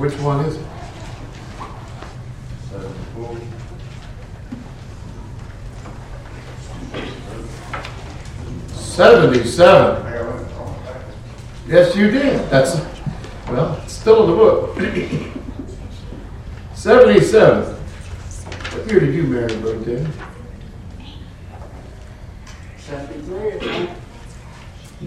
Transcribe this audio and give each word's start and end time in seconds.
Which 0.00 0.14
one 0.20 0.46
is 0.46 0.56
it? 0.56 0.64
Seventy-seven. 8.74 10.48
Yes, 11.68 11.94
you 11.94 12.10
did. 12.10 12.48
That's, 12.48 12.80
well, 13.48 13.78
it's 13.84 13.92
still 13.92 14.24
in 14.24 14.30
the 14.30 14.36
book. 14.36 14.74
Seventy-seven. 16.74 17.74
What 17.74 18.90
year 18.90 19.00
did 19.00 19.14
you 19.14 19.24
marry, 19.24 19.54
Brother 19.56 19.84
Tim? 19.84 20.12
Seventy-three, 22.78 23.90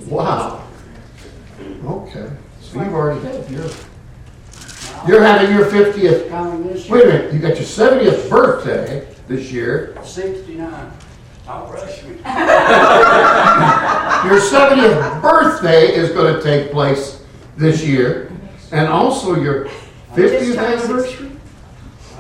Wow. 0.06 0.68
Okay. 1.84 2.30
So 2.62 2.80
you've 2.84 2.94
already 2.94 3.22
had 3.22 3.50
your, 3.50 3.70
you're 5.08 5.22
having 5.22 5.56
your 5.56 5.66
fiftieth, 5.66 6.30
coming 6.30 6.68
this 6.68 6.90
wait 6.90 7.04
a 7.04 7.08
minute, 7.08 7.34
you 7.34 7.40
got 7.40 7.56
your 7.56 7.66
seventieth 7.66 8.30
birthday 8.30 9.08
this 9.28 9.52
year. 9.52 9.96
sixty-nine. 10.04 10.92
Don't 11.46 11.70
rush 11.70 12.04
me. 12.04 12.16
Your 14.30 14.40
seventieth 14.40 15.22
birthday 15.22 15.94
is 15.94 16.10
gonna 16.12 16.42
take 16.42 16.72
place 16.72 17.22
this 17.58 17.84
year. 17.86 18.32
And 18.72 18.88
also 18.88 19.36
your 19.40 19.68
fiftieth 20.16 20.56
Just 20.56 20.60
anniversary? 20.88 21.30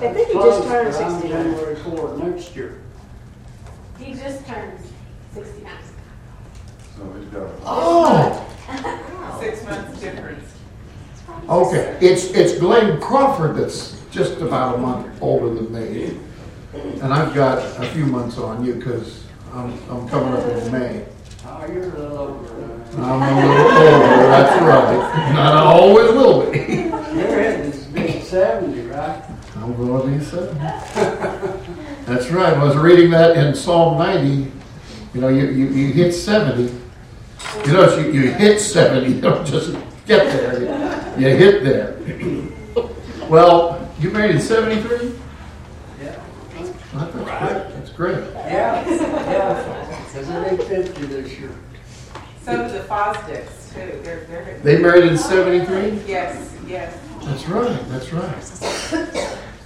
I 0.01 0.13
think 0.13 0.27
he 0.27 0.33
just 0.33 0.67
turned 0.67 0.93
Close, 0.93 0.97
but 0.99 1.05
I'm 1.05 1.21
69. 1.21 1.31
January 1.31 1.75
fourth 1.77 2.17
next 2.17 2.55
year. 2.55 2.81
He 3.97 4.13
just 4.13 4.45
turned 4.45 4.77
sixty-nine. 5.33 5.71
So 6.97 7.13
he's 7.17 7.29
got 7.29 7.43
a. 7.43 7.49
Oh, 7.65 8.49
Six 9.39 9.63
months 9.63 10.01
difference. 10.01 10.52
Okay. 11.49 11.97
It's, 12.01 12.25
it's 12.31 12.59
Glenn 12.59 12.99
Crawford 12.99 13.55
that's 13.55 13.99
just 14.11 14.39
about 14.41 14.75
a 14.75 14.77
month 14.77 15.21
older 15.21 15.53
than 15.53 15.73
me. 15.73 16.17
And 16.73 17.13
I've 17.13 17.33
got 17.33 17.59
a 17.81 17.87
few 17.89 18.05
months 18.05 18.37
on 18.37 18.63
you 18.63 18.75
because 18.75 19.23
I'm, 19.51 19.71
I'm 19.89 20.07
coming 20.09 20.33
up 20.33 20.45
in 20.45 20.71
May. 20.71 21.05
Oh, 21.45 21.67
you're 21.67 21.83
a 21.83 21.99
little 21.99 22.17
older 22.17 22.73
I'm 22.95 23.21
a 23.21 23.41
little 23.41 23.61
older, 23.61 24.27
that's 24.27 24.61
right. 24.61 25.33
Not 25.33 25.53
I 25.53 25.63
always 25.63 26.11
will 26.11 26.51
be. 26.51 26.59
You're 26.59 27.41
in 27.41 27.73
seventy, 28.21 28.81
right? 28.87 29.23
I'm 29.55 29.75
going 29.75 30.11
to 30.11 30.17
be 30.17 30.23
seven. 30.23 30.57
That's 32.05 32.29
right. 32.31 32.53
I 32.53 32.63
was 32.63 32.75
reading 32.75 33.11
that 33.11 33.37
in 33.37 33.55
Psalm 33.55 33.97
90. 33.97 34.51
You 35.13 35.21
know, 35.21 35.29
you, 35.29 35.47
you, 35.47 35.67
you 35.67 35.93
hit 35.93 36.11
70. 36.11 36.63
You 37.65 37.73
know, 37.73 37.97
you, 37.97 38.11
you 38.11 38.31
hit 38.31 38.59
70. 38.59 39.13
You 39.13 39.21
don't 39.21 39.45
just 39.45 39.75
get 40.05 40.25
there. 40.31 41.17
You, 41.19 41.27
you 41.27 41.35
hit 41.35 41.63
there. 41.63 41.95
Well, 43.29 43.89
you 43.99 44.09
married 44.11 44.35
in 44.35 44.41
73? 44.41 45.13
Yeah. 46.01 46.19
That's 46.93 47.11
great. 47.11 47.27
That's 47.27 47.89
great. 47.91 48.17
Yeah, 48.33 48.87
yeah, 48.87 50.05
because 50.05 50.27
they 50.27 50.57
be 50.57 50.63
fifty 50.63 51.05
this 51.05 51.39
year. 51.39 51.51
So 52.43 52.67
do 52.67 52.73
the 52.73 52.79
Fosdicks 52.83 53.73
too. 53.73 53.99
They're, 54.03 54.25
they're. 54.25 54.59
They 54.61 54.77
married 54.77 55.05
in 55.05 55.17
73? 55.17 56.01
Yes, 56.05 56.53
yes. 56.67 56.97
That's 57.23 57.47
right. 57.47 57.89
That's 57.89 58.11
right. 58.13 58.43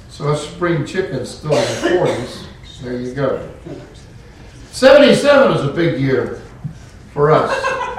So 0.09 0.29
us 0.29 0.47
spring 0.49 0.85
chickens 0.85 1.29
still 1.29 1.51
in 1.51 1.57
the 1.57 1.89
40s. 2.05 2.45
There 2.81 2.99
you 2.99 3.13
go. 3.13 3.51
77 4.71 5.57
is 5.57 5.65
a 5.65 5.73
big 5.73 5.99
year 5.99 6.41
for 7.11 7.31
us. 7.31 7.95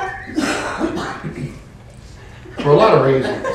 For 2.62 2.70
a 2.70 2.74
lot 2.74 2.96
of 2.96 3.06
reasons. 3.06 3.46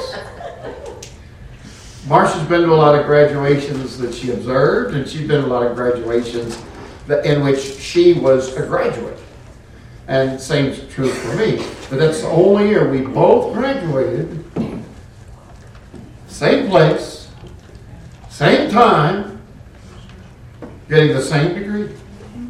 Marcia's 2.08 2.44
been 2.48 2.62
to 2.62 2.74
a 2.74 2.76
lot 2.76 3.00
of 3.00 3.06
graduations 3.06 3.98
that 3.98 4.14
she 4.14 4.32
observed, 4.32 4.96
and 4.96 5.08
she's 5.08 5.28
been 5.28 5.42
to 5.42 5.46
a 5.46 5.48
lot 5.48 5.66
of 5.66 5.76
graduations 5.76 6.62
that, 7.08 7.26
in 7.26 7.44
which 7.44 7.62
she 7.62 8.14
was 8.14 8.56
a 8.56 8.66
graduate. 8.66 9.18
And 10.08 10.40
same's 10.40 10.82
true 10.94 11.10
for 11.10 11.36
me. 11.38 11.58
But 11.90 12.00
that's 12.00 12.22
the 12.22 12.28
only 12.28 12.68
year 12.70 12.90
we 12.90 13.02
both 13.02 13.54
graduated, 13.54 14.44
same 16.28 16.68
place, 16.68 17.30
same 18.30 18.70
time, 18.70 19.42
getting 20.90 21.16
the 21.16 21.22
same 21.22 21.54
degree. 21.56 21.90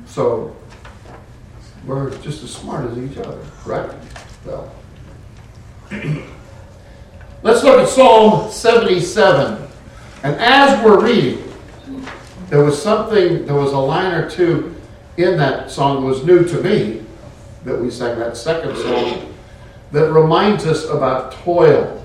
So 0.07 0.55
we're 1.85 2.09
just 2.21 2.43
as 2.43 2.51
smart 2.51 2.89
as 2.89 2.97
each 2.97 3.17
other, 3.17 3.43
right? 3.65 3.93
Well, 4.45 4.73
let's 7.43 7.63
look 7.63 7.79
at 7.79 7.87
Psalm 7.89 8.51
77. 8.51 9.67
And 10.23 10.35
as 10.37 10.83
we're 10.83 11.03
reading, 11.03 11.43
there 12.49 12.63
was 12.63 12.81
something, 12.81 13.45
there 13.45 13.55
was 13.55 13.73
a 13.73 13.77
line 13.77 14.13
or 14.13 14.29
two 14.29 14.75
in 15.17 15.37
that 15.37 15.69
song 15.69 16.01
that 16.01 16.07
was 16.07 16.25
new 16.25 16.43
to 16.45 16.61
me 16.61 17.03
that 17.65 17.79
we 17.79 17.89
sang 17.89 18.17
that 18.19 18.35
second 18.37 18.75
song 18.77 19.33
that 19.91 20.11
reminds 20.11 20.65
us 20.65 20.85
about 20.89 21.31
toil 21.33 22.03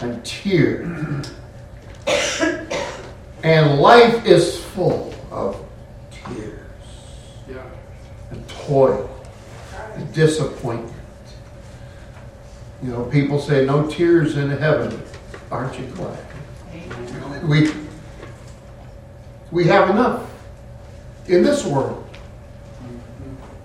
and 0.00 0.24
tears. 0.24 1.30
and 3.42 3.80
life 3.80 4.24
is 4.26 4.62
full 4.62 5.14
of 5.30 5.64
tears 6.10 6.58
Yeah. 7.48 7.56
and 8.30 8.46
toil 8.48 9.08
and 9.94 10.12
disappointment. 10.12 10.89
You 12.82 12.90
know, 12.90 13.04
people 13.04 13.38
say 13.38 13.66
no 13.66 13.86
tears 13.88 14.36
in 14.36 14.50
heaven. 14.50 15.02
Aren't 15.50 15.78
you 15.78 15.86
glad? 15.86 16.24
We, 17.42 17.70
we 19.50 19.64
have 19.64 19.90
enough 19.90 20.30
in 21.26 21.42
this 21.42 21.64
world. 21.64 22.06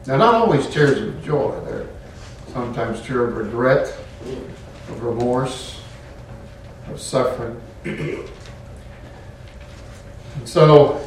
Now, 0.07 0.17
not 0.17 0.35
always 0.35 0.67
tears 0.67 1.01
of 1.01 1.23
joy. 1.23 1.59
There 1.65 1.81
are 1.81 1.87
sometimes 2.51 3.01
tears 3.01 3.29
of 3.29 3.37
regret, 3.37 3.97
of 4.89 5.03
remorse, 5.03 5.81
of 6.89 6.99
suffering. 6.99 7.59
So, 10.43 11.01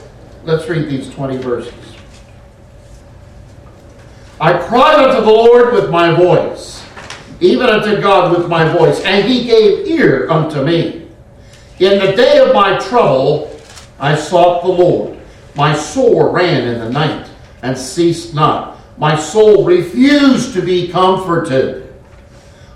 let's 0.44 0.68
read 0.68 0.88
these 0.88 1.10
20 1.10 1.36
verses. 1.38 1.74
I 4.41 4.56
cried 4.58 5.08
unto 5.08 5.20
the 5.20 5.30
Lord 5.30 5.74
with 5.74 5.91
my 5.91 6.14
voice, 6.14 6.84
even 7.41 7.69
unto 7.69 8.00
God 8.00 8.37
with 8.37 8.49
my 8.49 8.69
voice, 8.76 9.03
and 9.04 9.26
he 9.26 9.44
gave 9.44 9.87
ear 9.87 10.28
unto 10.31 10.62
me. 10.62 11.09
In 11.78 11.99
the 11.99 12.12
day 12.12 12.38
of 12.38 12.54
my 12.54 12.78
trouble, 12.78 13.56
I 14.00 14.15
sought 14.16 14.62
the 14.62 14.69
Lord. 14.69 15.19
My 15.54 15.75
soul 15.75 16.32
ran 16.32 16.69
in 16.69 16.81
the 16.81 16.91
night 16.91 17.28
and 17.62 17.77
ceased 17.77 18.34
not. 18.34 18.78
My 18.97 19.16
soul 19.16 19.65
refused 19.65 20.54
to 20.54 20.62
be 20.62 20.88
comforted. 20.88 21.94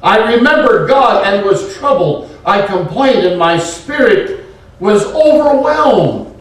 I 0.03 0.35
remembered 0.35 0.89
God 0.89 1.27
and 1.27 1.45
was 1.45 1.75
troubled. 1.77 2.37
I 2.45 2.67
complained, 2.67 3.27
and 3.27 3.39
my 3.39 3.59
spirit 3.59 4.47
was 4.81 5.05
overwhelmed. 5.07 6.41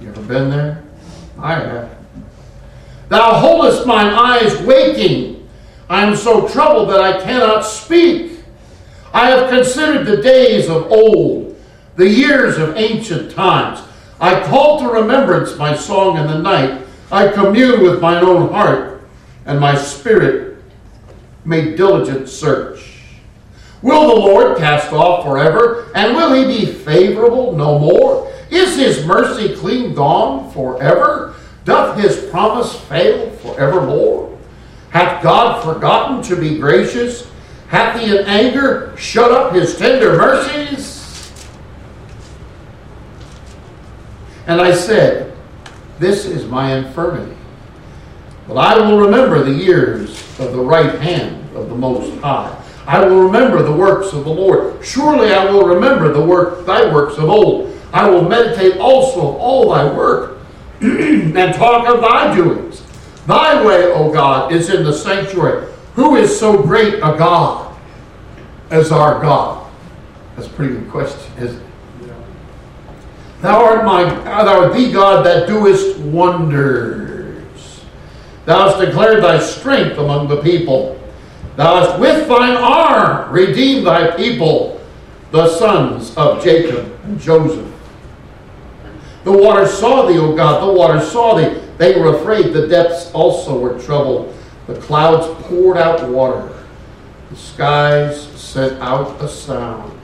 You 0.00 0.08
ever 0.08 0.22
been 0.22 0.50
there? 0.50 0.82
I 1.38 1.54
have. 1.54 1.96
Thou 3.08 3.34
holdest 3.34 3.86
mine 3.86 4.08
eyes 4.08 4.60
waking. 4.62 5.33
I 5.88 6.04
am 6.04 6.16
so 6.16 6.48
troubled 6.48 6.88
that 6.90 7.00
I 7.00 7.20
cannot 7.22 7.60
speak. 7.62 8.40
I 9.12 9.30
have 9.30 9.50
considered 9.50 10.06
the 10.06 10.22
days 10.22 10.68
of 10.68 10.90
old, 10.90 11.56
the 11.96 12.08
years 12.08 12.58
of 12.58 12.76
ancient 12.76 13.32
times. 13.32 13.80
I 14.20 14.42
call 14.44 14.80
to 14.80 14.88
remembrance 14.88 15.56
my 15.56 15.76
song 15.76 16.16
in 16.16 16.26
the 16.26 16.38
night. 16.38 16.82
I 17.12 17.28
commune 17.28 17.82
with 17.82 18.00
mine 18.00 18.24
own 18.24 18.50
heart, 18.50 19.06
and 19.44 19.60
my 19.60 19.76
spirit 19.76 20.56
made 21.44 21.76
diligent 21.76 22.28
search. 22.28 23.02
Will 23.82 24.08
the 24.08 24.20
Lord 24.20 24.56
cast 24.56 24.92
off 24.92 25.24
forever, 25.24 25.92
and 25.94 26.16
will 26.16 26.32
he 26.32 26.46
be 26.46 26.72
favorable 26.72 27.52
no 27.52 27.78
more? 27.78 28.32
Is 28.50 28.76
his 28.76 29.04
mercy 29.04 29.54
clean 29.54 29.94
gone 29.94 30.50
forever? 30.52 31.34
Doth 31.66 31.98
his 31.98 32.30
promise 32.30 32.74
fail 32.88 33.30
forevermore? 33.36 34.23
Hath 34.94 35.24
God 35.24 35.64
forgotten 35.64 36.22
to 36.22 36.40
be 36.40 36.56
gracious? 36.56 37.28
Hath 37.66 38.00
he 38.00 38.16
in 38.16 38.24
anger 38.26 38.94
shut 38.96 39.32
up 39.32 39.52
his 39.52 39.76
tender 39.76 40.16
mercies? 40.16 41.34
And 44.46 44.60
I 44.60 44.72
said, 44.72 45.36
This 45.98 46.26
is 46.26 46.46
my 46.46 46.76
infirmity. 46.76 47.36
But 48.46 48.56
I 48.56 48.78
will 48.78 49.00
remember 49.00 49.42
the 49.42 49.52
years 49.52 50.20
of 50.38 50.52
the 50.52 50.60
right 50.60 51.00
hand 51.00 51.56
of 51.56 51.70
the 51.70 51.74
Most 51.74 52.16
High. 52.20 52.56
I 52.86 53.04
will 53.04 53.24
remember 53.24 53.64
the 53.64 53.72
works 53.72 54.12
of 54.12 54.22
the 54.22 54.30
Lord. 54.30 54.84
Surely 54.86 55.32
I 55.32 55.50
will 55.50 55.66
remember 55.66 56.12
the 56.12 56.24
work, 56.24 56.66
thy 56.66 56.92
works 56.94 57.18
of 57.18 57.28
old. 57.28 57.76
I 57.92 58.08
will 58.08 58.28
meditate 58.28 58.76
also 58.76 59.36
all 59.38 59.74
thy 59.74 59.92
work 59.92 60.38
and 60.80 61.52
talk 61.52 61.88
of 61.88 62.00
thy 62.00 62.36
doings. 62.36 62.83
Thy 63.26 63.64
way, 63.64 63.84
O 63.92 64.12
God, 64.12 64.52
is 64.52 64.68
in 64.68 64.84
the 64.84 64.92
sanctuary. 64.92 65.72
Who 65.94 66.16
is 66.16 66.38
so 66.38 66.62
great 66.62 66.94
a 66.94 67.16
God 67.16 67.76
as 68.70 68.92
our 68.92 69.20
God? 69.22 69.70
That's 70.36 70.48
a 70.48 70.50
pretty 70.50 70.74
good 70.74 70.90
question, 70.90 71.32
isn't 71.38 71.60
it? 71.60 71.64
Thou 73.40 73.62
art 73.62 73.84
my 73.84 74.04
thou 74.04 74.62
art 74.62 74.72
the 74.72 74.90
God 74.90 75.24
that 75.26 75.46
doest 75.46 75.98
wonders. 75.98 77.84
Thou 78.46 78.68
hast 78.68 78.84
declared 78.84 79.22
thy 79.22 79.38
strength 79.38 79.98
among 79.98 80.28
the 80.28 80.40
people. 80.42 81.00
Thou 81.56 81.76
hast 81.76 82.00
with 82.00 82.26
thine 82.26 82.56
arm 82.56 83.30
redeemed 83.32 83.86
thy 83.86 84.16
people, 84.16 84.80
the 85.30 85.48
sons 85.56 86.14
of 86.16 86.42
Jacob 86.42 86.98
and 87.04 87.20
Joseph. 87.20 87.70
The 89.24 89.32
waters 89.32 89.72
saw 89.72 90.06
thee, 90.06 90.18
O 90.18 90.34
God, 90.34 90.66
the 90.66 90.72
waters 90.72 91.10
saw 91.10 91.36
thee. 91.36 91.63
They 91.78 91.98
were 91.98 92.16
afraid. 92.16 92.52
The 92.52 92.68
depths 92.68 93.10
also 93.12 93.58
were 93.58 93.78
troubled. 93.80 94.34
The 94.66 94.76
clouds 94.80 95.26
poured 95.44 95.76
out 95.76 96.08
water. 96.08 96.52
The 97.30 97.36
skies 97.36 98.22
sent 98.40 98.80
out 98.80 99.20
a 99.20 99.28
sound. 99.28 99.98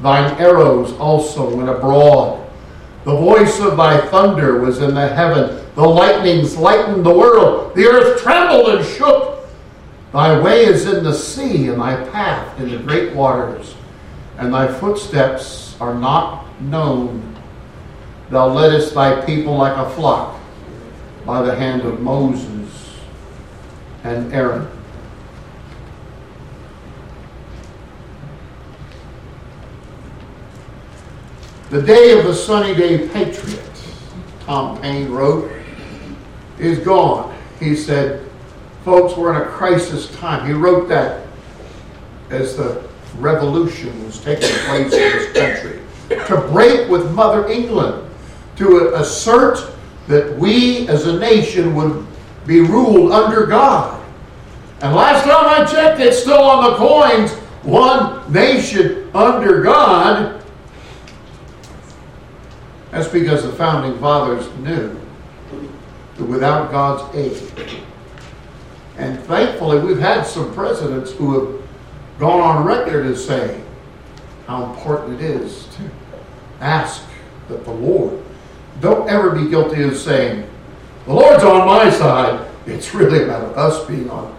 Thine 0.00 0.38
arrows 0.40 0.92
also 0.94 1.54
went 1.54 1.68
abroad. 1.68 2.48
The 3.04 3.16
voice 3.16 3.60
of 3.60 3.76
thy 3.76 4.06
thunder 4.06 4.60
was 4.60 4.80
in 4.80 4.94
the 4.94 5.08
heaven. 5.08 5.64
The 5.74 5.82
lightnings 5.82 6.56
lightened 6.56 7.04
the 7.04 7.16
world. 7.16 7.74
The 7.74 7.86
earth 7.86 8.22
trembled 8.22 8.68
and 8.68 8.86
shook. 8.86 9.48
Thy 10.12 10.40
way 10.40 10.64
is 10.64 10.86
in 10.86 11.04
the 11.04 11.12
sea, 11.12 11.68
and 11.68 11.80
thy 11.80 12.02
path 12.10 12.58
in 12.58 12.70
the 12.70 12.78
great 12.78 13.14
waters, 13.14 13.74
and 14.38 14.52
thy 14.52 14.66
footsteps 14.66 15.76
are 15.80 15.94
not 15.94 16.46
known. 16.60 17.36
Thou 18.28 18.48
leddest 18.48 18.94
thy 18.94 19.24
people 19.24 19.56
like 19.56 19.76
a 19.76 19.88
flock 19.90 20.39
by 21.24 21.42
the 21.42 21.54
hand 21.54 21.82
of 21.82 22.00
Moses 22.00 22.98
and 24.04 24.32
Aaron. 24.32 24.68
The 31.70 31.82
day 31.82 32.18
of 32.18 32.24
the 32.24 32.34
sunny 32.34 32.74
day 32.74 33.08
patriot, 33.08 33.62
Tom 34.40 34.80
Paine 34.80 35.10
wrote, 35.10 35.52
is 36.58 36.80
gone. 36.80 37.36
He 37.60 37.76
said, 37.76 38.28
folks, 38.84 39.16
we're 39.16 39.34
in 39.34 39.48
a 39.48 39.50
crisis 39.52 40.10
time. 40.16 40.46
He 40.46 40.52
wrote 40.52 40.88
that 40.88 41.26
as 42.30 42.56
the 42.56 42.82
revolution 43.18 44.04
was 44.04 44.20
taking 44.20 44.48
place 44.48 44.92
in 44.92 44.98
this 44.98 45.32
country. 45.32 45.80
To 46.26 46.40
break 46.48 46.88
with 46.88 47.12
Mother 47.12 47.46
England, 47.48 48.10
to 48.56 48.94
assert 48.96 49.72
that 50.10 50.36
we 50.36 50.88
as 50.88 51.06
a 51.06 51.18
nation 51.18 51.74
would 51.76 52.04
be 52.44 52.60
ruled 52.60 53.12
under 53.12 53.46
God. 53.46 54.04
And 54.82 54.94
last 54.94 55.24
time 55.24 55.46
I 55.46 55.64
checked, 55.70 56.00
it's 56.00 56.18
still 56.18 56.42
on 56.42 56.70
the 56.70 56.76
coins 56.76 57.30
one 57.62 58.32
nation 58.32 59.08
under 59.14 59.62
God. 59.62 60.42
That's 62.90 63.06
because 63.06 63.44
the 63.44 63.52
founding 63.52 63.98
fathers 64.00 64.50
knew 64.56 64.98
that 66.16 66.24
without 66.24 66.72
God's 66.72 67.16
aid, 67.16 67.80
and 68.96 69.18
thankfully 69.20 69.78
we've 69.78 70.00
had 70.00 70.24
some 70.24 70.52
presidents 70.52 71.12
who 71.12 71.38
have 71.38 71.62
gone 72.18 72.40
on 72.40 72.64
record 72.64 73.06
as 73.06 73.24
saying 73.24 73.64
how 74.48 74.72
important 74.72 75.20
it 75.20 75.24
is 75.24 75.66
to 75.76 75.88
ask 76.60 77.04
that 77.48 77.64
the 77.64 77.70
Lord 77.70 78.20
don't 78.80 79.08
ever 79.08 79.30
be 79.30 79.48
guilty 79.48 79.82
of 79.82 79.96
saying, 79.96 80.48
the 81.06 81.12
Lord's 81.12 81.44
on 81.44 81.66
my 81.66 81.90
side. 81.90 82.48
It's 82.66 82.94
really 82.94 83.24
about 83.24 83.56
us 83.56 83.86
being 83.86 84.08
on 84.10 84.34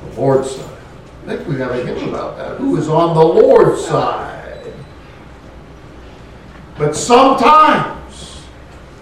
the 0.00 0.20
Lord's 0.20 0.50
side. 0.50 0.78
I 1.26 1.36
think 1.36 1.48
we 1.48 1.56
have 1.56 1.70
a 1.70 1.84
hymn 1.84 2.08
about 2.08 2.36
that. 2.36 2.58
Who 2.58 2.76
is 2.76 2.88
on 2.88 3.14
the 3.14 3.24
Lord's 3.24 3.84
side? 3.84 4.72
But 6.76 6.96
sometimes 6.96 8.42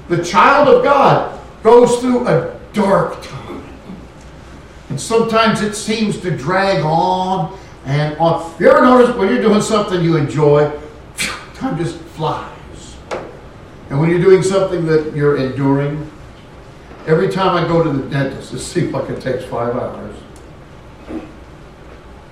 the 0.08 0.22
child 0.22 0.68
of 0.68 0.84
God 0.84 1.40
goes 1.62 2.00
through 2.00 2.26
a 2.26 2.58
dark 2.72 3.22
time. 3.22 3.64
And 4.88 5.00
sometimes 5.00 5.62
it 5.62 5.74
seems 5.74 6.20
to 6.20 6.36
drag 6.36 6.84
on 6.84 7.58
and 7.84 8.18
on. 8.18 8.54
You 8.58 8.70
ever 8.70 8.82
notice 8.82 9.14
when 9.16 9.28
you're 9.28 9.42
doing 9.42 9.62
something 9.62 10.02
you 10.02 10.16
enjoy, 10.16 10.70
time 11.54 11.78
just 11.78 11.96
flies. 11.96 12.49
And 13.90 13.98
when 13.98 14.08
you're 14.08 14.20
doing 14.20 14.44
something 14.44 14.86
that 14.86 15.16
you're 15.16 15.36
enduring, 15.36 16.08
every 17.08 17.28
time 17.28 17.56
I 17.56 17.66
go 17.66 17.82
to 17.82 17.90
the 17.90 18.08
dentist, 18.08 18.54
it 18.54 18.60
seems 18.60 18.92
like 18.92 19.10
it 19.10 19.20
takes 19.20 19.44
five 19.44 19.74
hours. 19.74 20.16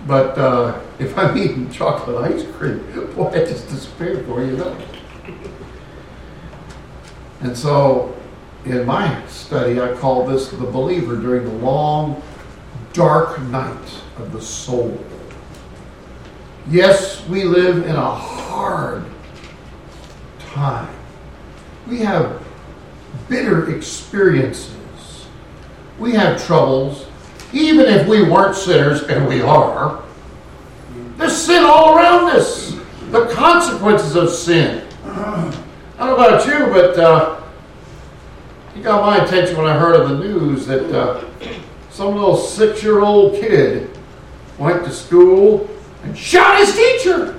But 0.06 0.38
uh, 0.38 0.81
if 1.00 1.19
I'm 1.19 1.37
eating 1.38 1.69
chocolate 1.70 2.32
ice 2.32 2.46
cream, 2.52 2.78
boy, 3.14 3.31
I 3.31 3.40
just 3.40 3.69
despair 3.69 4.22
for 4.22 4.44
you 4.44 4.56
know. 4.56 4.78
And 7.40 7.56
so, 7.56 8.16
in 8.64 8.87
my 8.87 9.26
study, 9.26 9.81
I 9.81 9.94
call 9.94 10.26
this 10.26 10.49
the 10.50 10.58
believer 10.58 11.16
during 11.16 11.44
the 11.44 11.55
long, 11.64 12.22
dark 12.93 13.40
night 13.43 14.00
of 14.16 14.32
the 14.32 14.40
soul. 14.40 14.96
Yes, 16.70 17.26
we 17.28 17.43
live 17.43 17.84
in 17.84 17.96
a 17.96 18.14
hard 18.14 19.05
time. 20.38 20.98
We 21.88 22.00
have 22.00 22.43
bitter 23.29 23.75
experiences. 23.75 25.26
We 25.99 26.12
have 26.12 26.44
troubles, 26.44 27.06
even 27.52 27.87
if 27.87 28.06
we 28.06 28.23
weren't 28.23 28.55
sinners, 28.55 29.02
and 29.05 29.26
we 29.26 29.40
are. 29.40 30.02
There's 31.17 31.35
sin 31.35 31.64
all 31.64 31.96
around 31.96 32.31
us. 32.37 32.76
The 33.11 33.26
consequences 33.32 34.17
of 34.17 34.29
sin. 34.29 34.87
I 35.05 35.50
don't 35.99 36.08
know 36.08 36.14
about 36.17 36.46
you, 36.46 36.67
but 36.67 36.99
uh, 36.99 37.40
you 38.76 38.82
got 38.82 39.00
my 39.05 39.25
attention 39.25 39.56
when 39.56 39.67
I 39.67 39.76
heard 39.76 39.99
of 39.99 40.11
the 40.11 40.19
news 40.19 40.67
that 40.67 40.94
uh, 40.94 41.25
some 41.91 42.14
little 42.14 42.37
six 42.37 42.82
year 42.82 43.00
old 43.00 43.41
kid 43.41 43.91
went 44.58 44.84
to 44.84 44.93
school 44.93 45.69
and 46.05 46.17
shot 46.17 46.58
his 46.58 46.75
teacher. 46.75 47.34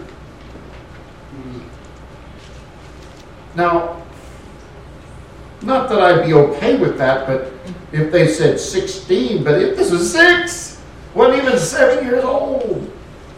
Now, 3.55 3.99
not 5.61 5.89
that 5.89 5.99
I'd 5.99 6.25
be 6.25 6.33
okay 6.33 6.77
with 6.77 6.97
that, 6.97 7.27
but 7.27 7.53
if 7.91 8.11
they 8.11 8.27
said 8.27 8.59
16, 8.59 9.43
but 9.43 9.61
if 9.61 9.77
this 9.77 9.91
was 9.91 10.11
six, 10.11 10.81
wasn't 11.13 11.43
even 11.43 11.59
seven 11.59 12.05
years 12.05 12.23
old, 12.23 12.91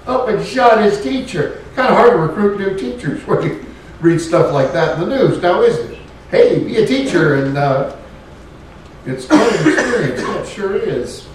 up 0.06 0.28
and 0.28 0.46
shot 0.46 0.84
his 0.84 1.02
teacher. 1.02 1.64
Kind 1.76 1.90
of 1.90 1.96
hard 1.96 2.12
to 2.12 2.18
recruit 2.18 2.60
new 2.60 2.78
teachers 2.78 3.22
when 3.28 3.44
you 3.44 3.66
read 4.02 4.20
stuff 4.20 4.52
like 4.52 4.72
that 4.74 5.00
in 5.00 5.10
the 5.10 5.18
news, 5.18 5.42
now 5.42 5.62
isn't 5.62 5.94
it? 5.94 6.00
Hey, 6.30 6.64
be 6.64 6.78
a 6.78 6.88
teacher, 6.88 7.44
and 7.44 7.58
uh, 7.58 7.96
it's 9.06 9.26
quite 9.26 9.52
an 9.52 9.74
experience. 9.74 10.22
It 10.22 10.48
sure 10.48 10.76
is. 10.76 11.28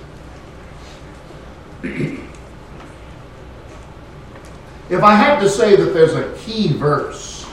If 4.89 5.03
I 5.03 5.15
had 5.15 5.41
to 5.41 5.49
say 5.49 5.77
that 5.77 5.93
there's 5.93 6.15
a 6.15 6.33
key 6.39 6.73
verse 6.73 7.47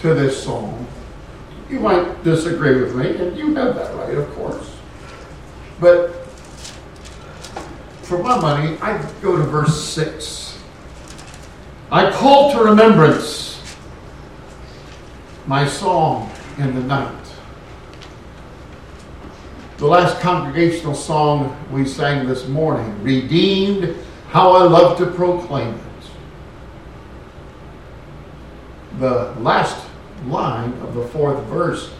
to 0.00 0.14
this 0.14 0.42
song, 0.42 0.86
you 1.70 1.78
might 1.78 2.24
disagree 2.24 2.80
with 2.80 2.96
me, 2.96 3.16
and 3.16 3.36
you 3.36 3.54
have 3.54 3.76
that 3.76 3.94
right, 3.94 4.16
of 4.16 4.28
course. 4.34 4.76
But 5.78 6.26
for 8.02 8.18
my 8.22 8.38
money, 8.40 8.76
I 8.82 8.98
go 9.22 9.36
to 9.36 9.44
verse 9.44 9.82
6. 9.84 10.58
I 11.92 12.10
call 12.10 12.52
to 12.52 12.64
remembrance 12.64 13.62
my 15.46 15.66
song 15.66 16.30
in 16.58 16.74
the 16.74 16.82
night. 16.82 17.16
The 19.78 19.86
last 19.86 20.20
congregational 20.20 20.94
song 20.94 21.56
we 21.70 21.86
sang 21.86 22.26
this 22.26 22.46
morning, 22.48 23.02
Redeemed, 23.02 23.96
how 24.28 24.52
I 24.52 24.64
love 24.64 24.98
to 24.98 25.06
proclaim 25.06 25.74
it. 25.74 25.80
The 28.98 29.32
last 29.40 29.89
line 30.26 30.72
of 30.82 30.94
the 30.94 31.06
fourth 31.08 31.42
verse 31.44 31.92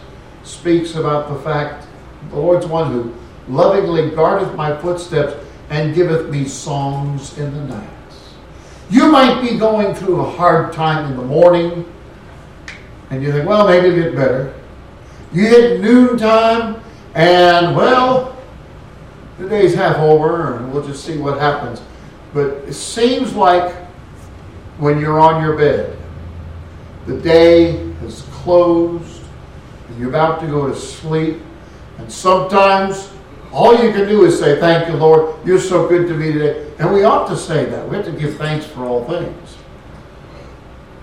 speaks 0.43 0.95
about 0.95 1.29
the 1.29 1.39
fact 1.41 1.87
the 2.29 2.35
Lord's 2.35 2.65
one 2.65 2.91
who 2.91 3.13
lovingly 3.47 4.11
guardeth 4.11 4.55
my 4.55 4.75
footsteps 4.77 5.33
and 5.69 5.95
giveth 5.95 6.29
me 6.29 6.45
songs 6.45 7.37
in 7.37 7.53
the 7.53 7.63
night. 7.65 7.89
You 8.89 9.09
might 9.09 9.41
be 9.41 9.57
going 9.57 9.95
through 9.95 10.19
a 10.19 10.29
hard 10.29 10.73
time 10.73 11.09
in 11.09 11.17
the 11.17 11.23
morning, 11.23 11.91
and 13.09 13.23
you 13.23 13.31
think, 13.31 13.47
well, 13.47 13.65
maybe 13.65 13.87
it'll 13.87 14.03
get 14.03 14.15
better. 14.15 14.53
You 15.31 15.47
hit 15.47 15.79
noontime, 15.79 16.81
and 17.15 17.75
well, 17.75 18.37
the 19.39 19.47
day's 19.47 19.73
half 19.73 19.97
over, 19.97 20.57
and 20.57 20.73
we'll 20.73 20.85
just 20.85 21.05
see 21.05 21.17
what 21.17 21.39
happens. 21.39 21.81
But 22.33 22.49
it 22.67 22.73
seems 22.73 23.33
like 23.33 23.73
when 24.77 24.99
you're 24.99 25.19
on 25.19 25.41
your 25.41 25.55
bed, 25.57 25.97
the 27.05 27.17
day 27.17 27.90
closed, 28.43 29.21
and 29.87 29.99
you're 29.99 30.09
about 30.09 30.39
to 30.41 30.47
go 30.47 30.67
to 30.67 30.75
sleep, 30.75 31.37
and 31.97 32.11
sometimes 32.11 33.11
all 33.51 33.73
you 33.73 33.91
can 33.91 34.07
do 34.07 34.23
is 34.25 34.39
say, 34.39 34.59
Thank 34.59 34.87
you, 34.87 34.95
Lord. 34.95 35.35
You're 35.45 35.59
so 35.59 35.87
good 35.87 36.07
to 36.07 36.13
me 36.13 36.31
today. 36.31 36.71
And 36.79 36.93
we 36.93 37.03
ought 37.03 37.27
to 37.27 37.37
say 37.37 37.65
that. 37.65 37.87
We 37.87 37.97
have 37.97 38.05
to 38.05 38.11
give 38.11 38.37
thanks 38.37 38.65
for 38.65 38.85
all 38.85 39.05
things. 39.05 39.57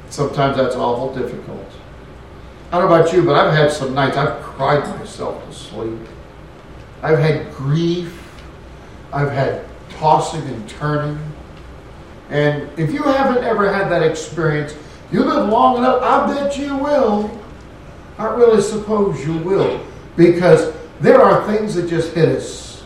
Sometimes 0.09 0.57
that's 0.57 0.75
awful 0.75 1.15
difficult. 1.15 1.67
I 2.73 2.79
don't 2.79 2.89
know 2.89 2.97
about 2.97 3.13
you, 3.13 3.23
but 3.23 3.35
I've 3.35 3.55
had 3.55 3.71
some 3.71 3.95
nights 3.95 4.17
I've 4.17 4.43
cried 4.43 4.87
myself 4.99 5.45
to 5.47 5.55
sleep. 5.55 6.01
I've 7.03 7.19
had 7.19 7.53
grief. 7.53 8.15
I've 9.13 9.31
had 9.31 9.65
tossing 9.91 10.43
and 10.43 10.69
turning. 10.69 11.19
And 12.31 12.69
if 12.79 12.93
you 12.93 13.03
haven't 13.03 13.45
ever 13.45 13.73
had 13.73 13.91
that 13.91 14.03
experience, 14.03 14.75
you 15.11 15.25
live 15.25 15.49
long 15.49 15.79
enough, 15.79 16.03
I 16.03 16.35
bet 16.35 16.59
you 16.59 16.77
will. 16.77 17.31
I 18.19 18.27
really 18.35 18.61
suppose 18.61 19.25
you 19.25 19.39
will. 19.39 19.85
Because 20.17 20.75
there 21.01 21.23
are 21.23 21.47
things 21.47 21.75
that 21.77 21.89
just 21.89 22.15
hit 22.15 22.29
us. 22.29 22.85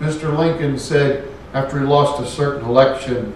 Mr. 0.00 0.36
Lincoln 0.36 0.78
said 0.78 1.30
after 1.52 1.78
he 1.78 1.86
lost 1.86 2.20
a 2.20 2.26
certain 2.26 2.64
election, 2.64 3.34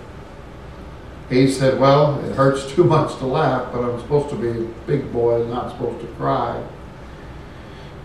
he 1.31 1.49
said, 1.49 1.79
Well, 1.79 2.19
it 2.25 2.35
hurts 2.35 2.73
too 2.73 2.85
much 2.85 3.17
to 3.19 3.27
laugh, 3.27 3.73
but 3.73 3.83
I'm 3.83 4.01
supposed 4.01 4.31
to 4.31 4.37
be 4.37 4.49
a 4.49 4.65
big 4.87 5.13
boy 5.13 5.43
and 5.43 5.51
not 5.51 5.71
supposed 5.71 6.01
to 6.01 6.07
cry. 6.15 6.63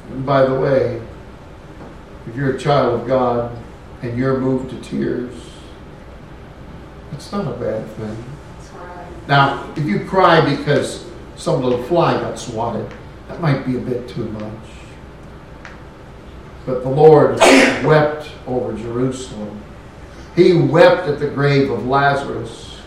And 0.10 0.26
by 0.26 0.46
the 0.46 0.60
way, 0.60 1.02
if 2.28 2.36
you're 2.36 2.56
a 2.56 2.60
child 2.60 3.00
of 3.00 3.08
God 3.08 3.58
and 4.02 4.18
you're 4.18 4.40
moved 4.40 4.70
to 4.72 4.82
tears, 4.82 5.34
it's 7.14 7.32
not 7.32 7.48
a 7.48 7.58
bad 7.58 7.88
thing. 7.92 8.33
Now, 9.28 9.72
if 9.76 9.86
you 9.86 10.06
cry 10.06 10.42
because 10.56 11.06
some 11.36 11.62
little 11.62 11.82
fly 11.84 12.14
got 12.14 12.38
swatted, 12.38 12.92
that 13.28 13.40
might 13.42 13.66
be 13.66 13.78
a 13.78 13.80
bit 13.80 14.08
too 14.10 14.26
much. 14.30 14.70
But 16.66 16.84
the 16.84 16.90
Lord 16.90 17.40
wept 17.86 18.30
over 18.48 18.74
Jerusalem. 18.78 19.62
He 20.36 20.54
wept 20.54 21.08
at 21.08 21.20
the 21.20 21.28
grave 21.28 21.70
of 21.70 21.86
Lazarus. 21.86 22.82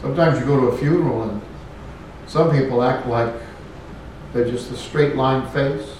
Sometimes 0.00 0.38
you 0.38 0.46
go 0.46 0.60
to 0.60 0.66
a 0.68 0.78
funeral 0.78 1.22
and 1.24 1.42
some 2.26 2.50
people 2.50 2.82
act 2.82 3.06
like 3.06 3.34
they're 4.32 4.48
just 4.48 4.70
a 4.70 4.76
straight 4.76 5.16
line 5.16 5.48
face. 5.50 5.96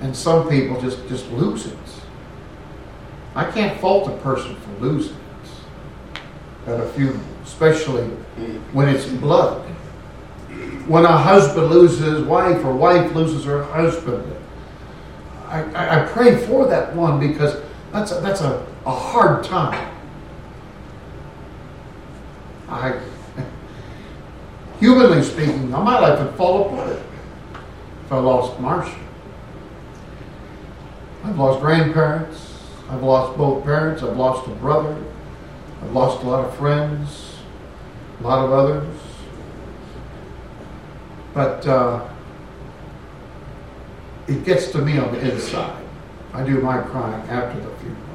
And 0.00 0.14
some 0.16 0.48
people 0.48 0.80
just, 0.80 1.06
just 1.08 1.30
lose 1.32 1.66
it. 1.66 1.78
I 3.34 3.50
can't 3.50 3.80
fault 3.80 4.08
a 4.08 4.16
person 4.18 4.56
for 4.56 4.72
losing 4.80 5.21
at 6.66 6.80
a 6.80 6.88
funeral, 6.90 7.20
especially 7.44 8.04
when 8.72 8.88
it's 8.88 9.06
blood. 9.06 9.62
When 10.86 11.04
a 11.04 11.16
husband 11.16 11.70
loses 11.70 12.00
his 12.00 12.22
wife 12.22 12.64
or 12.64 12.74
wife 12.74 13.12
loses 13.14 13.44
her 13.44 13.64
husband, 13.64 14.36
I, 15.46 15.62
I, 15.72 16.02
I 16.02 16.06
pray 16.06 16.36
for 16.46 16.66
that 16.66 16.94
one 16.94 17.20
because 17.20 17.60
that's 17.92 18.10
a, 18.12 18.20
that's 18.20 18.40
a, 18.40 18.66
a 18.86 18.90
hard 18.90 19.44
time. 19.44 19.90
I, 22.68 22.98
humanly 24.80 25.22
speaking, 25.22 25.70
my 25.70 25.98
life 25.98 26.18
would 26.18 26.34
fall 26.36 26.66
apart 26.66 26.98
if 28.04 28.12
I 28.12 28.18
lost 28.18 28.58
Marcia. 28.60 28.98
I've 31.24 31.38
lost 31.38 31.60
grandparents. 31.60 32.58
I've 32.90 33.02
lost 33.02 33.38
both 33.38 33.62
parents. 33.64 34.02
I've 34.02 34.16
lost 34.16 34.46
a 34.48 34.50
brother. 34.50 34.96
I've 35.82 35.92
lost 35.92 36.22
a 36.22 36.28
lot 36.28 36.44
of 36.44 36.56
friends, 36.56 37.36
a 38.20 38.22
lot 38.22 38.44
of 38.44 38.52
others. 38.52 38.98
But 41.34 41.66
uh, 41.66 42.08
it 44.28 44.44
gets 44.44 44.70
to 44.72 44.78
me 44.78 44.98
on 44.98 45.12
the 45.12 45.32
inside. 45.32 45.84
I 46.32 46.44
do 46.44 46.60
my 46.60 46.80
crying 46.82 47.28
after 47.28 47.60
the 47.60 47.74
funeral 47.76 48.12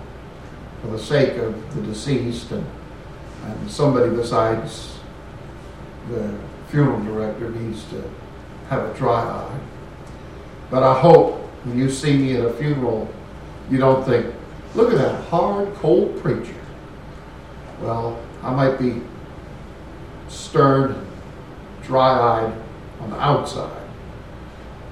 for 0.81 0.87
the 0.87 0.99
sake 0.99 1.37
of 1.37 1.75
the 1.75 1.81
deceased 1.81 2.51
and, 2.51 2.65
and 3.43 3.71
somebody 3.71 4.15
besides 4.15 4.97
the 6.09 6.37
funeral 6.69 7.03
director 7.03 7.49
needs 7.49 7.83
to 7.85 8.03
have 8.69 8.83
a 8.83 8.93
dry 8.97 9.21
eye. 9.21 9.59
But 10.69 10.83
I 10.83 10.99
hope 10.99 11.41
when 11.63 11.77
you 11.77 11.89
see 11.89 12.17
me 12.17 12.37
at 12.37 12.45
a 12.45 12.53
funeral, 12.53 13.09
you 13.69 13.77
don't 13.77 14.05
think, 14.05 14.33
look 14.75 14.91
at 14.91 14.97
that 14.97 15.23
hard, 15.25 15.73
cold 15.75 16.21
preacher. 16.21 16.53
Well, 17.81 18.19
I 18.43 18.53
might 18.53 18.77
be 18.77 19.01
stern, 20.27 21.07
dry 21.83 22.09
eyed 22.09 22.53
on 23.01 23.09
the 23.11 23.19
outside. 23.19 23.83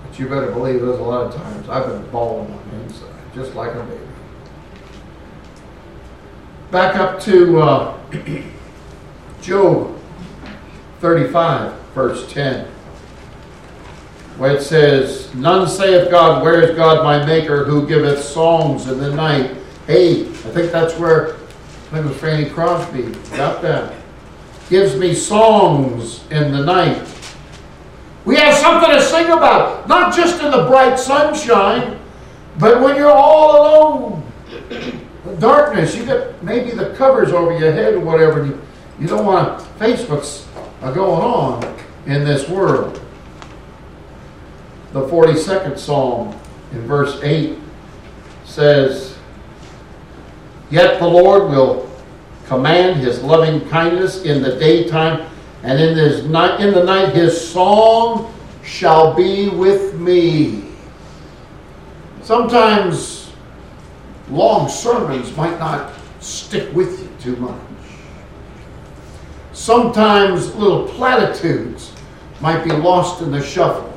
But 0.04 0.20
you 0.20 0.28
better 0.28 0.52
believe 0.52 0.82
there's 0.82 1.00
a 1.00 1.04
lot 1.04 1.28
of 1.28 1.36
times 1.36 1.68
I've 1.70 1.88
been 1.88 2.10
bawling 2.12 2.52
on 2.52 2.70
the 2.70 2.84
inside, 2.84 3.14
just 3.34 3.56
like 3.56 3.74
a 3.74 3.84
baby. 3.84 4.02
Back 6.72 6.96
up 6.96 7.20
to 7.22 7.60
uh, 7.60 7.98
Job 9.42 10.00
35, 11.00 11.74
verse 11.94 12.32
10 12.32 12.72
where 14.38 14.52
it 14.52 14.62
says, 14.62 15.34
None 15.34 15.68
saith 15.68 16.12
God, 16.12 16.44
Where 16.44 16.62
is 16.62 16.76
God 16.76 17.04
my 17.04 17.26
Maker, 17.26 17.64
who 17.64 17.88
giveth 17.88 18.24
songs 18.24 18.88
in 18.88 19.00
the 19.00 19.14
night? 19.14 19.56
Hey, 19.88 20.28
I 20.28 20.52
think 20.52 20.72
that's 20.72 20.98
where, 21.00 21.38
Was 21.92 22.18
Fanny 22.18 22.50
Crosby 22.50 23.04
got 23.36 23.62
that. 23.62 23.94
Gives 24.70 24.96
me 24.96 25.14
songs 25.14 26.26
in 26.32 26.52
the 26.52 26.64
night. 26.64 27.08
We 28.26 28.36
have 28.38 28.56
something 28.56 28.90
to 28.90 29.02
sing 29.02 29.28
about, 29.28 29.88
not 29.88 30.16
just 30.16 30.42
in 30.42 30.52
the 30.52 30.66
bright 30.66 30.98
sunshine, 30.98 32.00
but 32.58 32.82
when 32.82 32.96
you're 32.96 33.12
all 33.12 33.62
alone. 33.62 34.32
Darkness, 35.40 35.96
you 35.96 36.06
got 36.06 36.42
maybe 36.44 36.72
the 36.72 36.94
covers 36.96 37.32
over 37.32 37.58
your 37.58 37.72
head 37.72 37.94
or 37.94 38.00
whatever, 38.00 38.42
and 38.42 38.52
you, 38.52 38.62
you 39.00 39.08
don't 39.08 39.26
want 39.26 39.60
to 39.60 39.66
going 40.94 41.22
on 41.22 41.78
in 42.06 42.24
this 42.24 42.50
world 42.50 43.06
the 44.96 45.02
42nd 45.02 45.78
Psalm 45.78 46.34
in 46.72 46.88
verse 46.88 47.22
8 47.22 47.60
says, 48.46 49.05
Yet 50.70 51.00
the 51.00 51.08
Lord 51.08 51.50
will 51.50 51.90
command 52.48 52.98
his 52.98 53.22
loving 53.24 53.68
kindness 53.70 54.24
in 54.24 54.42
the 54.42 54.56
daytime, 54.58 55.28
and 55.64 55.80
in, 55.80 55.98
his 55.98 56.26
night, 56.26 56.60
in 56.60 56.74
the 56.74 56.84
night 56.84 57.14
his 57.14 57.50
song 57.50 58.34
shall 58.64 59.14
be 59.14 59.50
with 59.50 60.00
me. 60.00 60.64
Sometimes 62.22 63.32
long 64.30 64.68
sermons 64.68 65.36
might 65.38 65.60
not 65.60 65.94
stick 66.20 66.74
with 66.74 67.02
you 67.02 67.10
too 67.20 67.36
much. 67.38 67.60
Sometimes 69.54 70.54
little 70.56 70.88
platitudes 70.88 71.92
might 72.42 72.64
be 72.64 72.72
lost 72.72 73.22
in 73.22 73.32
the 73.32 73.42
shuffle. 73.42 73.92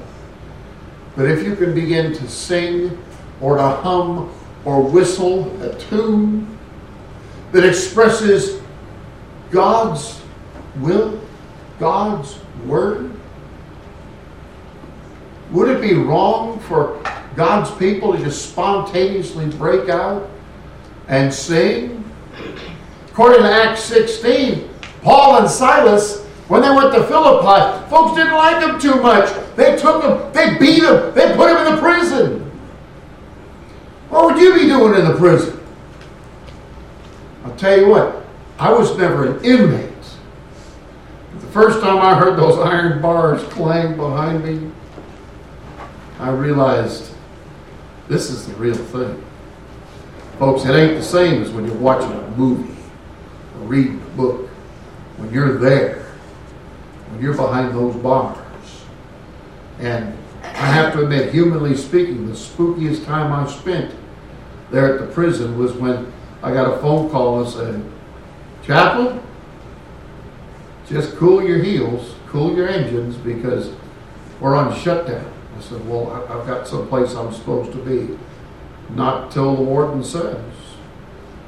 But 1.16 1.30
if 1.30 1.42
you 1.42 1.56
can 1.56 1.75
begin 1.75 2.12
to 2.14 2.28
sing 2.28 3.02
or 3.40 3.56
to 3.56 3.68
hum 3.68 4.32
or 4.64 4.82
whistle 4.82 5.62
a 5.62 5.75
tune 5.78 6.57
that 7.52 7.64
expresses 7.64 8.60
God's 9.50 10.20
will, 10.76 11.20
God's 11.78 12.38
word, 12.66 13.12
would 15.50 15.68
it 15.68 15.80
be 15.80 15.94
wrong 15.94 16.60
for 16.60 17.02
God's 17.34 17.70
people 17.78 18.12
to 18.12 18.22
just 18.22 18.50
spontaneously 18.50 19.46
break 19.46 19.88
out 19.88 20.28
and 21.08 21.32
sing? 21.32 22.04
According 23.10 23.42
to 23.42 23.50
Acts 23.50 23.82
16, 23.84 24.68
Paul 25.02 25.38
and 25.38 25.50
Silas, 25.50 26.24
when 26.48 26.62
they 26.62 26.70
went 26.70 26.92
to 26.94 27.04
Philippi, 27.04 27.88
folks 27.88 28.16
didn't 28.16 28.34
like 28.34 28.60
them 28.60 28.78
too 28.80 29.00
much. 29.02 29.30
They 29.56 29.76
took 29.76 30.02
them, 30.02 30.32
they 30.32 30.58
beat 30.58 30.80
them, 30.82 31.14
they 31.14 31.34
put 31.34 31.46
them 31.48 31.66
in 31.66 31.74
the 31.74 31.80
prison. 31.80 32.40
What 34.10 34.26
would 34.26 34.38
you 34.38 34.54
be 34.54 34.66
doing 34.66 35.00
in 35.00 35.06
the 35.06 35.16
prison? 35.16 35.57
I'll 37.45 37.57
tell 37.57 37.78
you 37.78 37.88
what, 37.88 38.25
I 38.59 38.73
was 38.73 38.97
never 38.97 39.33
an 39.37 39.45
inmate. 39.45 39.92
The 41.40 41.47
first 41.49 41.80
time 41.80 41.99
I 41.99 42.18
heard 42.18 42.38
those 42.38 42.59
iron 42.59 43.00
bars 43.00 43.42
clang 43.45 43.97
behind 43.97 44.45
me, 44.45 44.71
I 46.18 46.30
realized 46.30 47.14
this 48.09 48.30
is 48.30 48.47
the 48.47 48.54
real 48.54 48.75
thing. 48.75 49.25
Folks, 50.38 50.64
it 50.64 50.75
ain't 50.75 50.99
the 50.99 51.04
same 51.04 51.42
as 51.42 51.50
when 51.50 51.66
you're 51.66 51.75
watching 51.76 52.12
a 52.12 52.30
movie 52.37 52.75
or 53.57 53.66
reading 53.66 54.00
a 54.00 54.16
book. 54.16 54.49
When 55.16 55.33
you're 55.33 55.59
there, 55.59 56.04
when 57.11 57.23
you're 57.23 57.37
behind 57.37 57.75
those 57.75 57.97
bars. 57.97 58.38
And 59.80 60.16
I 60.42 60.47
have 60.49 60.92
to 60.95 61.02
admit, 61.02 61.33
humanly 61.33 61.76
speaking, 61.76 62.26
the 62.26 62.35
spookiest 62.35 63.04
time 63.04 63.33
I 63.33 63.50
spent 63.50 63.95
there 64.71 64.95
at 64.95 65.00
the 65.00 65.12
prison 65.12 65.59
was 65.59 65.73
when 65.73 66.12
I 66.42 66.52
got 66.52 66.73
a 66.73 66.78
phone 66.80 67.11
call 67.11 67.40
and 67.40 67.49
said, 67.49 67.85
Chaplain, 68.64 69.21
just 70.88 71.16
cool 71.16 71.42
your 71.42 71.62
heels, 71.62 72.14
cool 72.28 72.54
your 72.54 72.68
engines 72.68 73.16
because 73.16 73.73
we're 74.40 74.54
on 74.54 74.78
shutdown. 74.78 75.33
I 75.57 75.61
said, 75.61 75.87
Well, 75.88 76.12
I've 76.12 76.47
got 76.47 76.68
someplace 76.68 77.14
I'm 77.14 77.33
supposed 77.33 77.73
to 77.73 77.78
be. 77.78 78.18
Not 78.90 79.30
till 79.30 79.57
the 79.57 79.62
warden 79.62 80.02
says. 80.02 80.40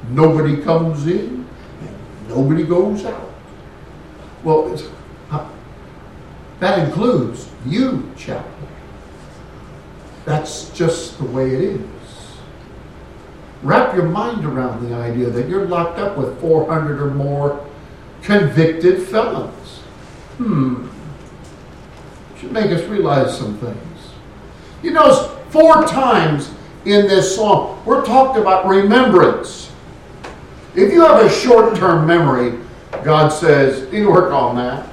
Nobody 0.09 0.61
comes 0.61 1.07
in, 1.07 1.47
and 1.81 2.27
nobody 2.27 2.63
goes 2.63 3.05
out. 3.05 3.31
Well, 4.43 4.77
uh, 5.29 5.49
that 6.59 6.87
includes 6.87 7.49
you, 7.65 8.11
chapel. 8.17 8.51
That's 10.25 10.69
just 10.71 11.17
the 11.17 11.25
way 11.25 11.53
it 11.53 11.61
is. 11.61 11.81
Wrap 13.63 13.95
your 13.95 14.05
mind 14.05 14.43
around 14.45 14.87
the 14.87 14.95
idea 14.95 15.29
that 15.29 15.47
you're 15.47 15.67
locked 15.67 15.99
up 15.99 16.17
with 16.17 16.39
400 16.41 16.99
or 16.99 17.11
more 17.11 17.65
convicted 18.23 19.07
felons. 19.07 19.79
Hmm. 20.37 20.87
Should 22.39 22.51
make 22.51 22.71
us 22.71 22.83
realize 22.87 23.37
some 23.37 23.57
things. 23.59 23.77
You 24.81 24.91
notice 24.91 25.31
four 25.49 25.85
times 25.85 26.51
in 26.85 27.07
this 27.07 27.35
song, 27.35 27.83
we're 27.85 28.03
talking 28.03 28.41
about 28.41 28.65
remembrance. 28.65 29.71
If 30.73 30.91
you 30.91 31.01
have 31.01 31.23
a 31.23 31.29
short 31.29 31.75
term 31.75 32.07
memory, 32.07 32.57
God 33.03 33.29
says, 33.29 33.91
you 33.93 34.09
work 34.09 34.31
on 34.31 34.55
that. 34.55 34.89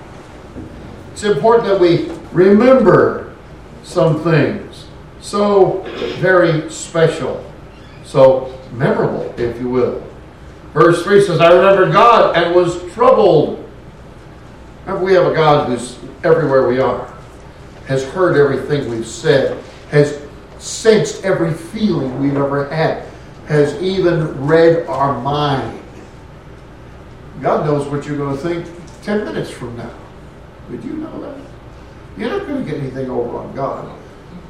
It's 1.13 1.25
important 1.25 1.69
that 1.69 1.81
we 1.81 2.11
remember 2.33 3.35
some 3.83 4.23
things. 4.23 4.87
So 5.21 5.83
very 6.19 6.71
special. 6.71 7.45
So 8.05 8.58
memorable, 8.73 9.35
if 9.39 9.59
you 9.61 9.69
will. 9.69 10.03
Verse 10.73 11.03
3 11.03 11.23
says, 11.23 11.41
I 11.41 11.53
remember 11.53 11.91
God 11.91 12.37
and 12.37 12.55
was 12.55 12.81
troubled. 12.93 13.69
Remember, 14.87 15.05
we 15.05 15.15
have 15.15 15.27
a 15.27 15.35
God 15.35 15.69
who's 15.69 15.99
everywhere 16.25 16.69
we 16.69 16.81
are, 16.81 17.13
has 17.87 18.05
heard 18.05 18.37
everything 18.37 18.91
we've 18.91 19.07
said, 19.07 19.63
has 19.91 20.21
sensed 20.59 21.25
every 21.25 21.53
feeling 21.53 22.21
we've 22.21 22.37
ever 22.37 22.69
had, 22.69 23.07
has 23.47 23.81
even 23.83 24.47
read 24.47 24.87
our 24.87 25.21
mind. 25.21 25.81
God 27.41 27.65
knows 27.65 27.87
what 27.87 28.07
you're 28.07 28.17
going 28.17 28.37
to 28.37 28.43
think 28.43 28.67
10 29.03 29.25
minutes 29.25 29.51
from 29.51 29.77
now. 29.77 29.95
Did 30.71 30.85
you 30.85 30.95
know 30.95 31.21
that? 31.23 31.37
You're 32.17 32.31
not 32.31 32.47
going 32.47 32.65
to 32.65 32.71
get 32.71 32.81
anything 32.81 33.09
over 33.11 33.39
on 33.39 33.55
God. 33.55 33.97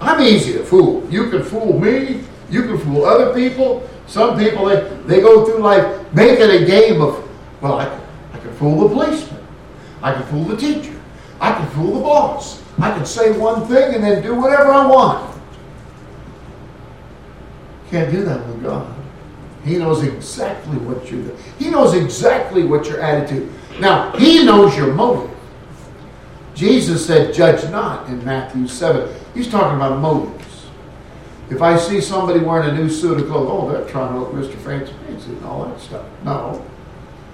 I'm 0.00 0.20
easy 0.20 0.52
to 0.54 0.64
fool. 0.64 1.06
You 1.10 1.30
can 1.30 1.42
fool 1.42 1.78
me. 1.78 2.24
You 2.50 2.62
can 2.62 2.78
fool 2.78 3.04
other 3.04 3.34
people. 3.34 3.88
Some 4.08 4.38
people, 4.38 4.64
they, 4.64 4.80
they 5.06 5.20
go 5.20 5.44
through 5.44 5.58
life 5.58 6.12
making 6.14 6.50
a 6.50 6.64
game 6.64 7.00
of, 7.02 7.28
well, 7.60 7.78
I 7.78 7.84
can, 7.84 8.00
I 8.32 8.38
can 8.38 8.54
fool 8.54 8.88
the 8.88 8.94
policeman. 8.94 9.46
I 10.02 10.14
can 10.14 10.22
fool 10.24 10.44
the 10.44 10.56
teacher. 10.56 10.98
I 11.40 11.52
can 11.52 11.68
fool 11.70 11.94
the 11.94 12.00
boss. 12.00 12.62
I 12.78 12.90
can 12.90 13.04
say 13.04 13.36
one 13.38 13.66
thing 13.66 13.94
and 13.94 14.02
then 14.02 14.22
do 14.22 14.34
whatever 14.34 14.72
I 14.72 14.86
want. 14.86 15.40
Can't 17.90 18.10
do 18.10 18.24
that 18.24 18.46
with 18.46 18.62
God. 18.62 18.94
He 19.64 19.76
knows 19.76 20.02
exactly 20.02 20.78
what 20.78 21.10
you're 21.10 21.22
doing. 21.22 21.38
He 21.58 21.70
knows 21.70 21.94
exactly 21.94 22.64
what 22.64 22.86
your 22.86 23.00
attitude. 23.00 23.52
Now, 23.78 24.12
He 24.12 24.44
knows 24.44 24.74
your 24.76 24.94
motive. 24.94 25.34
Jesus 26.54 27.06
said, 27.06 27.34
judge 27.34 27.70
not 27.70 28.08
in 28.08 28.24
Matthew 28.24 28.66
7. 28.66 29.14
He's 29.34 29.48
talking 29.48 29.76
about 29.76 30.00
motives. 30.00 30.47
If 31.50 31.62
I 31.62 31.78
see 31.78 32.00
somebody 32.00 32.40
wearing 32.40 32.68
a 32.68 32.74
new 32.74 32.90
suit 32.90 33.20
of 33.20 33.26
clothes, 33.28 33.48
oh, 33.50 33.70
they're 33.70 33.88
trying 33.88 34.12
to 34.12 34.20
look 34.20 34.32
Mr. 34.32 34.56
Fancy 34.56 34.92
Fancy 35.06 35.30
and 35.30 35.44
all 35.44 35.64
that 35.64 35.80
stuff. 35.80 36.06
No. 36.24 36.64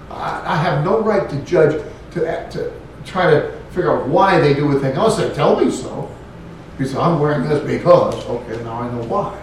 I, 0.08 0.54
I 0.54 0.56
have 0.56 0.84
no 0.84 1.00
right 1.00 1.28
to 1.28 1.36
judge, 1.42 1.82
to, 2.12 2.28
uh, 2.28 2.50
to 2.50 2.72
try 3.04 3.30
to 3.30 3.52
figure 3.70 3.96
out 3.96 4.08
why 4.08 4.40
they 4.40 4.54
do 4.54 4.70
a 4.76 4.80
thing. 4.80 4.92
Unless 4.92 5.16
they 5.16 5.32
tell 5.34 5.58
me 5.58 5.70
so. 5.70 6.10
He 6.78 6.86
said, 6.86 6.98
I'm 6.98 7.18
wearing 7.18 7.48
this 7.48 7.64
because. 7.64 8.24
Okay, 8.26 8.62
now 8.62 8.82
I 8.82 8.90
know 8.90 9.02
why. 9.04 9.40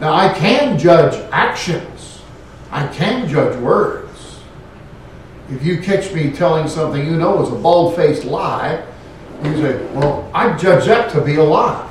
Now 0.00 0.14
I 0.14 0.32
can 0.32 0.78
judge 0.78 1.14
actions. 1.32 2.22
I 2.70 2.88
can 2.88 3.28
judge 3.28 3.56
words. 3.60 4.40
If 5.48 5.64
you 5.64 5.80
catch 5.80 6.12
me 6.12 6.32
telling 6.32 6.68
something 6.68 7.04
you 7.06 7.16
know 7.16 7.42
is 7.42 7.50
a 7.50 7.54
bald-faced 7.54 8.24
lie, 8.24 8.84
you 9.44 9.56
say, 9.56 9.86
well, 9.92 10.28
I 10.34 10.56
judge 10.56 10.86
that 10.86 11.10
to 11.12 11.20
be 11.20 11.36
a 11.36 11.44
lie. 11.44 11.83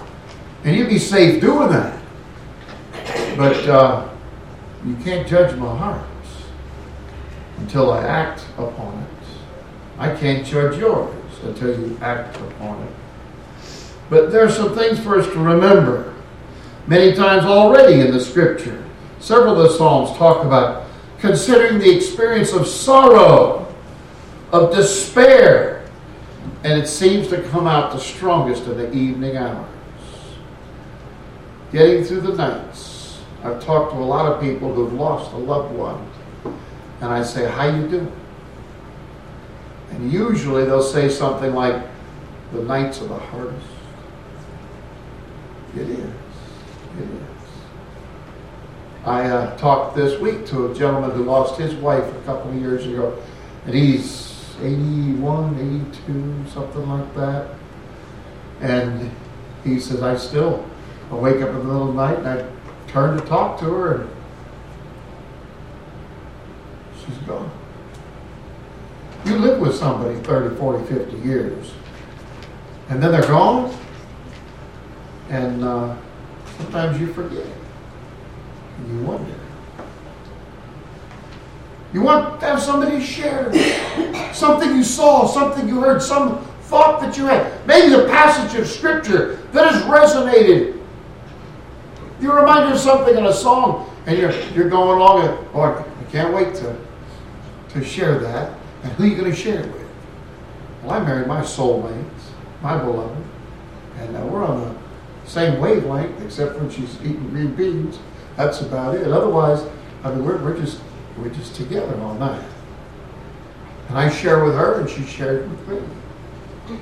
And 0.64 0.76
you'd 0.76 0.90
be 0.90 1.00
safe 1.00 1.42
doing 1.42 1.70
that. 1.70 2.02
But 3.36 3.68
uh, 3.68 4.10
you 4.86 4.96
can't 4.98 5.28
judge 5.28 5.58
my 5.58 5.78
heart 5.78 6.06
until 7.58 7.92
I 7.92 8.04
act 8.04 8.46
upon 8.58 9.02
it. 9.04 9.10
I 9.98 10.16
can't 10.16 10.46
judge 10.46 10.78
yours 10.78 11.16
until 11.44 11.80
you 11.80 11.98
act 12.02 12.38
upon 12.38 12.82
it. 12.84 12.94
But 14.10 14.32
there 14.32 14.46
are 14.46 14.52
some 14.52 14.76
things 14.76 15.00
for 15.00 15.20
us 15.20 15.28
to 15.28 15.40
remember. 15.40 16.14
Many 16.88 17.14
times 17.14 17.46
already 17.46 18.02
in 18.02 18.12
the 18.12 18.20
scripture, 18.20 18.84
several 19.20 19.60
of 19.60 19.72
the 19.72 19.78
Psalms 19.78 20.16
talk 20.18 20.46
about 20.46 20.88
considering 21.20 21.80
the 21.80 21.96
experience 21.96 22.52
of 22.52 22.68
sorrow, 22.68 23.74
of 24.52 24.76
despair, 24.76 25.88
and 26.64 26.82
it 26.82 26.88
seems 26.88 27.30
to 27.30 27.42
come 27.50 27.66
out 27.66 27.94
the 27.94 28.00
strongest 28.00 28.64
in 28.64 28.78
the 28.78 28.92
evening 28.94 29.38
hours. 29.38 29.73
Getting 31.74 32.04
through 32.04 32.22
the 32.22 32.36
nights. 32.36 33.20
I've 33.44 33.62
talked 33.62 33.94
to 33.94 33.98
a 33.98 34.06
lot 34.06 34.32
of 34.32 34.40
people 34.40 34.74
who've 34.74 34.94
lost 34.94 35.34
a 35.34 35.38
loved 35.38 35.76
one, 35.76 36.08
and 37.02 37.12
I 37.12 37.24
say, 37.24 37.50
"How 37.50 37.66
you 37.66 37.88
doing?" 37.88 38.12
And 39.90 40.12
usually 40.12 40.66
they'll 40.66 40.84
say 40.84 41.10
something 41.10 41.54
like, 41.56 41.82
"The 42.54 42.62
nights 42.62 43.02
are 43.02 43.08
the 43.08 43.18
hardest." 43.18 43.66
It 45.76 45.90
is. 45.90 45.98
It 45.98 47.10
is. 47.10 47.34
I 49.04 49.24
uh, 49.26 49.58
talked 49.58 49.96
this 49.96 50.20
week 50.22 50.46
to 50.48 50.72
a 50.72 50.76
gentleman 50.76 51.10
who 51.12 51.24
lost 51.24 51.60
his 51.60 51.74
wife 51.74 52.06
a 52.06 52.22
couple 52.22 52.52
of 52.52 52.58
years 52.58 52.86
ago, 52.86 53.18
and 53.66 53.74
he's 53.74 54.56
81, 54.62 55.90
82, 56.06 56.50
something 56.52 56.88
like 56.88 57.16
that. 57.16 57.50
And 58.62 59.12
he 59.64 59.80
says, 59.80 60.04
I 60.04 60.16
still, 60.16 60.66
I 61.14 61.16
wake 61.18 61.42
up 61.42 61.50
in 61.50 61.58
the 61.60 61.64
middle 61.64 61.90
of 61.90 61.96
the 61.96 62.08
night 62.08 62.18
and 62.18 62.28
I 62.28 62.92
turn 62.92 63.20
to 63.20 63.26
talk 63.26 63.60
to 63.60 63.66
her, 63.66 64.02
and 64.02 64.10
she's 67.00 67.18
gone. 67.20 67.52
You 69.26 69.38
live 69.38 69.60
with 69.60 69.76
somebody 69.76 70.16
30, 70.22 70.56
40, 70.56 70.86
50 70.86 71.18
years, 71.18 71.72
and 72.90 73.02
then 73.02 73.12
they're 73.12 73.28
gone, 73.28 73.76
and 75.30 75.64
uh, 75.64 75.96
sometimes 76.58 77.00
you 77.00 77.14
forget. 77.14 77.46
And 78.78 78.88
you 78.90 79.06
wonder. 79.06 79.36
You 81.94 82.02
want 82.02 82.40
to 82.40 82.46
have 82.48 82.60
somebody 82.60 83.00
share 83.00 83.54
something 84.34 84.76
you 84.76 84.84
saw, 84.84 85.28
something 85.28 85.68
you 85.68 85.80
heard, 85.80 86.02
some 86.02 86.44
thought 86.64 87.02
that 87.02 87.16
you 87.18 87.28
had. 87.28 87.68
Maybe 87.68 87.94
a 87.94 88.08
passage 88.08 88.60
of 88.60 88.68
scripture 88.68 89.36
that 89.52 89.72
has 89.72 89.84
resonated. 89.84 90.83
You're 92.22 92.40
reminded 92.40 92.74
of 92.74 92.80
something 92.80 93.18
in 93.18 93.26
a 93.26 93.34
song, 93.34 93.90
and 94.06 94.18
you're 94.18 94.32
you're 94.52 94.70
going 94.70 94.98
along 94.98 95.28
and 95.28 95.48
oh, 95.54 95.62
I 95.62 96.12
can't 96.12 96.34
wait 96.34 96.56
to 96.56 96.76
to 97.70 97.84
share 97.84 98.20
that. 98.20 98.58
And 98.84 98.92
who 98.94 99.04
are 99.04 99.08
you 99.08 99.16
going 99.16 99.32
to 99.32 99.36
share 99.36 99.62
it 99.62 99.72
with? 99.72 99.88
Well, 100.84 100.92
I 100.92 101.00
married 101.00 101.28
my 101.28 101.42
soulmate, 101.42 102.06
my 102.62 102.78
beloved, 102.78 103.24
and 104.00 104.32
we're 104.32 104.46
on 104.46 104.62
the 104.62 105.30
same 105.30 105.60
wavelength, 105.62 106.22
except 106.22 106.60
when 106.60 106.70
she's 106.70 106.96
eating 107.02 107.30
green 107.30 107.56
beans. 107.56 108.00
That's 108.36 108.62
about 108.62 108.96
it. 108.96 109.08
Otherwise, 109.08 109.66
I 110.04 110.10
mean, 110.10 110.26
we're, 110.26 110.38
we're 110.44 110.58
just 110.58 110.82
we're 111.18 111.30
just 111.30 111.56
together 111.56 112.00
all 112.02 112.16
night. 112.16 112.44
And 113.90 113.98
I 113.98 114.10
share 114.10 114.44
with 114.44 114.56
her, 114.56 114.82
and 114.82 114.90
she 114.90 115.04
shares 115.04 115.50
with 115.50 115.68
me. 115.68 116.78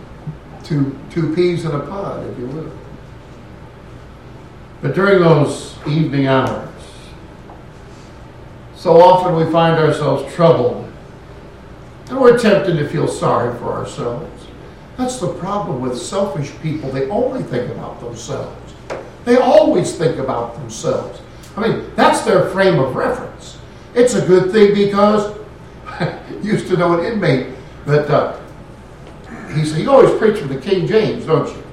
Two 0.63 0.97
two 1.09 1.35
peas 1.35 1.65
in 1.65 1.71
a 1.71 1.79
pod, 1.79 2.27
if 2.29 2.39
you 2.39 2.47
will. 2.47 2.71
But 4.81 4.95
during 4.95 5.21
those 5.21 5.75
evening 5.87 6.27
hours, 6.27 6.69
so 8.75 8.99
often 8.99 9.35
we 9.35 9.51
find 9.51 9.77
ourselves 9.77 10.33
troubled, 10.33 10.91
and 12.09 12.19
we're 12.19 12.37
tempted 12.37 12.77
to 12.77 12.89
feel 12.89 13.07
sorry 13.07 13.55
for 13.59 13.71
ourselves. 13.73 14.47
That's 14.97 15.19
the 15.19 15.33
problem 15.35 15.81
with 15.81 15.97
selfish 15.97 16.51
people. 16.61 16.91
They 16.91 17.07
only 17.09 17.43
think 17.43 17.71
about 17.71 17.99
themselves. 17.99 18.73
They 19.23 19.37
always 19.37 19.95
think 19.95 20.17
about 20.17 20.55
themselves. 20.55 21.21
I 21.55 21.67
mean, 21.67 21.91
that's 21.95 22.21
their 22.21 22.49
frame 22.49 22.79
of 22.79 22.95
reference. 22.95 23.59
It's 23.93 24.15
a 24.15 24.25
good 24.25 24.51
thing 24.51 24.73
because 24.73 25.37
I 25.85 26.19
used 26.41 26.67
to 26.69 26.77
know 26.77 26.99
an 26.99 27.05
inmate 27.05 27.55
that 27.85 28.09
uh, 28.09 28.39
he 29.53 29.65
said, 29.65 29.81
You 29.81 29.91
always 29.91 30.17
preach 30.17 30.39
from 30.39 30.47
the 30.47 30.59
King 30.59 30.87
James, 30.87 31.25
don't 31.25 31.47
you? 31.47 31.63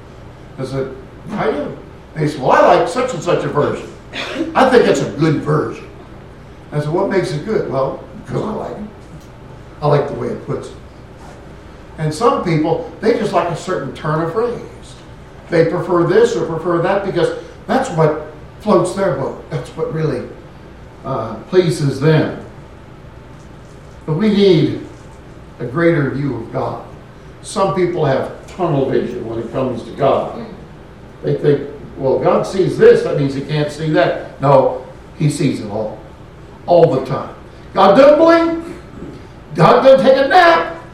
I 0.59 0.65
said, 0.65 0.95
I 1.31 1.51
do. 1.51 1.79
And 2.19 2.27
he 2.27 2.33
said, 2.33 2.43
Well, 2.43 2.51
I 2.51 2.79
like 2.79 2.89
such 2.89 3.15
and 3.15 3.23
such 3.23 3.45
a 3.45 3.49
version. 3.49 3.89
I 4.53 4.69
think 4.69 4.89
it's 4.89 5.03
a 5.03 5.11
good 5.13 5.37
version. 5.37 5.89
I 6.73 6.81
said, 6.81 6.89
What 6.89 7.09
makes 7.09 7.31
it 7.31 7.45
good? 7.45 7.71
Well, 7.71 8.03
because 8.25 8.43
I 8.43 8.51
like 8.51 8.77
it. 8.77 8.91
I 9.81 9.87
like 9.87 10.09
the 10.09 10.15
way 10.15 10.27
it 10.27 10.45
puts 10.45 10.71
it. 10.71 10.75
And 11.99 12.13
some 12.13 12.43
people, 12.43 12.93
they 13.01 13.13
just 13.13 13.33
like 13.33 13.49
a 13.51 13.57
certain 13.57 13.95
turn 13.95 14.25
of 14.25 14.33
phrase. 14.33 14.97
They 15.49 15.71
prefer 15.71 16.09
this 16.09 16.35
or 16.35 16.45
prefer 16.45 16.83
that 16.83 17.05
because 17.05 17.41
that's 17.69 17.89
what 17.91 18.33
floats 18.59 18.97
their 18.97 19.15
boat. 19.15 19.49
That's 19.51 19.71
what 19.77 19.95
really 19.95 20.29
uh, 21.05 21.37
pleases 21.45 22.01
them. 22.01 22.45
But 24.07 24.15
we 24.15 24.31
need 24.31 24.85
a 25.61 25.67
greater 25.67 26.11
view 26.11 26.35
of 26.35 26.53
God. 26.53 26.85
Some 27.43 27.77
people 27.77 28.05
have 28.05 28.45
tunnel 28.49 28.91
vision 28.91 29.25
when 29.25 29.39
it 29.39 29.53
comes 29.53 29.85
to 29.85 29.93
God. 29.93 30.45
They 31.23 31.37
think, 31.37 31.68
well, 31.99 32.19
God 32.19 32.45
sees 32.47 32.79
this, 32.79 33.03
that 33.03 33.19
means 33.19 33.35
he 33.35 33.43
can't 33.43 33.71
see 33.71 33.91
that. 33.91 34.41
No, 34.41 34.87
he 35.19 35.29
sees 35.29 35.61
it 35.61 35.69
all. 35.69 35.99
All 36.67 36.95
the 36.95 37.05
time. 37.05 37.35
God 37.75 37.97
doesn't 37.97 38.19
blink. 38.19 38.77
God 39.55 39.83
doesn't 39.83 40.07
take 40.07 40.17
a 40.17 40.29
nap. 40.29 40.85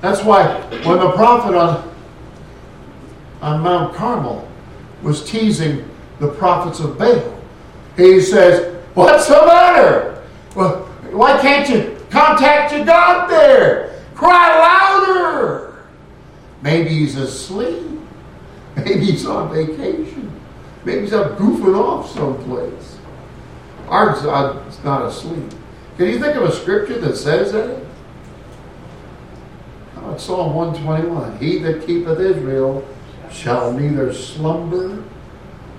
That's 0.00 0.22
why 0.22 0.60
when 0.84 0.98
the 0.98 1.10
prophet 1.12 1.54
on, 1.54 1.94
on 3.42 3.60
Mount 3.60 3.94
Carmel 3.94 4.48
was 5.02 5.28
teasing 5.28 5.88
the 6.18 6.28
prophets 6.28 6.80
of 6.80 6.98
Baal, 6.98 7.36
he 7.96 8.20
says, 8.20 8.74
What's 8.94 9.28
the 9.28 9.44
matter? 9.46 10.22
Well, 10.54 10.84
why 11.10 11.38
can't 11.40 11.68
you 11.68 11.98
contact 12.10 12.72
your 12.72 12.86
God 12.86 13.28
there? 13.28 14.02
Cry 14.14 14.58
louder. 14.58 15.84
Maybe 16.62 16.88
he's 16.88 17.16
asleep. 17.16 17.95
Maybe 18.84 19.06
he's 19.06 19.26
on 19.26 19.52
vacation. 19.52 20.32
Maybe 20.84 21.02
he's 21.02 21.12
out 21.12 21.38
goofing 21.38 21.76
off 21.76 22.10
someplace. 22.10 22.98
Our 23.88 24.12
God's 24.20 24.84
not 24.84 25.06
asleep. 25.06 25.52
Can 25.96 26.08
you 26.08 26.20
think 26.20 26.36
of 26.36 26.42
a 26.42 26.52
scripture 26.52 26.98
that 27.00 27.16
says 27.16 27.52
that? 27.52 27.82
Oh, 29.96 30.12
it's 30.12 30.24
Psalm 30.24 30.54
121. 30.54 31.38
He 31.38 31.58
that 31.60 31.86
keepeth 31.86 32.20
Israel 32.20 32.86
shall 33.30 33.72
neither 33.72 34.12
slumber 34.12 35.02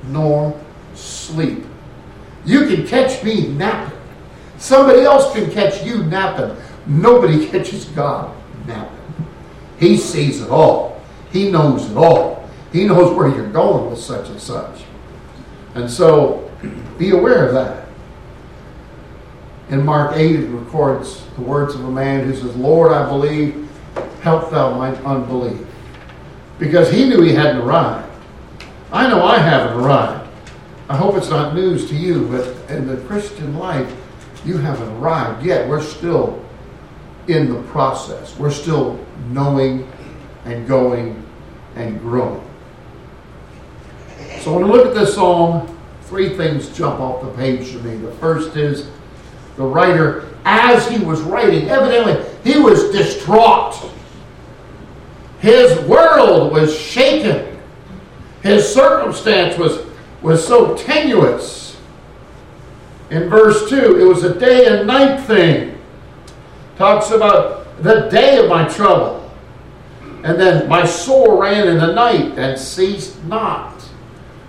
nor 0.06 0.60
sleep. 0.96 1.64
You 2.46 2.66
can 2.66 2.88
catch 2.88 3.24
me 3.24 3.48
napping. 3.48 3.98
Somebody 4.58 5.02
else 5.02 5.34
can 5.34 5.52
catch 5.52 5.84
you 5.84 6.04
napping. 6.04 6.56
Nobody 6.88 7.48
catches 7.50 7.86
God 7.86 8.36
napping. 8.66 8.98
He 9.80 9.98
sees 9.98 10.42
it 10.42 10.50
all. 10.50 11.02
He 11.32 11.52
knows 11.52 11.92
it 11.92 11.98
all. 11.98 12.37
He 12.72 12.86
knows 12.86 13.16
where 13.16 13.28
you're 13.30 13.50
going 13.50 13.90
with 13.90 14.00
such 14.00 14.30
and 14.30 14.42
such. 14.42 14.84
And 15.76 15.90
so 15.90 16.50
be 16.98 17.12
aware 17.12 17.48
of 17.48 17.54
that. 17.54 17.88
In 19.70 19.86
Mark 19.86 20.16
8, 20.16 20.36
it 20.36 20.48
records 20.48 21.26
the 21.36 21.42
words 21.42 21.76
of 21.76 21.84
a 21.84 21.92
man 21.92 22.26
who 22.26 22.36
says, 22.36 22.56
Lord, 22.56 22.92
I 22.92 23.08
believe, 23.08 23.70
help 24.22 24.50
thou 24.50 24.78
my 24.78 24.92
unbelief. 25.04 25.66
Because 26.58 26.90
he 26.92 27.08
knew 27.08 27.22
he 27.22 27.34
hadn't 27.34 27.62
arrived. 27.62 28.10
I 28.92 29.08
know 29.08 29.24
I 29.24 29.38
haven't 29.38 29.78
arrived. 29.78 30.30
I 30.90 30.96
hope 30.96 31.16
it's 31.16 31.30
not 31.30 31.54
news 31.54 31.90
to 31.90 31.96
you, 31.96 32.28
but 32.30 32.72
in 32.72 32.88
the 32.88 32.98
Christian 33.06 33.58
life, 33.58 33.94
you 34.46 34.58
haven't 34.58 34.90
arrived 34.98 35.46
yet. 35.46 35.68
We're 35.68 35.84
still 35.84 36.44
in 37.28 37.54
the 37.54 37.62
process. 37.64 38.38
We're 38.40 38.52
still 38.52 39.06
knowing 39.30 39.92
and 40.46 40.66
going 40.66 41.22
and 41.76 42.00
growing. 42.00 42.47
So 44.42 44.54
when 44.54 44.64
I 44.64 44.68
look 44.68 44.88
at 44.88 44.94
this 44.94 45.16
psalm, 45.16 45.78
three 46.04 46.36
things 46.38 46.76
jump 46.76 47.00
off 47.00 47.22
the 47.22 47.32
page 47.32 47.72
to 47.72 47.80
me. 47.80 47.98
The 47.98 48.12
first 48.14 48.56
is 48.56 48.90
the 49.58 49.64
writer, 49.64 50.28
as 50.46 50.88
he 50.88 51.04
was 51.04 51.22
writing, 51.22 51.68
evidently 51.70 52.24
he 52.44 52.60
was 52.60 52.92
distraught. 52.92 53.76
His 55.40 55.80
world 55.82 56.54
was 56.54 56.78
shaken. 56.78 57.60
His 58.42 58.72
circumstance 58.72 59.58
was, 59.58 59.86
was 60.22 60.46
so 60.46 60.78
tenuous. 60.78 61.78
In 63.10 63.30
verse 63.30 63.70
2, 63.70 64.00
it 64.00 64.06
was 64.06 64.24
a 64.24 64.38
day 64.38 64.68
and 64.68 64.88
night 64.88 65.22
thing. 65.22 65.78
Talks 66.78 67.12
about 67.12 67.82
the 67.84 68.08
day 68.10 68.38
of 68.38 68.50
my 68.50 68.68
trouble. 68.68 69.32
And 70.24 70.40
then 70.40 70.68
my 70.68 70.86
soul 70.86 71.40
ran 71.40 71.68
in 71.68 71.78
the 71.78 71.94
night 71.94 72.38
and 72.38 72.60
ceased 72.60 73.24
not. 73.26 73.77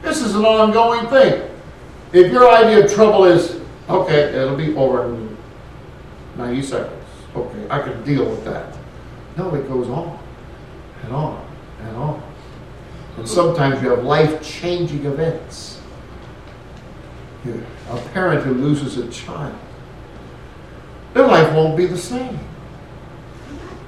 This 0.09 0.23
is 0.23 0.35
an 0.35 0.47
ongoing 0.47 1.07
thing. 1.09 1.51
If 2.14 2.33
your 2.33 2.51
idea 2.51 2.83
of 2.83 2.90
trouble 2.90 3.25
is, 3.25 3.61
okay, 3.90 4.35
it'll 4.35 4.57
be 4.57 4.75
over 4.75 5.05
in 5.05 5.37
90 6.38 6.62
seconds. 6.62 7.05
Okay, 7.37 7.66
I 7.68 7.83
can 7.83 8.03
deal 8.05 8.25
with 8.25 8.42
that. 8.47 8.75
No, 9.37 9.55
it 9.55 9.68
goes 9.68 9.87
on 9.90 10.18
and 11.03 11.12
on 11.12 11.47
and 11.83 11.97
on. 11.99 12.23
And 13.18 13.29
sometimes 13.29 13.83
you 13.83 13.90
have 13.90 14.03
life 14.03 14.42
changing 14.42 15.05
events. 15.05 15.79
A 17.90 18.01
parent 18.14 18.44
who 18.44 18.55
loses 18.55 18.97
a 18.97 19.11
child, 19.11 19.59
their 21.12 21.27
life 21.27 21.53
won't 21.53 21.77
be 21.77 21.85
the 21.85 21.99
same. 21.99 22.38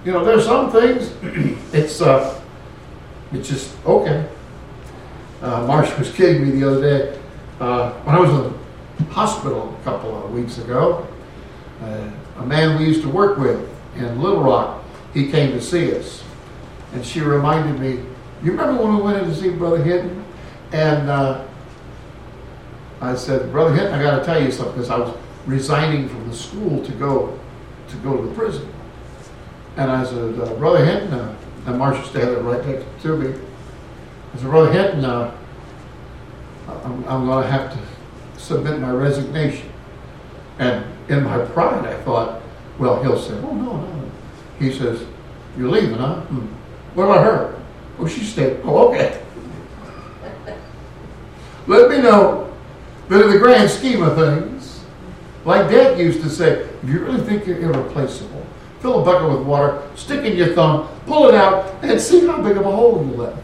You 0.05 0.13
know, 0.13 0.23
there's 0.23 0.45
some 0.45 0.71
things, 0.71 1.15
it's, 1.73 2.03
uh, 2.03 2.39
it's 3.33 3.49
just, 3.49 3.75
okay. 3.87 4.29
Uh, 5.43 5.67
Marsh 5.67 5.97
was 5.99 6.13
kidding 6.13 6.45
me 6.45 6.61
the 6.61 6.69
other 6.69 6.81
day. 6.81 7.19
Uh, 7.61 7.93
when 8.03 8.15
I 8.15 8.21
was 8.21 8.31
in 8.31 8.59
the 8.99 9.13
hospital 9.13 9.77
a 9.81 9.85
couple 9.85 10.25
of 10.25 10.33
weeks 10.33 10.59
ago, 10.59 11.07
uh, 11.83 12.11
a 12.37 12.47
man 12.47 12.79
we 12.79 12.87
used 12.87 13.03
to 13.03 13.09
work 13.09 13.39
with 13.39 13.69
in 13.97 14.21
Little 14.21 14.43
Rock, 14.43 14.83
he 15.15 15.31
came 15.31 15.53
to 15.53 15.61
see 15.61 15.97
us. 15.97 16.23
And 16.93 17.05
she 17.05 17.21
reminded 17.21 17.81
me, 17.81 18.05
you 18.43 18.53
remember 18.53 18.83
when 18.83 18.97
we 18.97 19.03
went 19.03 19.19
in 19.19 19.25
to 19.25 19.35
see 19.35 19.51
Brother 19.51 19.83
Hinton? 19.83 20.25
And 20.73 21.09
uh, 21.09 21.47
I 23.01 23.15
said, 23.15 23.51
Brother 23.51 23.75
Hinton, 23.75 23.95
I 23.95 24.03
got 24.03 24.19
to 24.19 24.25
tell 24.25 24.43
you 24.43 24.51
something, 24.51 24.75
because 24.75 24.91
I 24.91 24.99
was 24.99 25.17
resigning 25.47 26.09
from 26.09 26.29
the 26.29 26.37
school 26.37 26.85
to 26.85 26.93
go 26.93 27.39
to 27.89 27.97
go 27.97 28.17
to 28.17 28.29
the 28.29 28.35
prison. 28.35 28.73
And 29.77 29.91
I 29.91 30.05
said, 30.05 30.39
uh, 30.39 30.55
Brother 30.55 30.85
Hinton, 30.85 31.15
uh, 31.15 31.37
and 31.67 31.79
Marcia 31.79 32.05
standing 32.09 32.45
right 32.45 32.65
next 32.67 32.87
to 33.03 33.17
me. 33.17 33.39
I 34.33 34.37
said, 34.37 34.51
Brother 34.51 34.73
Hinton, 34.73 35.05
uh, 35.05 35.37
I'm, 36.69 37.05
I'm 37.09 37.27
going 37.27 37.43
to 37.45 37.51
have 37.51 37.73
to 37.73 38.41
submit 38.41 38.79
my 38.81 38.91
resignation. 38.91 39.71
And 40.59 40.85
in 41.09 41.25
my 41.25 41.45
pride, 41.47 41.87
I 41.87 42.01
thought, 42.03 42.43
well, 42.79 43.03
he'll 43.03 43.19
say, 43.19 43.35
oh, 43.35 43.53
no, 43.53 43.77
no. 43.77 44.11
He 44.59 44.73
says, 44.73 45.05
you're 45.57 45.69
leaving, 45.69 45.97
huh? 45.97 46.21
Hmm. 46.21 46.47
What 46.95 47.05
about 47.05 47.25
her? 47.25 47.63
Oh, 47.99 48.07
she 48.07 48.25
stayed. 48.25 48.61
Oh, 48.65 48.89
okay. 48.89 49.23
Let 51.67 51.91
me 51.91 51.99
know 51.99 52.53
that 53.09 53.25
in 53.25 53.31
the 53.31 53.39
grand 53.39 53.71
scheme 53.71 54.03
of 54.03 54.17
things, 54.17 54.83
like 55.45 55.71
Dad 55.71 55.99
used 55.99 56.23
to 56.23 56.31
say, 56.31 56.63
if 56.83 56.89
you 56.89 57.01
really 57.01 57.21
think 57.25 57.47
you're 57.47 57.61
irreplaceable, 57.61 58.47
fill 58.81 59.03
a 59.03 59.05
bucket 59.05 59.31
with 59.31 59.47
water, 59.47 59.83
stick 59.95 60.25
in 60.25 60.37
your 60.37 60.55
thumb, 60.55 60.89
pull 61.07 61.29
it 61.29 61.35
out, 61.35 61.83
and 61.83 62.01
see 62.01 62.27
how 62.27 62.41
big 62.43 62.57
of 62.57 62.67
a 62.67 62.71
hole 62.71 63.05
you 63.05 63.17
left. 63.17 63.39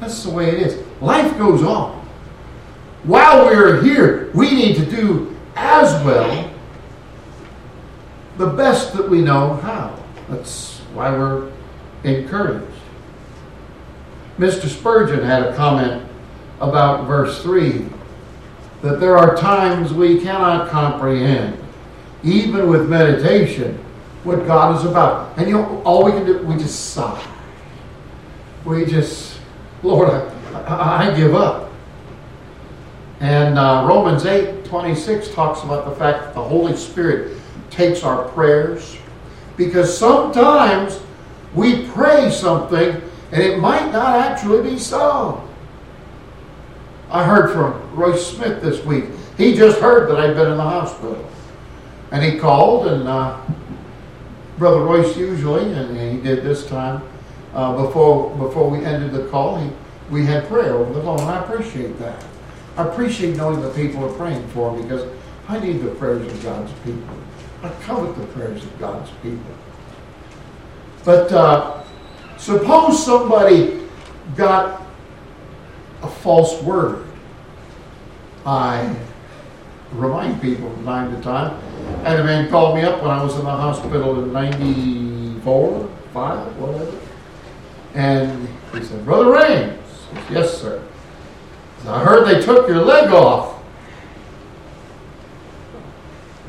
That's 0.00 0.22
the 0.24 0.30
way 0.30 0.48
it 0.48 0.54
is. 0.54 0.84
Life 1.00 1.36
goes 1.38 1.62
on. 1.62 1.96
While 3.04 3.46
we're 3.46 3.82
here, 3.82 4.30
we 4.34 4.50
need 4.50 4.76
to 4.76 4.86
do 4.86 5.36
as 5.56 6.04
well 6.04 6.50
the 8.36 8.46
best 8.46 8.92
that 8.94 9.08
we 9.08 9.20
know 9.20 9.54
how. 9.56 9.98
That's 10.28 10.78
why 10.94 11.10
we're 11.10 11.50
encouraged. 12.04 12.66
Mr. 14.38 14.68
Spurgeon 14.68 15.24
had 15.24 15.42
a 15.42 15.56
comment 15.56 16.08
about 16.60 17.06
verse 17.06 17.42
3 17.42 17.86
that 18.82 19.00
there 19.00 19.18
are 19.18 19.36
times 19.36 19.92
we 19.92 20.20
cannot 20.20 20.70
comprehend, 20.70 21.58
even 22.22 22.68
with 22.68 22.88
meditation, 22.88 23.76
what 24.22 24.46
God 24.46 24.76
is 24.76 24.84
about. 24.84 25.36
And 25.36 25.48
you 25.48 25.54
know, 25.54 25.82
all 25.84 26.04
we 26.04 26.12
can 26.12 26.24
do, 26.24 26.38
we 26.46 26.56
just 26.56 26.90
sigh. 26.90 27.26
We 28.64 28.84
just, 28.86 29.27
Lord, 29.82 30.10
I, 30.10 31.10
I, 31.10 31.16
give 31.16 31.34
up. 31.34 31.70
And 33.20 33.58
uh, 33.58 33.86
Romans 33.88 34.26
8 34.26 34.64
26 34.64 35.34
talks 35.34 35.62
about 35.62 35.84
the 35.84 35.94
fact 35.96 36.24
that 36.24 36.34
the 36.34 36.42
Holy 36.42 36.76
Spirit 36.76 37.38
takes 37.70 38.02
our 38.02 38.28
prayers 38.30 38.96
because 39.56 39.96
sometimes 39.96 41.00
we 41.54 41.86
pray 41.88 42.30
something 42.30 43.02
and 43.32 43.42
it 43.42 43.58
might 43.58 43.92
not 43.92 44.16
actually 44.16 44.70
be 44.70 44.78
so. 44.78 45.48
I 47.10 47.24
heard 47.24 47.52
from 47.52 47.96
Roy 47.96 48.16
Smith 48.16 48.62
this 48.62 48.84
week. 48.84 49.06
He 49.36 49.54
just 49.54 49.80
heard 49.80 50.10
that 50.10 50.20
I'd 50.20 50.34
been 50.34 50.50
in 50.50 50.56
the 50.56 50.62
hospital. 50.62 51.24
And 52.10 52.22
he 52.22 52.38
called, 52.38 52.86
and 52.86 53.06
uh, 53.06 53.40
Brother 54.58 54.80
Royce 54.80 55.16
usually, 55.16 55.72
and 55.72 55.96
he 55.96 56.20
did 56.22 56.42
this 56.42 56.66
time, 56.66 57.02
uh, 57.54 57.84
before, 57.84 58.36
before 58.36 58.70
we 58.70 58.84
ended 58.84 59.12
the 59.12 59.26
call, 59.28 59.58
he, 59.58 59.70
we 60.10 60.24
had 60.24 60.46
prayer 60.48 60.74
over 60.74 60.92
the 60.92 61.02
phone, 61.02 61.20
and 61.20 61.30
I 61.30 61.42
appreciate 61.42 61.98
that. 61.98 62.24
I 62.76 62.86
appreciate 62.86 63.36
knowing 63.36 63.60
that 63.62 63.74
people 63.74 64.04
are 64.04 64.12
praying 64.14 64.46
for 64.48 64.76
me 64.76 64.82
because 64.82 65.08
I 65.48 65.58
need 65.58 65.80
the 65.80 65.90
prayers 65.92 66.26
of 66.26 66.42
God's 66.42 66.72
people. 66.84 67.16
I 67.62 67.70
covet 67.82 68.16
the 68.16 68.26
prayers 68.28 68.62
of 68.62 68.78
God's 68.78 69.10
people. 69.22 69.54
But 71.04 71.32
uh, 71.32 71.84
suppose 72.36 73.04
somebody 73.04 73.88
got 74.36 74.82
a 76.02 76.08
false 76.08 76.62
word. 76.62 77.06
I 78.46 78.94
remind 79.92 80.40
people 80.40 80.70
from 80.72 80.84
time 80.84 81.14
to 81.14 81.22
time. 81.22 81.60
And 82.04 82.20
a 82.20 82.24
man 82.24 82.48
called 82.50 82.76
me 82.76 82.82
up 82.82 83.02
when 83.02 83.10
I 83.10 83.22
was 83.22 83.36
in 83.36 83.44
the 83.44 83.50
hospital 83.50 84.22
in 84.22 84.32
94, 84.32 85.88
5, 86.12 86.56
whatever. 86.58 87.07
And 87.94 88.48
he 88.72 88.82
said, 88.84 89.04
Brother 89.04 89.32
Raines. 89.32 89.78
I 90.12 90.32
yes, 90.32 90.60
sir. 90.60 90.82
I 91.86 92.04
heard 92.04 92.26
they 92.26 92.44
took 92.44 92.68
your 92.68 92.84
leg 92.84 93.10
off. 93.10 93.62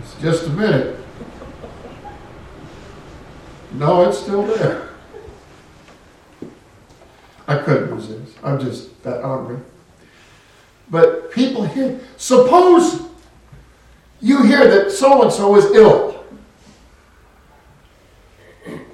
It's 0.02 0.21
just 0.21 0.47
a 0.47 0.49
minute. 0.49 0.99
No, 3.73 4.08
it's 4.10 4.17
still 4.19 4.43
there. 4.43 4.89
I 7.47 7.58
couldn't 7.58 7.95
resist. 7.95 8.38
I'm 8.43 8.60
just 8.60 9.02
that 9.04 9.23
hungry. 9.23 9.60
But 10.89 11.32
people 11.32 11.63
hear, 11.63 11.99
suppose 12.17 13.08
you 14.21 14.43
hear 14.43 14.67
that 14.67 14.91
so 14.91 15.23
and 15.23 15.32
so 15.32 15.56
is 15.56 15.65
ill. 15.71 16.23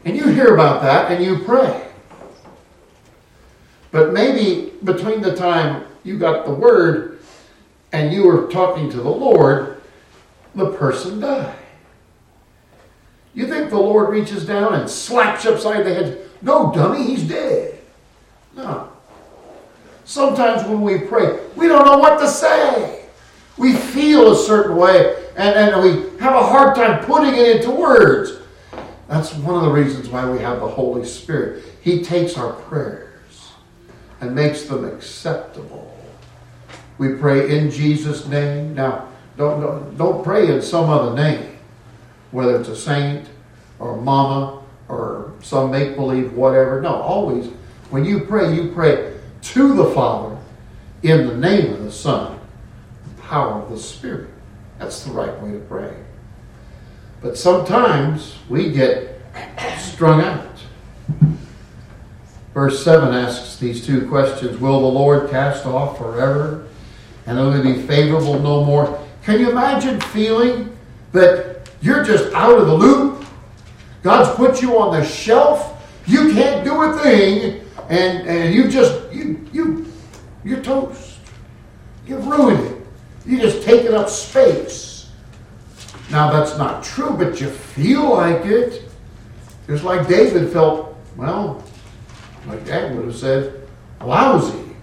And 0.04 0.16
you 0.16 0.28
hear 0.28 0.54
about 0.54 0.82
that 0.84 1.12
and 1.12 1.24
you 1.24 1.40
pray. 1.40 1.85
But 3.96 4.12
maybe 4.12 4.74
between 4.84 5.22
the 5.22 5.34
time 5.38 5.86
you 6.04 6.20
got 6.20 6.46
the 6.46 6.54
word 6.54 7.22
and 7.94 8.12
you 8.12 8.28
were 8.28 8.52
talking 8.52 8.90
to 8.90 8.98
the 8.98 9.10
Lord, 9.10 9.82
the 10.54 10.72
person 10.72 11.22
died. 11.22 11.56
You 13.34 13.48
think 13.48 13.70
the 13.70 13.80
Lord 13.80 14.10
reaches 14.10 14.46
down 14.46 14.74
and 14.74 14.90
slaps 14.90 15.46
you 15.46 15.52
upside 15.52 15.86
the 15.86 15.94
head? 15.94 16.30
No, 16.42 16.74
dummy, 16.74 17.04
he's 17.04 17.24
dead. 17.24 17.80
No. 18.54 18.92
Sometimes 20.04 20.68
when 20.68 20.82
we 20.82 20.98
pray, 20.98 21.40
we 21.56 21.70
don't 21.70 21.86
know 21.86 21.98
what 21.98 22.20
to 22.20 22.28
say. 22.28 23.06
We 23.56 23.78
feel 23.78 24.34
a 24.34 24.36
certain 24.36 24.76
way 24.76 25.26
and, 25.38 25.56
and 25.56 25.82
we 25.82 26.20
have 26.20 26.36
a 26.36 26.46
hard 26.46 26.76
time 26.76 27.06
putting 27.06 27.34
it 27.34 27.56
into 27.56 27.72
words. 27.72 28.40
That's 29.08 29.34
one 29.36 29.56
of 29.56 29.62
the 29.62 29.72
reasons 29.72 30.10
why 30.10 30.30
we 30.30 30.40
have 30.40 30.60
the 30.60 30.68
Holy 30.68 31.06
Spirit. 31.06 31.64
He 31.80 32.04
takes 32.04 32.36
our 32.36 32.52
prayers 32.52 33.06
and 34.22 34.34
makes 34.34 34.64
them 34.64 34.86
acceptable. 34.86 35.92
We 36.98 37.16
pray 37.16 37.58
in 37.58 37.70
Jesus' 37.70 38.28
name. 38.28 38.76
Now, 38.76 39.10
don't, 39.38 39.60
don't, 39.60 39.98
don't 39.98 40.24
pray 40.24 40.54
in 40.54 40.62
some 40.62 40.90
other 40.90 41.16
name, 41.16 41.58
whether 42.32 42.60
it's 42.60 42.70
a 42.70 42.76
saint 42.76 43.28
or 43.80 43.98
mama 43.98 44.62
or 44.88 45.34
some 45.42 45.72
make 45.72 45.96
believe, 45.96 46.34
whatever. 46.34 46.82
No, 46.82 46.96
always, 46.96 47.48
when 47.90 48.06
you 48.06 48.22
pray, 48.22 48.54
you 48.54 48.72
pray 48.72 49.14
to 49.42 49.74
the 49.74 49.92
Father 49.92 50.38
in 51.04 51.28
the 51.28 51.36
name 51.36 51.74
of 51.74 51.84
the 51.84 51.92
Son, 51.92 52.40
the 53.16 53.22
power 53.24 53.62
of 53.62 53.70
the 53.70 53.78
Spirit. 53.78 54.30
That's 54.80 55.04
the 55.04 55.12
right 55.12 55.42
way 55.42 55.52
to 55.52 55.60
pray. 55.60 55.94
But 57.22 57.38
sometimes 57.38 58.36
we 58.50 58.72
get 58.72 59.22
strung 59.80 60.22
out. 60.22 60.46
Verse 62.56 62.82
7 62.86 63.14
asks 63.14 63.58
these 63.58 63.86
two 63.86 64.08
questions 64.08 64.58
Will 64.62 64.80
the 64.80 64.88
Lord 64.88 65.30
cast 65.30 65.66
off 65.66 65.98
forever 65.98 66.66
and 67.26 67.38
only 67.38 67.62
be 67.62 67.82
favorable 67.82 68.40
no 68.40 68.64
more? 68.64 68.98
Can 69.24 69.42
you 69.42 69.52
imagine 69.52 70.00
feeling 70.00 70.76
that 71.12 71.70
you're 71.82 72.02
just 72.02 72.34
out 72.34 72.58
of 72.58 72.66
the 72.68 72.74
loop? 72.74 73.26
God's 74.04 74.34
put 74.38 74.62
you 74.62 74.80
on 74.80 74.98
the 74.98 75.06
shelf. 75.06 75.86
You 76.08 76.32
can't 76.32 76.64
do 76.64 76.82
a 76.82 76.98
thing, 77.00 77.62
and, 77.90 78.26
and 78.26 78.56
you 78.56 78.70
just 78.70 79.12
you 79.12 79.46
you 79.52 79.92
you're 80.46 80.62
toast. 80.62 81.20
You've 82.08 82.26
ruined 82.26 82.66
it. 82.68 82.88
You 83.26 83.40
just 83.40 83.64
taking 83.64 83.94
up 83.94 84.08
space. 84.08 85.10
Now 86.10 86.32
that's 86.32 86.58
not 86.58 86.86
true, 86.86 87.18
but 87.18 87.42
you 87.42 87.50
feel 87.50 88.12
like 88.12 88.46
it. 88.46 88.84
Just 89.68 89.84
like 89.84 90.08
David 90.08 90.54
felt, 90.54 90.96
well, 91.18 91.64
like 92.48 92.66
Dad 92.66 92.96
would 92.96 93.06
have 93.06 93.16
said, 93.16 93.68
lousy. 94.02 94.76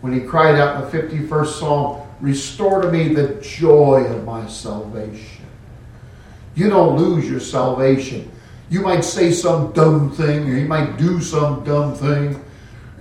When 0.00 0.12
he 0.12 0.20
cried 0.20 0.56
out 0.56 0.84
in 0.84 0.90
the 0.90 1.18
51st 1.18 1.46
Psalm, 1.46 2.06
Restore 2.20 2.82
to 2.82 2.90
me 2.90 3.08
the 3.08 3.34
joy 3.42 4.04
of 4.04 4.24
my 4.24 4.46
salvation. 4.46 5.44
You 6.54 6.70
don't 6.70 6.96
lose 6.96 7.28
your 7.28 7.40
salvation. 7.40 8.30
You 8.70 8.80
might 8.80 9.02
say 9.04 9.30
some 9.30 9.72
dumb 9.72 10.10
thing, 10.12 10.48
or 10.48 10.56
you 10.56 10.66
might 10.66 10.96
do 10.96 11.20
some 11.20 11.62
dumb 11.62 11.94
thing. 11.94 12.42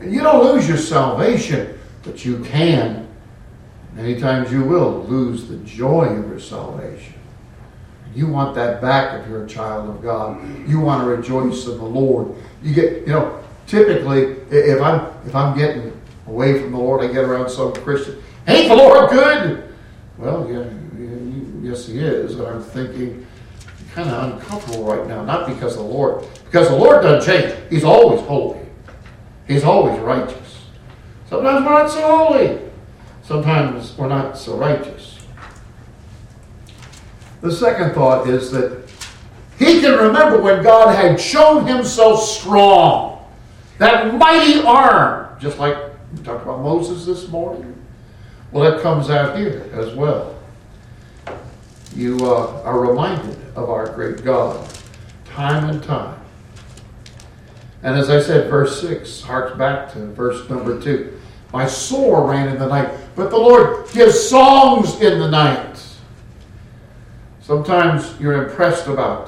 And 0.02 0.13
you 0.13 0.21
don't 0.21 0.43
lose 0.43 0.67
your 0.67 0.78
salvation, 0.78 1.80
but 2.04 2.26
you 2.26 2.43
can, 2.43 3.08
many 3.93 4.19
times 4.19 4.52
you 4.52 4.63
will, 4.63 5.04
lose 5.06 5.48
the 5.48 5.58
joy 5.58 6.06
of 6.06 6.28
your 6.28 6.39
salvation. 6.39 7.14
You 8.15 8.28
want 8.28 8.56
that 8.56 8.82
back 8.82 9.21
if 9.21 9.30
you're 9.30 9.43
a 9.43 9.47
child 9.47 9.89
of 9.89 10.01
God. 10.01 10.41
You 10.67 10.80
want 10.80 11.04
to 11.04 11.08
rejoice 11.08 11.65
in 11.65 11.78
the 11.78 11.84
Lord. 11.84 12.34
You 12.63 12.73
get, 12.73 13.01
you 13.01 13.13
know, 13.13 13.43
typically 13.67 14.38
if 14.49 14.82
I'm 14.82 15.12
if 15.25 15.36
I'm 15.36 15.58
getting 15.58 15.91
away 16.28 16.60
from 16.62 16.71
the 16.71 16.78
Lord, 16.78 17.04
I 17.04 17.13
get 17.13 17.25
around 17.25 17.49
some 17.49 17.73
Christian. 17.73 18.21
Ain't 18.47 18.69
the 18.69 18.75
Lord 18.75 19.10
good? 19.10 19.73
Well, 20.17 20.49
yeah, 20.49 20.65
yes, 21.62 21.88
He 21.88 21.99
is. 21.99 22.36
And 22.36 22.47
I'm 22.47 22.63
thinking, 22.63 23.25
kind 23.93 24.10
of 24.10 24.34
uncomfortable 24.34 24.86
right 24.86 25.08
now. 25.08 25.23
Not 25.23 25.47
because 25.47 25.75
the 25.75 25.82
Lord, 25.82 26.25
because 26.45 26.69
the 26.69 26.75
Lord 26.75 27.01
doesn't 27.01 27.30
change. 27.30 27.54
He's 27.69 27.84
always 27.84 28.21
holy. 28.21 28.60
He's 29.47 29.63
always 29.63 29.99
righteous. 29.99 30.65
Sometimes 31.30 31.65
we're 31.65 31.71
not 31.71 31.89
so 31.89 32.17
holy. 32.17 32.60
Sometimes 33.23 33.97
we're 33.97 34.08
not 34.08 34.38
so 34.38 34.58
righteous. 34.58 35.14
The 37.45 37.51
second 37.51 37.93
thought 37.93 38.27
is 38.27 38.49
that 38.53 38.89
he 39.60 39.79
can 39.79 39.99
remember 39.99 40.41
when 40.41 40.63
God 40.63 40.95
had 40.95 41.21
shown 41.21 41.67
himself 41.67 42.23
strong. 42.23 43.23
That 43.77 44.15
mighty 44.15 44.63
arm, 44.63 45.38
just 45.39 45.60
like 45.60 45.77
we 46.12 46.23
talked 46.23 46.41
about 46.41 46.63
Moses 46.63 47.05
this 47.05 47.27
morning. 47.27 47.79
Well, 48.51 48.71
that 48.71 48.81
comes 48.81 49.12
out 49.12 49.38
here 49.38 49.69
as 49.73 49.93
well. 49.93 50.36
You 51.93 52.17
uh, 52.23 52.63
are 52.63 52.79
reminded 52.79 53.38
of 53.55 53.69
our 53.69 53.93
great 53.93 54.23
God 54.23 54.67
time 55.25 55.69
and 55.69 55.84
time. 55.84 56.19
And 57.84 57.95
as 57.95 58.10
I 58.10 58.21
said, 58.21 58.49
verse 58.49 58.81
6 58.81 59.21
harks 59.21 59.55
back 59.55 59.93
to 59.93 59.99
verse 60.13 60.49
number 60.49 60.81
2. 60.81 61.21
My 61.53 61.67
soul 61.67 62.25
ran 62.25 62.47
in 62.47 62.58
the 62.58 62.65
night, 62.65 62.89
but 63.15 63.29
the 63.29 63.38
Lord 63.38 63.88
gives 63.91 64.19
songs 64.19 64.99
in 64.99 65.19
the 65.19 65.29
night. 65.29 65.64
Sometimes 67.45 68.19
you're 68.19 68.47
impressed 68.47 68.88
about 68.88 69.27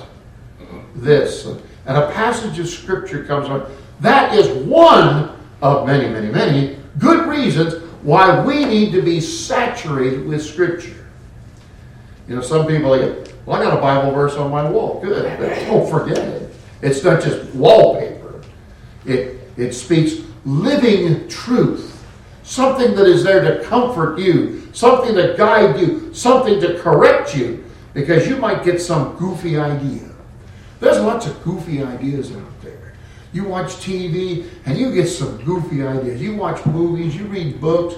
mm-hmm. 0.59 0.79
this, 0.95 1.45
and 1.45 1.97
a 1.97 2.11
passage 2.13 2.57
of 2.57 2.67
Scripture 2.67 3.23
comes 3.23 3.47
on. 3.47 3.71
That 3.99 4.33
is 4.33 4.47
one 4.65 5.37
of 5.61 5.85
many, 5.85 6.09
many, 6.09 6.31
many 6.31 6.79
good 6.97 7.29
reasons 7.29 7.75
why 8.01 8.43
we 8.43 8.65
need 8.65 8.91
to 8.93 9.03
be 9.03 9.21
saturated 9.21 10.25
with 10.25 10.43
Scripture. 10.43 11.05
You 12.27 12.37
know, 12.37 12.41
some 12.41 12.65
people 12.65 12.89
like, 12.89 13.27
well, 13.45 13.61
I 13.61 13.63
got 13.63 13.77
a 13.77 13.81
Bible 13.81 14.11
verse 14.11 14.33
on 14.33 14.49
my 14.49 14.67
wall. 14.67 14.99
Good, 14.99 15.37
but 15.37 15.49
don't 15.67 15.87
forget 15.87 16.17
it. 16.17 16.55
It's 16.81 17.03
not 17.03 17.21
just 17.21 17.53
wallpaper. 17.53 18.41
It 19.05 19.47
it 19.57 19.73
speaks 19.73 20.25
living 20.43 21.27
truth, 21.27 22.03
something 22.41 22.95
that 22.95 23.05
is 23.05 23.23
there 23.23 23.41
to 23.41 23.63
comfort 23.63 24.17
you, 24.17 24.67
something 24.73 25.13
to 25.13 25.35
guide 25.37 25.79
you, 25.79 26.11
something 26.15 26.59
to 26.61 26.79
correct 26.79 27.37
you 27.37 27.63
because 27.97 28.27
you 28.27 28.37
might 28.37 28.63
get 28.63 28.79
some 28.79 29.15
goofy 29.15 29.57
idea. 29.57 30.07
There's 30.79 30.99
lots 30.99 31.25
of 31.25 31.43
goofy 31.43 31.81
ideas 31.81 32.31
out 32.31 32.61
there. 32.61 32.93
You 33.33 33.45
watch 33.45 33.71
TV 33.77 34.47
and 34.67 34.77
you 34.77 34.93
get 34.93 35.07
some 35.07 35.43
goofy 35.43 35.81
ideas. 35.81 36.21
You 36.21 36.35
watch 36.35 36.63
movies, 36.67 37.15
you 37.15 37.25
read 37.25 37.59
books, 37.59 37.95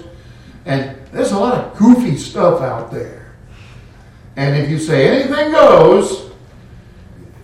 and 0.64 0.96
there's 1.12 1.32
a 1.32 1.38
lot 1.38 1.52
of 1.52 1.76
goofy 1.76 2.16
stuff 2.16 2.62
out 2.62 2.90
there. 2.90 3.34
And 4.36 4.56
if 4.56 4.70
you 4.70 4.78
say 4.78 5.06
anything 5.06 5.52
goes, 5.52 6.30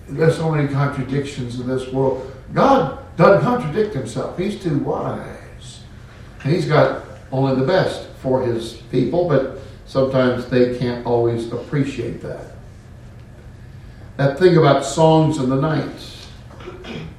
there's 0.08 0.38
so 0.38 0.50
many 0.50 0.66
contradictions 0.66 1.60
in 1.60 1.68
this 1.68 1.92
world. 1.92 2.34
God 2.54 3.04
doesn't 3.18 3.42
contradict 3.42 3.94
himself, 3.94 4.38
He's 4.38 4.62
too 4.62 4.78
wise. 4.78 5.82
And 6.42 6.54
He's 6.54 6.64
got 6.64 7.04
only 7.30 7.54
the 7.54 7.66
best 7.66 8.08
for 8.22 8.40
His 8.40 8.76
people, 8.90 9.28
but 9.28 9.55
sometimes 9.86 10.46
they 10.46 10.78
can't 10.78 11.06
always 11.06 11.50
appreciate 11.52 12.20
that. 12.22 12.52
That 14.16 14.38
thing 14.38 14.56
about 14.56 14.84
songs 14.84 15.38
of 15.38 15.48
the 15.48 15.56
night. 15.56 15.86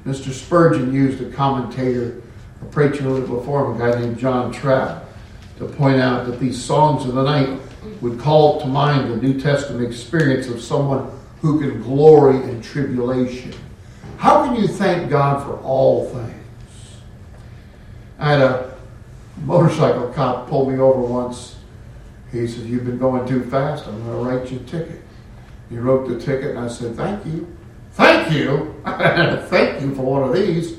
Mr. 0.06 0.32
Spurgeon 0.32 0.94
used 0.94 1.22
a 1.22 1.30
commentator, 1.32 2.22
a 2.62 2.66
preacher 2.66 3.08
little 3.08 3.38
before 3.38 3.66
him, 3.66 3.76
a 3.76 3.80
guy 3.80 4.00
named 4.00 4.18
John 4.18 4.52
Trapp, 4.52 5.06
to 5.58 5.66
point 5.66 6.00
out 6.00 6.26
that 6.28 6.40
these 6.40 6.62
songs 6.62 7.06
of 7.06 7.16
the 7.16 7.24
night 7.24 7.60
would 8.02 8.20
call 8.20 8.60
to 8.62 8.68
mind 8.68 9.12
the 9.12 9.18
New 9.18 9.40
Testament 9.40 9.86
experience 9.86 10.48
of 10.48 10.62
someone 10.62 11.12
who 11.42 11.60
can 11.60 11.82
glory 11.82 12.38
in 12.50 12.62
tribulation. 12.62 13.54
How 14.18 14.46
can 14.46 14.56
you 14.56 14.68
thank 14.68 15.10
God 15.10 15.46
for 15.46 15.58
all 15.64 16.10
things? 16.10 16.34
I 18.18 18.32
had 18.32 18.42
a 18.42 18.78
motorcycle 19.44 20.08
cop 20.14 20.50
pull 20.50 20.70
me 20.70 20.80
over 20.80 21.00
once 21.00 21.57
He 22.32 22.48
said, 22.48 22.66
You've 22.66 22.86
been 22.86 22.98
going 22.98 23.28
too 23.28 23.44
fast. 23.46 23.88
I'm 23.88 24.04
going 24.04 24.26
to 24.26 24.30
write 24.30 24.52
you 24.52 24.58
a 24.58 24.64
ticket. 24.64 25.02
He 25.70 25.78
wrote 25.78 26.08
the 26.08 26.20
ticket, 26.20 26.52
and 26.52 26.60
I 26.60 26.68
said, 26.68 26.96
Thank 26.96 27.26
you. 27.26 27.56
Thank 27.94 28.32
you. 28.32 28.76
thank 28.86 29.82
you 29.82 29.96
for 29.96 30.04
one 30.04 30.24
of 30.24 30.34
these. 30.34 30.74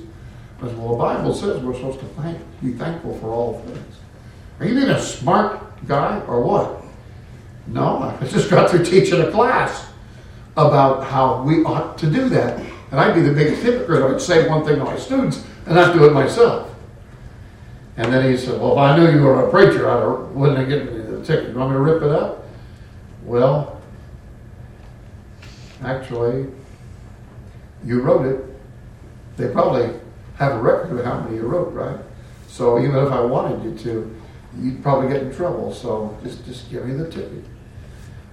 I 0.61 0.67
said, 0.67 0.79
Well, 0.79 0.93
the 0.93 0.99
Bible 0.99 1.35
says 1.35 1.63
we're 1.63 1.75
supposed 1.75 2.01
to 2.01 2.07
thank, 2.07 2.39
be 2.63 2.73
thankful 2.73 3.19
for 3.19 3.31
all 3.31 3.61
things. 3.61 3.97
Are 4.61 4.67
you 4.67 4.75
being 4.75 4.89
a 4.89 5.01
smart 5.01 5.87
guy 5.87 6.21
or 6.27 6.43
what? 6.43 6.83
No, 7.67 7.99
I 7.99 8.27
just 8.27 8.51
got 8.51 8.71
through 8.71 8.85
teaching 8.85 9.21
a 9.21 9.31
class 9.31 9.87
about 10.57 11.05
how 11.05 11.43
we 11.43 11.63
ought 11.65 11.97
to 11.99 12.11
do 12.11 12.29
that. 12.31 12.59
And 12.91 12.99
I'd 12.99 13.15
be 13.15 13.21
the 13.21 13.33
biggest 13.33 13.63
hypocrite. 13.63 14.03
I 14.03 14.07
would 14.07 14.21
say 14.21 14.49
one 14.49 14.65
thing 14.65 14.77
to 14.77 14.85
my 14.85 14.99
students 14.99 15.45
and 15.67 15.75
not 15.75 15.95
do 15.95 16.05
it 16.05 16.13
myself. 16.13 16.75
And 17.97 18.13
then 18.13 18.31
he 18.31 18.37
said, 18.37 18.61
Well, 18.61 18.73
if 18.73 18.79
I 18.79 18.97
knew 18.97 19.11
you 19.11 19.23
were 19.23 19.47
a 19.47 19.51
preacher, 19.51 19.89
I 19.91 20.05
wouldn't 20.33 20.59
have 20.59 20.69
given 20.69 20.95
you 20.95 21.08
the 21.19 21.25
ticket. 21.25 21.51
You 21.51 21.59
want 21.59 21.71
me 21.71 21.77
to 21.77 21.81
rip 21.81 22.03
it 22.03 22.11
up? 22.11 22.45
Well, 23.25 23.81
actually, 25.83 26.47
you 27.85 28.01
wrote 28.01 28.27
it. 28.27 28.45
They 29.37 29.49
probably 29.49 29.99
have 30.37 30.53
a 30.53 30.61
record 30.61 30.99
of 30.99 31.05
how 31.05 31.21
many 31.21 31.37
you 31.37 31.43
wrote, 31.43 31.73
right? 31.73 31.99
So 32.49 32.79
even 32.79 32.97
if 32.97 33.13
I 33.13 33.21
wanted 33.21 33.65
you 33.65 33.79
to, 33.85 34.21
you'd 34.59 34.83
probably 34.83 35.09
get 35.13 35.23
in 35.23 35.35
trouble. 35.35 35.73
So 35.73 36.17
just, 36.23 36.45
just 36.45 36.71
give 36.71 36.85
me 36.87 36.95
the 36.95 37.09
ticket. 37.11 37.45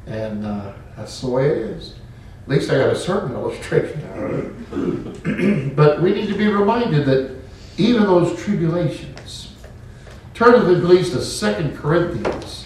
And 0.08 0.46
uh, 0.46 0.74
that's 0.96 1.22
the 1.22 1.28
way 1.28 1.48
it 1.48 1.58
is. 1.58 1.96
At 2.44 2.50
least 2.50 2.70
I 2.72 2.76
got 2.76 2.90
a 2.90 2.96
certain 2.96 3.32
illustration 3.36 4.02
out 4.14 4.20
of 4.20 5.26
it. 5.26 5.76
but 5.76 6.02
we 6.02 6.14
need 6.14 6.28
to 6.30 6.38
be 6.38 6.48
reminded 6.48 7.06
that 7.06 7.36
even 7.78 8.04
those 8.04 8.42
tribulations, 8.42 9.54
turn 10.34 10.54
to 10.54 10.62
the 10.62 10.86
please 10.86 11.12
to 11.12 11.22
Second 11.22 11.76
Corinthians 11.76 12.65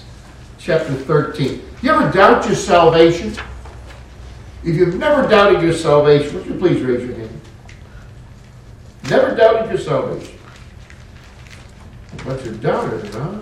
chapter 0.70 0.94
13. 0.94 1.64
You 1.82 1.92
ever 1.92 2.12
doubt 2.12 2.46
your 2.46 2.54
salvation? 2.54 3.34
If 4.64 4.76
you've 4.76 5.00
never 5.00 5.28
doubted 5.28 5.64
your 5.64 5.74
salvation, 5.74 6.36
would 6.36 6.46
you 6.46 6.60
please 6.60 6.80
raise 6.84 7.08
your 7.08 7.18
hand? 7.18 7.42
Never 9.10 9.36
doubted 9.36 9.72
your 9.72 9.80
salvation. 9.80 10.38
But 12.24 12.46
you 12.46 12.52
doubted 12.52 13.04
it, 13.04 13.12
huh? 13.16 13.40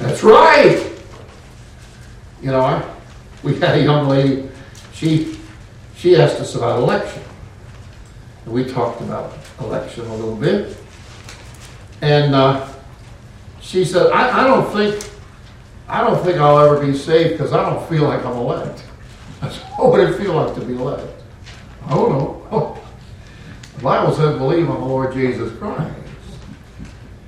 That's 0.00 0.24
right. 0.24 0.84
You 2.42 2.50
know, 2.50 2.62
I, 2.62 2.84
we 3.44 3.54
had 3.60 3.78
a 3.78 3.84
young 3.84 4.08
lady, 4.08 4.48
she, 4.94 5.38
she 5.94 6.16
asked 6.16 6.40
us 6.40 6.56
about 6.56 6.80
election. 6.80 7.22
And 8.46 8.52
we 8.52 8.64
talked 8.64 9.00
about 9.00 9.32
election 9.60 10.06
a 10.06 10.14
little 10.16 10.34
bit. 10.34 10.76
And 12.00 12.34
uh, 12.34 12.68
she 13.60 13.84
said, 13.84 14.10
I, 14.10 14.40
I 14.40 14.44
don't 14.48 14.72
think, 14.72 15.12
I 15.88 16.00
don't 16.00 16.22
think 16.24 16.38
I'll 16.38 16.58
ever 16.58 16.84
be 16.84 16.96
saved 16.96 17.32
because 17.32 17.52
I 17.52 17.68
don't 17.68 17.88
feel 17.88 18.04
like 18.04 18.24
I'm 18.24 18.36
elect. 18.36 18.82
Said, 19.40 19.52
what 19.76 19.92
would 19.92 20.00
it 20.00 20.18
feel 20.18 20.34
like 20.34 20.54
to 20.54 20.60
be 20.60 20.74
elect? 20.74 21.06
I 21.84 21.90
don't 21.90 22.12
know. 22.12 22.48
Oh. 22.50 22.82
The 23.76 23.82
Bible 23.82 24.14
says 24.14 24.38
believe 24.38 24.70
on 24.70 24.80
the 24.80 24.86
Lord 24.86 25.12
Jesus 25.12 25.54
Christ. 25.58 25.94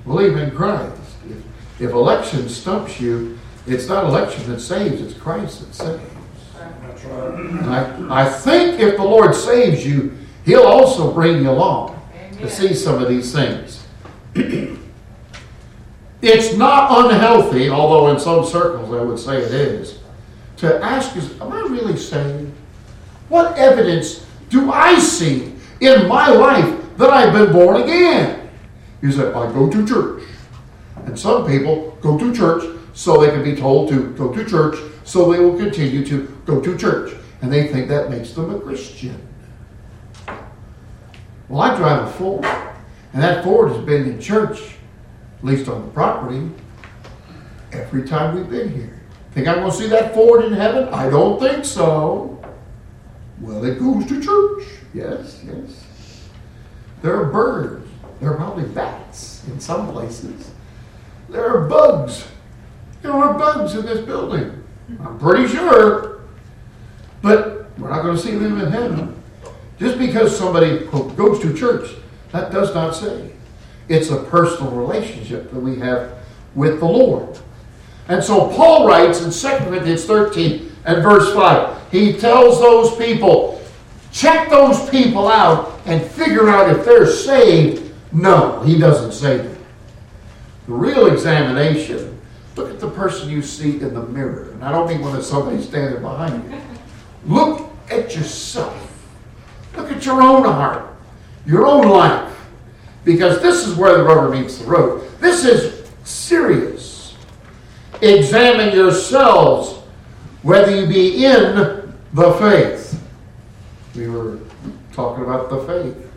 Believe 0.03 0.35
in 0.35 0.49
Christ. 0.49 0.99
If, 1.29 1.37
if 1.79 1.91
election 1.91 2.49
stumps 2.49 2.99
you, 2.99 3.37
it's 3.67 3.87
not 3.87 4.05
election 4.05 4.49
that 4.49 4.59
saves, 4.59 4.99
it's 4.99 5.13
Christ 5.13 5.59
that 5.59 5.75
saves. 5.75 6.01
That's 6.55 7.05
I, 7.05 8.23
I 8.23 8.29
think 8.29 8.79
if 8.79 8.97
the 8.97 9.03
Lord 9.03 9.35
saves 9.35 9.85
you, 9.85 10.17
He'll 10.43 10.63
also 10.63 11.13
bring 11.13 11.43
you 11.43 11.51
along 11.51 12.01
to 12.39 12.49
see 12.49 12.73
some 12.73 12.99
of 12.99 13.07
these 13.07 13.31
things. 13.31 13.85
it's 16.21 16.55
not 16.55 17.05
unhealthy, 17.05 17.69
although 17.69 18.11
in 18.11 18.19
some 18.19 18.45
circles 18.45 18.93
I 18.93 19.01
would 19.01 19.19
say 19.19 19.37
it 19.37 19.53
is, 19.53 19.99
to 20.57 20.83
ask 20.83 21.15
is, 21.15 21.39
Am 21.39 21.51
I 21.51 21.61
really 21.61 21.97
saved? 21.97 22.51
What 23.29 23.57
evidence 23.57 24.25
do 24.49 24.71
I 24.71 24.99
see 24.99 25.53
in 25.79 26.07
my 26.07 26.29
life 26.29 26.97
that 26.97 27.09
I've 27.09 27.33
been 27.33 27.53
born 27.53 27.81
again? 27.81 28.49
You 29.01 29.11
say, 29.11 29.27
I 29.27 29.51
go 29.53 29.69
to 29.69 29.87
church. 29.87 30.23
And 31.05 31.17
some 31.17 31.47
people 31.47 31.97
go 32.01 32.17
to 32.17 32.35
church 32.35 32.77
so 32.93 33.21
they 33.21 33.29
can 33.29 33.43
be 33.43 33.55
told 33.55 33.89
to 33.89 34.11
go 34.15 34.33
to 34.33 34.45
church, 34.45 34.77
so 35.05 35.31
they 35.31 35.39
will 35.39 35.57
continue 35.57 36.05
to 36.05 36.37
go 36.45 36.59
to 36.59 36.77
church. 36.77 37.15
And 37.41 37.51
they 37.51 37.67
think 37.67 37.87
that 37.87 38.09
makes 38.09 38.33
them 38.33 38.53
a 38.53 38.59
Christian. 38.59 39.25
Well, 41.47 41.61
I 41.61 41.75
drive 41.77 42.07
a 42.07 42.11
Ford, 42.11 42.45
and 43.13 43.23
that 43.23 43.43
Ford 43.43 43.71
has 43.71 43.83
been 43.85 44.05
in 44.05 44.19
church, 44.19 44.75
least 45.41 45.69
on 45.69 45.85
the 45.85 45.91
property, 45.91 46.49
every 47.71 48.07
time 48.07 48.35
we've 48.35 48.49
been 48.49 48.71
here. 48.71 48.99
Think 49.31 49.47
I'm 49.47 49.57
going 49.59 49.71
to 49.71 49.77
see 49.77 49.87
that 49.87 50.13
Ford 50.13 50.43
in 50.43 50.53
heaven? 50.53 50.89
I 50.89 51.09
don't 51.09 51.39
think 51.39 51.63
so. 51.63 52.41
Well, 53.39 53.63
it 53.63 53.79
goes 53.79 54.05
to 54.07 54.21
church. 54.21 54.63
Yes, 54.93 55.43
yes. 55.45 55.85
There 57.01 57.15
are 57.15 57.25
birds. 57.25 57.87
There 58.19 58.31
are 58.31 58.35
probably 58.35 58.65
bats 58.65 59.47
in 59.47 59.59
some 59.59 59.91
places. 59.91 60.51
There 61.29 61.47
are 61.47 61.67
bugs. 61.69 62.27
There 63.01 63.13
are 63.13 63.37
bugs 63.37 63.75
in 63.75 63.85
this 63.85 64.05
building. 64.05 64.63
I'm 64.99 65.17
pretty 65.19 65.47
sure. 65.47 66.21
But 67.21 67.69
we're 67.77 67.89
not 67.89 68.01
going 68.01 68.17
to 68.17 68.21
see 68.21 68.35
them 68.35 68.59
in 68.59 68.71
heaven. 68.71 69.15
Just 69.77 69.97
because 69.97 70.37
somebody 70.37 70.85
goes 70.87 71.39
to 71.39 71.53
church, 71.55 71.91
that 72.33 72.51
does 72.51 72.73
not 72.73 72.93
say. 72.93 73.28
It's 73.89 74.11
a 74.11 74.23
personal 74.23 74.71
relationship 74.71 75.51
that 75.51 75.59
we 75.59 75.77
have 75.79 76.13
with 76.55 76.79
the 76.79 76.85
Lord. 76.85 77.37
And 78.07 78.23
so 78.23 78.49
Paul 78.49 78.87
writes 78.87 79.21
in 79.21 79.31
2 79.31 79.65
Corinthians 79.65 80.05
13 80.05 80.71
and 80.85 81.03
verse 81.03 81.33
5, 81.33 81.91
he 81.91 82.13
tells 82.13 82.59
those 82.59 82.95
people, 82.95 83.61
check 84.11 84.49
those 84.49 84.89
people 84.89 85.27
out 85.27 85.79
and 85.85 86.03
figure 86.03 86.49
out 86.49 86.75
if 86.75 86.85
they're 86.85 87.07
saved. 87.07 87.93
No, 88.11 88.61
he 88.61 88.77
doesn't 88.77 89.11
say 89.11 89.37
that. 89.37 89.57
The 90.67 90.73
real 90.73 91.07
examination, 91.07 92.19
look 92.55 92.69
at 92.69 92.79
the 92.79 92.89
person 92.89 93.29
you 93.29 93.41
see 93.41 93.79
in 93.81 93.93
the 93.93 94.03
mirror. 94.03 94.51
And 94.51 94.63
I 94.63 94.71
don't 94.71 94.87
mean 94.87 95.01
when 95.01 95.13
there's 95.13 95.27
somebody 95.27 95.61
standing 95.61 96.01
behind 96.01 96.43
you. 96.51 96.59
Look 97.25 97.71
at 97.89 98.15
yourself. 98.15 98.85
Look 99.75 99.91
at 99.91 100.05
your 100.05 100.21
own 100.21 100.43
heart, 100.43 100.95
your 101.45 101.65
own 101.65 101.87
life. 101.87 102.28
Because 103.03 103.41
this 103.41 103.65
is 103.65 103.75
where 103.75 103.97
the 103.97 104.03
rubber 104.03 104.29
meets 104.29 104.57
the 104.57 104.65
road. 104.65 105.09
This 105.19 105.45
is 105.45 105.89
serious. 106.03 107.15
Examine 108.01 108.75
yourselves 108.75 109.81
whether 110.41 110.75
you 110.75 110.87
be 110.87 111.25
in 111.25 111.93
the 112.13 112.33
faith. 112.33 113.01
We 113.95 114.07
were 114.07 114.39
talking 114.93 115.23
about 115.23 115.49
the 115.49 115.63
faith 115.65 116.11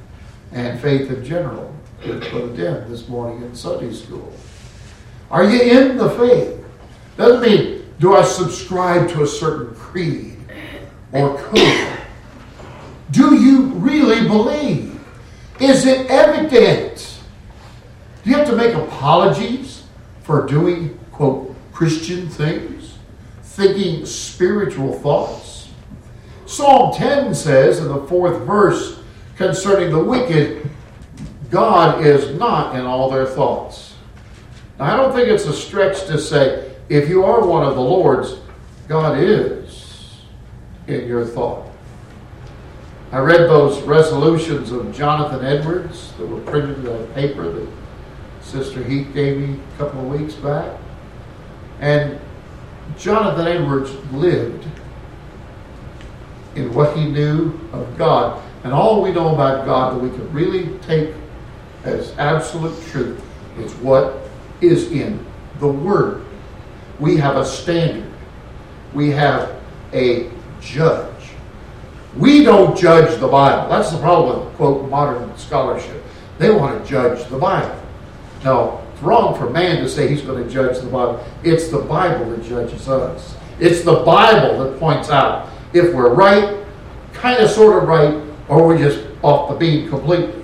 and 0.53 0.81
faith 0.81 1.11
in 1.11 1.25
general 1.25 1.75
with 2.07 2.29
Brother 2.31 2.57
Den 2.57 2.91
this 2.91 3.09
morning 3.09 3.43
in 3.43 3.55
Sunday 3.55 3.93
school. 3.93 4.33
Are 5.31 5.45
you 5.45 5.61
in 5.61 5.97
the 5.97 6.11
faith? 6.11 6.65
Doesn't 7.17 7.41
mean 7.41 7.83
do 7.99 8.17
I 8.17 8.25
subscribe 8.25 9.09
to 9.11 9.23
a 9.23 9.27
certain 9.27 9.75
creed 9.77 10.37
or 11.13 11.39
code. 11.39 11.99
Do 13.13 13.37
you 13.37 13.67
really 13.75 14.27
believe? 14.27 14.92
Is 15.61 15.87
it 15.87 16.11
evident? 16.11 17.21
Do 18.23 18.31
you 18.31 18.37
have 18.37 18.47
to 18.49 18.57
make 18.57 18.75
apologies 18.75 19.85
for 20.23 20.47
doing, 20.47 20.99
quote, 21.11 21.55
Christian 21.73 22.29
things? 22.29 22.99
Thinking 23.43 24.07
spiritual 24.07 24.93
thoughts? 25.01 25.69
Psalm 26.47 26.95
10 26.95 27.35
says 27.35 27.81
in 27.81 27.89
the 27.89 28.07
fourth 28.07 28.43
verse 28.43 29.01
concerning 29.37 29.91
the 29.91 30.03
wicked, 30.03 30.69
God 31.51 32.05
is 32.05 32.39
not 32.39 32.77
in 32.77 32.83
all 32.83 33.11
their 33.11 33.27
thoughts. 33.27 33.95
Now, 34.79 34.87
I 34.87 34.97
don't 34.97 35.15
think 35.15 35.29
it's 35.29 35.47
a 35.47 35.53
stretch 35.53 36.07
to 36.07 36.19
say, 36.19 36.75
if 36.89 37.09
you 37.09 37.25
are 37.25 37.47
one 37.47 37.67
of 37.67 37.75
the 37.75 37.81
Lord's, 37.81 38.37
God 38.89 39.19
is 39.19 40.21
in 40.87 41.07
your 41.07 41.25
thought. 41.25 41.72
I 43.13 43.19
read 43.19 43.41
those 43.41 43.83
resolutions 43.83 44.73
of 44.73 44.95
Jonathan 44.95 45.45
Edwards 45.45 46.13
that 46.15 46.27
were 46.27 46.41
printed 46.41 46.79
in 46.79 46.85
that 46.85 47.15
paper 47.15 47.53
that 47.53 47.69
Sister 48.41 48.83
Heath 48.83 49.13
gave 49.13 49.37
me 49.37 49.61
a 49.75 49.77
couple 49.77 50.01
of 50.01 50.19
weeks 50.19 50.33
back. 50.33 50.81
And 51.79 52.19
Jonathan 52.97 53.47
Edwards 53.47 53.91
lived 54.13 54.67
in 56.55 56.73
what 56.73 56.97
he 56.97 57.05
knew 57.05 57.53
of 57.73 57.99
God. 57.99 58.43
And 58.65 58.73
all 58.73 59.03
we 59.03 59.13
know 59.13 59.35
about 59.35 59.67
God 59.67 59.95
that 59.95 59.99
we 59.99 60.09
can 60.09 60.33
really 60.33 60.79
take 60.79 61.15
as 61.85 62.17
absolute 62.17 62.83
truth 62.87 63.23
is 63.59 63.75
what 63.77 64.21
is 64.63 64.91
in 64.91 65.23
the 65.59 65.69
Word. 65.69 66.25
We 66.99 67.19
have 67.19 67.37
a 67.37 67.45
standard, 67.45 68.11
we 68.95 69.11
have 69.11 69.61
a 69.93 70.31
judge. 70.63 71.12
We 72.17 72.45
don't 72.45 72.77
judge 72.77 73.19
the 73.21 73.29
Bible. 73.29 73.69
That's 73.69 73.91
the 73.91 73.99
problem 73.99 74.45
with, 74.45 74.55
quote, 74.57 74.89
modern 74.91 75.37
scholarship. 75.37 76.03
They 76.39 76.51
want 76.51 76.83
to 76.83 76.89
judge 76.89 77.27
the 77.29 77.39
Bible. 77.39 77.81
No, 78.45 78.85
it's 78.93 79.03
wrong 79.03 79.39
for 79.39 79.49
man 79.49 79.83
to 79.83 79.89
say 79.89 80.09
he's 80.09 80.23
going 80.23 80.43
to 80.45 80.51
judge 80.51 80.79
the 80.81 80.91
Bible. 80.91 81.25
It's 81.43 81.69
the 81.69 81.79
Bible 81.79 82.31
that 82.31 82.45
judges 82.45 82.89
us. 82.89 83.37
It's 83.59 83.83
the 83.83 84.03
Bible 84.05 84.65
that 84.65 84.79
points 84.79 85.09
out 85.09 85.49
if 85.73 85.95
we're 85.95 86.13
right, 86.13 86.65
kind 87.15 87.43
of 87.43 87.51
sort 87.51 87.83
of 87.83 87.89
right, 87.89 88.23
or 88.49 88.67
we're 88.67 88.79
just 88.79 89.07
off 89.23 89.51
the 89.51 89.57
beam 89.57 89.89
completely. 89.89 90.43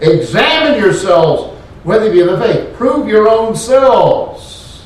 Examine 0.00 0.80
yourselves 0.80 1.58
whether 1.84 2.06
you 2.06 2.12
be 2.12 2.20
in 2.20 2.26
the 2.26 2.38
faith. 2.38 2.76
Prove 2.76 3.08
your 3.08 3.28
own 3.28 3.56
selves. 3.56 4.84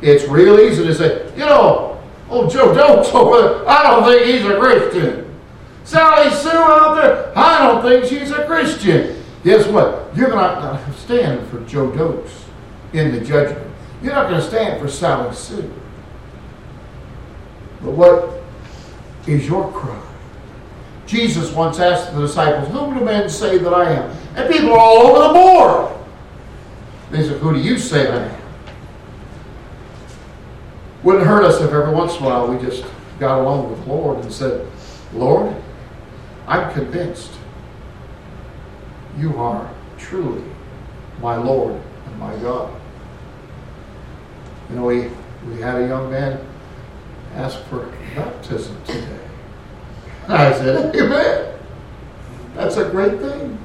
It's 0.00 0.24
real 0.24 0.58
easy 0.58 0.82
to 0.82 0.94
say, 0.94 1.30
you 1.32 1.46
know, 1.46 1.91
oh, 2.32 2.48
Joe 2.48 2.74
Jones 2.74 3.08
over 3.08 3.40
there, 3.40 3.68
I 3.68 3.90
don't 3.90 4.04
think 4.04 4.26
he's 4.26 4.44
a 4.44 4.58
Christian. 4.58 5.38
Sally 5.84 6.30
Sue 6.30 6.50
out 6.50 6.94
there, 6.94 7.36
I 7.36 7.66
don't 7.66 7.82
think 7.82 8.04
she's 8.06 8.30
a 8.30 8.46
Christian. 8.46 9.22
Guess 9.44 9.66
what? 9.68 10.16
You're 10.16 10.30
not 10.30 10.60
going 10.60 10.84
to 10.84 11.00
stand 11.00 11.48
for 11.48 11.60
Joe 11.66 11.90
Dokes 11.90 12.44
in 12.92 13.12
the 13.12 13.20
judgment. 13.20 13.70
You're 14.02 14.14
not 14.14 14.28
going 14.28 14.40
to 14.40 14.46
stand 14.46 14.80
for 14.80 14.88
Sally 14.88 15.34
Sue. 15.34 15.72
But 17.82 17.92
what 17.92 18.42
is 19.26 19.46
your 19.46 19.70
cry? 19.72 20.00
Jesus 21.06 21.52
once 21.52 21.78
asked 21.78 22.14
the 22.14 22.20
disciples, 22.20 22.68
Whom 22.72 22.96
do 22.96 23.04
men 23.04 23.28
say 23.28 23.58
that 23.58 23.74
I 23.74 23.92
am? 23.92 24.16
And 24.36 24.52
people 24.52 24.72
are 24.72 24.78
all 24.78 25.06
over 25.06 25.28
the 25.28 25.34
board. 25.34 25.98
They 27.10 27.28
said, 27.28 27.40
Who 27.40 27.52
do 27.52 27.60
you 27.60 27.76
say 27.78 28.08
I 28.08 28.28
am? 28.28 28.41
Wouldn't 31.02 31.26
hurt 31.26 31.44
us 31.44 31.60
if 31.60 31.72
every 31.72 31.92
once 31.92 32.16
in 32.16 32.22
a 32.22 32.26
while 32.26 32.46
we 32.48 32.64
just 32.64 32.84
got 33.18 33.40
along 33.40 33.70
with 33.70 33.84
the 33.84 33.92
Lord 33.92 34.18
and 34.18 34.32
said, 34.32 34.66
Lord, 35.12 35.54
I'm 36.46 36.72
convinced 36.72 37.32
you 39.18 39.36
are 39.36 39.72
truly 39.98 40.44
my 41.20 41.36
Lord 41.36 41.80
and 42.06 42.18
my 42.18 42.34
God. 42.36 42.72
You 44.70 44.76
know, 44.76 44.86
we, 44.86 45.10
we 45.48 45.60
had 45.60 45.82
a 45.82 45.86
young 45.86 46.10
man 46.10 46.44
ask 47.34 47.62
for 47.64 47.86
baptism 48.14 48.76
today. 48.84 49.18
I 50.28 50.52
said, 50.52 50.94
Amen. 50.96 51.58
That's 52.54 52.76
a 52.76 52.88
great 52.90 53.18
thing. 53.18 53.58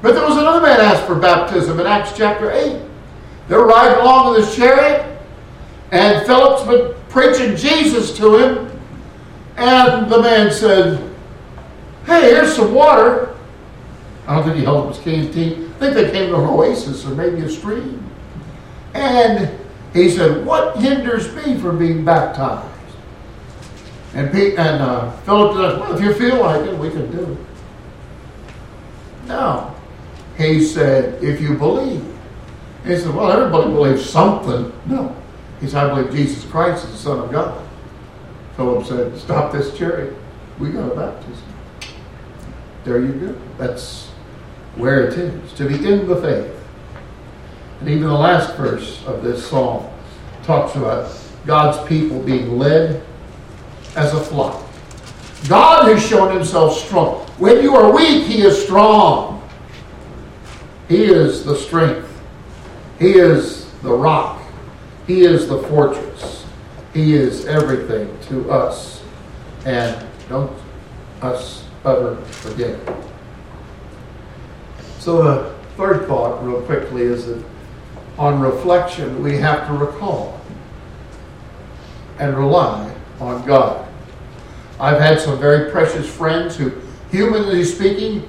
But 0.00 0.14
there 0.14 0.24
was 0.24 0.36
another 0.36 0.60
man 0.60 0.80
asked 0.80 1.04
for 1.04 1.16
baptism 1.16 1.80
in 1.80 1.86
Acts 1.86 2.12
chapter 2.16 2.50
8. 2.52 2.80
They're 3.48 3.60
riding 3.60 4.00
along 4.00 4.34
in 4.34 4.40
this 4.40 4.54
chariot, 4.54 5.17
and 5.90 6.26
Philip's 6.26 6.64
been 6.64 6.94
preaching 7.08 7.56
Jesus 7.56 8.16
to 8.18 8.36
him. 8.36 8.80
And 9.56 10.10
the 10.10 10.22
man 10.22 10.52
said, 10.52 10.98
Hey, 12.06 12.30
here's 12.30 12.54
some 12.54 12.72
water. 12.72 13.36
I 14.26 14.34
don't 14.34 14.44
think 14.44 14.56
he 14.56 14.64
held 14.64 14.86
up 14.86 14.94
his 14.94 15.02
canteen. 15.02 15.70
I 15.70 15.78
think 15.78 15.94
they 15.94 16.10
came 16.10 16.30
to 16.30 16.36
an 16.36 16.44
oasis 16.44 17.06
or 17.06 17.14
maybe 17.14 17.40
a 17.40 17.48
stream. 17.48 18.04
And 18.94 19.58
he 19.92 20.10
said, 20.10 20.44
What 20.44 20.76
hinders 20.78 21.34
me 21.34 21.58
from 21.58 21.78
being 21.78 22.04
baptized? 22.04 22.66
And, 24.14 24.30
Pete, 24.32 24.58
and 24.58 24.82
uh, 24.82 25.10
Philip 25.18 25.54
said, 25.54 25.80
Well, 25.80 25.96
if 25.96 26.02
you 26.02 26.14
feel 26.14 26.40
like 26.40 26.66
it, 26.66 26.76
we 26.76 26.90
can 26.90 27.10
do 27.10 27.32
it. 27.32 27.38
No. 29.26 29.74
He 30.36 30.62
said, 30.62 31.22
If 31.22 31.40
you 31.40 31.54
believe. 31.54 32.04
He 32.84 32.96
said, 32.96 33.14
Well, 33.14 33.32
everybody 33.32 33.72
believes 33.72 34.08
something. 34.08 34.72
No. 34.86 35.14
He 35.60 35.68
said, 35.68 35.84
I 35.84 35.94
believe 35.94 36.14
Jesus 36.14 36.44
Christ 36.50 36.84
is 36.84 36.92
the 36.92 36.98
Son 36.98 37.18
of 37.20 37.32
God. 37.32 37.66
Philip 38.56 38.86
said, 38.86 39.16
Stop 39.18 39.52
this 39.52 39.76
chariot. 39.76 40.14
We 40.58 40.70
got 40.70 40.92
a 40.92 40.94
baptism. 40.94 41.44
There 42.84 43.00
you 43.00 43.12
go. 43.12 43.40
That's 43.58 44.08
where 44.76 45.08
it 45.08 45.18
is. 45.18 45.52
To 45.54 45.68
be 45.68 45.74
in 45.74 46.08
the 46.08 46.16
faith. 46.16 46.54
And 47.80 47.88
even 47.88 48.08
the 48.08 48.14
last 48.14 48.56
verse 48.56 49.04
of 49.06 49.22
this 49.22 49.46
psalm 49.46 49.88
talks 50.42 50.74
about 50.74 51.14
God's 51.46 51.86
people 51.88 52.20
being 52.22 52.58
led 52.58 53.04
as 53.94 54.14
a 54.14 54.20
flock. 54.20 54.64
God 55.48 55.88
has 55.88 56.04
shown 56.04 56.34
himself 56.34 56.76
strong. 56.76 57.26
When 57.38 57.62
you 57.62 57.76
are 57.76 57.94
weak, 57.94 58.24
he 58.24 58.42
is 58.42 58.60
strong. 58.64 59.48
He 60.88 61.04
is 61.04 61.44
the 61.44 61.56
strength. 61.56 62.08
He 62.98 63.12
is 63.12 63.70
the 63.82 63.92
rock. 63.92 64.37
He 65.08 65.22
is 65.22 65.48
the 65.48 65.62
fortress. 65.64 66.44
He 66.92 67.14
is 67.14 67.46
everything 67.46 68.16
to 68.28 68.50
us. 68.50 69.02
And 69.64 70.06
don't 70.28 70.52
us 71.22 71.64
ever 71.84 72.16
forget. 72.16 72.78
So 74.98 75.22
the 75.22 75.54
third 75.78 76.06
thought, 76.06 76.44
real 76.44 76.60
quickly, 76.60 77.02
is 77.02 77.26
that 77.26 77.42
on 78.18 78.40
reflection, 78.40 79.22
we 79.22 79.38
have 79.38 79.66
to 79.68 79.72
recall 79.72 80.38
and 82.18 82.36
rely 82.36 82.94
on 83.18 83.46
God. 83.46 83.88
I've 84.78 85.00
had 85.00 85.20
some 85.20 85.38
very 85.40 85.70
precious 85.70 86.06
friends 86.06 86.54
who, 86.56 86.70
humanly 87.10 87.64
speaking, 87.64 88.28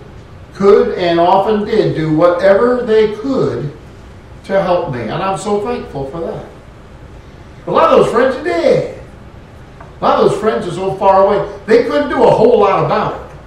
could 0.53 0.97
and 0.97 1.19
often 1.19 1.65
did 1.65 1.95
do 1.95 2.15
whatever 2.15 2.83
they 2.83 3.15
could 3.15 3.71
to 4.45 4.61
help 4.61 4.93
me. 4.93 5.01
And 5.01 5.11
I'm 5.11 5.37
so 5.37 5.61
thankful 5.65 6.09
for 6.09 6.21
that. 6.21 6.45
A 7.67 7.71
lot 7.71 7.91
of 7.91 8.05
those 8.05 8.11
friends 8.11 8.35
are 8.35 8.43
dead. 8.43 9.03
A 9.99 10.03
lot 10.03 10.19
of 10.19 10.31
those 10.31 10.39
friends 10.39 10.67
are 10.67 10.71
so 10.71 10.95
far 10.95 11.25
away, 11.25 11.59
they 11.65 11.83
couldn't 11.83 12.09
do 12.09 12.23
a 12.23 12.31
whole 12.31 12.59
lot 12.59 12.85
about 12.85 13.21
it. 13.21 13.37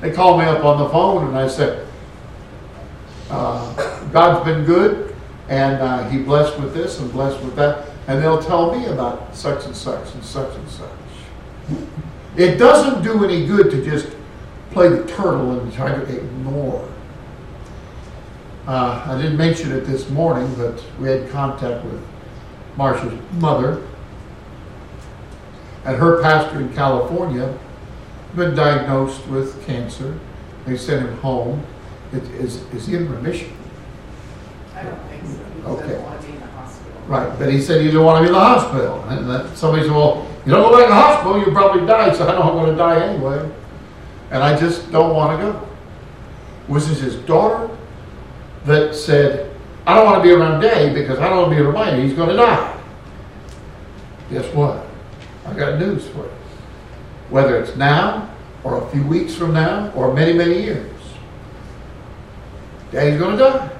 They 0.00 0.12
called 0.12 0.38
me 0.38 0.44
up 0.44 0.62
on 0.64 0.78
the 0.78 0.88
phone 0.90 1.28
and 1.28 1.38
I 1.38 1.48
said, 1.48 1.86
uh, 3.30 4.08
God's 4.12 4.44
been 4.44 4.64
good 4.64 5.16
and 5.48 5.80
uh, 5.80 6.08
He 6.10 6.18
blessed 6.18 6.58
with 6.60 6.74
this 6.74 7.00
and 7.00 7.10
blessed 7.10 7.42
with 7.42 7.56
that. 7.56 7.88
And 8.08 8.22
they'll 8.22 8.42
tell 8.42 8.78
me 8.78 8.86
about 8.86 9.34
such 9.34 9.64
and 9.64 9.74
such 9.74 10.14
and 10.14 10.22
such 10.22 10.54
and 10.54 10.68
such. 10.68 10.90
It 12.36 12.56
doesn't 12.56 13.02
do 13.02 13.24
any 13.24 13.46
good 13.46 13.70
to 13.70 13.84
just 13.84 14.08
play 14.70 14.88
the 14.88 15.04
turtle 15.06 15.58
and 15.58 15.72
try 15.72 15.92
to 15.92 16.02
ignore. 16.02 16.86
Uh, 18.66 19.06
I 19.08 19.16
didn't 19.16 19.38
mention 19.38 19.72
it 19.72 19.86
this 19.86 20.10
morning, 20.10 20.52
but 20.56 20.84
we 21.00 21.08
had 21.08 21.30
contact 21.30 21.84
with 21.84 22.02
Marcia's 22.76 23.18
mother. 23.34 23.82
And 25.84 25.96
her 25.96 26.20
pastor 26.22 26.60
in 26.60 26.72
California 26.74 27.56
been 28.34 28.54
diagnosed 28.54 29.26
with 29.28 29.64
cancer. 29.66 30.18
They 30.66 30.76
sent 30.76 31.08
him 31.08 31.16
home. 31.18 31.64
It, 32.12 32.22
is, 32.24 32.56
is 32.74 32.86
he 32.86 32.96
in 32.96 33.10
remission? 33.10 33.52
I 34.74 34.82
don't 34.82 34.98
think 35.08 35.24
so. 35.24 35.32
He 35.54 35.62
Okay. 35.62 35.86
doesn't 35.88 36.02
want 36.04 36.20
to 36.20 36.26
be 36.26 36.32
in 36.34 36.40
the 36.40 36.46
hospital. 36.46 36.92
Right, 37.06 37.38
but 37.38 37.48
he 37.52 37.60
said 37.60 37.80
he 37.80 37.86
didn't 37.88 38.04
want 38.04 38.18
to 38.18 38.22
be 38.22 38.26
in 38.28 38.32
the 38.34 38.38
hospital. 38.40 39.02
And 39.08 39.28
that, 39.30 39.56
somebody 39.56 39.84
said, 39.84 39.92
well, 39.92 40.26
you 40.44 40.52
don't 40.52 40.62
go 40.70 40.76
back 40.76 40.86
to 40.86 40.88
the 40.90 40.94
hospital, 40.94 41.38
you 41.38 41.52
probably 41.52 41.86
die. 41.86 42.12
So 42.12 42.26
I 42.28 42.32
know 42.32 42.42
I'm 42.42 42.54
going 42.56 42.70
to 42.70 42.76
die 42.76 43.06
anyway. 43.06 43.50
And 44.30 44.42
I 44.42 44.58
just 44.58 44.90
don't 44.92 45.14
want 45.14 45.38
to 45.38 45.46
go. 45.46 45.68
Was 46.68 46.90
it 46.90 46.98
his 46.98 47.14
daughter 47.26 47.70
that 48.64 48.94
said, 48.94 49.45
I 49.86 49.94
don't 49.94 50.04
want 50.06 50.18
to 50.18 50.22
be 50.28 50.34
around 50.34 50.60
Dave 50.60 50.94
because 50.94 51.20
I 51.20 51.28
don't 51.28 51.38
want 51.38 51.50
to 51.50 51.56
be 51.56 51.62
reminded 51.62 52.04
he's 52.04 52.14
going 52.14 52.30
to 52.30 52.36
die? 52.36 52.82
Guess 54.30 54.52
what? 54.52 54.84
I 55.46 55.54
got 55.54 55.78
news 55.78 56.08
for 56.08 56.24
you. 56.24 56.30
Whether 57.30 57.60
it's 57.62 57.76
now 57.76 58.34
or 58.64 58.82
a 58.82 58.90
few 58.90 59.04
weeks 59.04 59.34
from 59.34 59.54
now 59.54 59.92
or 59.92 60.12
many, 60.12 60.32
many 60.32 60.60
years, 60.60 60.92
Daddy's 62.90 63.18
going 63.18 63.38
to 63.38 63.44
die. 63.44 63.70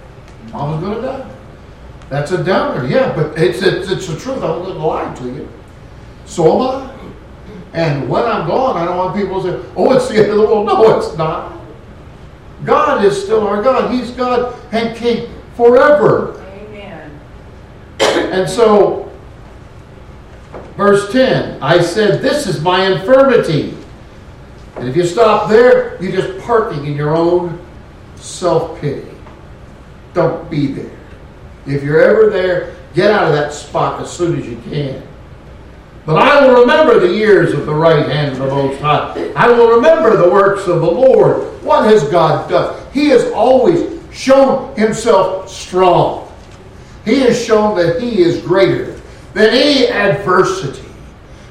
Mama's 0.53 0.81
going 0.81 0.97
to 0.97 1.03
die. 1.03 1.31
That's 2.09 2.31
a 2.31 2.43
downer, 2.45 2.87
yeah, 2.87 3.13
but 3.13 3.37
it's, 3.37 3.61
it's, 3.63 3.91
it's 3.91 4.07
the 4.07 4.17
truth. 4.17 4.37
I'm 4.37 4.43
not 4.43 4.63
going 4.63 4.75
to 4.75 4.87
lie 4.87 5.13
to 5.13 5.25
you. 5.25 5.49
So 6.25 6.71
am 6.71 6.83
I. 6.83 6.97
And 7.73 8.09
when 8.09 8.25
I'm 8.25 8.47
gone, 8.47 8.77
I 8.77 8.85
don't 8.85 8.97
want 8.97 9.17
people 9.17 9.43
to 9.43 9.61
say, 9.61 9.71
oh, 9.75 9.93
it's 9.93 10.09
the 10.09 10.23
end 10.23 10.31
of 10.31 10.37
the 10.37 10.43
world. 10.43 10.67
No, 10.67 10.99
it's 10.99 11.17
not. 11.17 11.61
God 12.65 13.05
is 13.05 13.21
still 13.21 13.47
our 13.47 13.61
God. 13.61 13.93
He's 13.93 14.13
God 14.13 14.57
and 14.73 14.97
King 14.97 15.36
forever. 15.57 16.45
Amen. 16.55 17.21
And 18.01 18.49
so, 18.49 19.11
verse 20.77 21.11
10, 21.13 21.63
I 21.63 21.81
said, 21.81 22.23
This 22.23 22.47
is 22.47 22.61
my 22.61 22.87
infirmity. 22.87 23.77
And 24.77 24.89
if 24.89 24.95
you 24.95 25.05
stop 25.05 25.49
there, 25.49 26.01
you're 26.03 26.13
just 26.13 26.45
parking 26.45 26.85
in 26.85 26.95
your 26.95 27.17
own 27.17 27.65
self 28.17 28.79
pity. 28.81 29.09
Don't 30.13 30.49
be 30.51 30.69
there. 30.69 30.91
If 31.67 31.83
you're 31.83 32.01
ever 32.01 32.31
there, 32.31 32.77
get 32.95 33.11
out 33.11 33.29
of 33.29 33.33
that 33.35 33.53
spot 33.53 34.01
as 34.03 34.13
soon 34.13 34.39
as 34.39 34.47
you 34.47 34.57
can. 34.71 35.03
But 36.05 36.23
I 36.23 36.47
will 36.47 36.61
remember 36.61 37.01
the 37.01 37.13
years 37.13 37.53
of 37.53 37.67
the 37.67 37.75
right 37.75 38.07
hand 38.09 38.33
of 38.33 38.39
the 38.39 38.47
Most 38.47 38.81
High. 38.81 39.33
I 39.35 39.49
will 39.51 39.75
remember 39.75 40.17
the 40.17 40.31
works 40.31 40.69
of 40.69 40.81
the 40.81 40.91
Lord. 40.91 41.63
What 41.65 41.85
has 41.87 42.05
God 42.09 42.49
done? 42.49 42.81
He 42.93 43.09
has 43.09 43.31
always 43.33 43.96
shown 44.17 44.75
himself 44.77 45.51
strong. 45.51 46.33
He 47.05 47.21
has 47.21 47.45
shown 47.45 47.77
that 47.77 48.01
he 48.01 48.23
is 48.23 48.41
greater 48.41 48.99
than 49.35 49.51
any 49.51 49.89
adversity, 49.89 50.89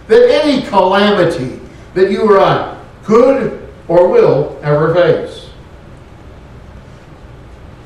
than 0.08 0.24
any 0.24 0.64
calamity 0.64 1.62
that 1.94 2.12
you 2.12 2.24
or 2.30 2.40
I 2.40 2.82
could 3.04 3.72
or 3.88 4.10
will 4.10 4.60
ever 4.64 4.94
face. 4.94 5.50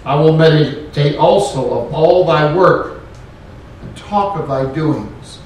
I 0.06 0.16
will 0.16 0.36
meditate 0.36 1.18
also 1.18 1.82
of 1.82 1.94
all 1.94 2.26
thy 2.26 2.56
work 2.56 3.02
and 3.82 3.98
talk 3.98 4.40
of 4.40 4.48
thy 4.48 4.74
doings. 4.74 5.40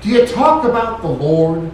Do 0.00 0.08
you 0.08 0.26
talk 0.26 0.64
about 0.64 1.02
the 1.02 1.08
Lord? 1.08 1.70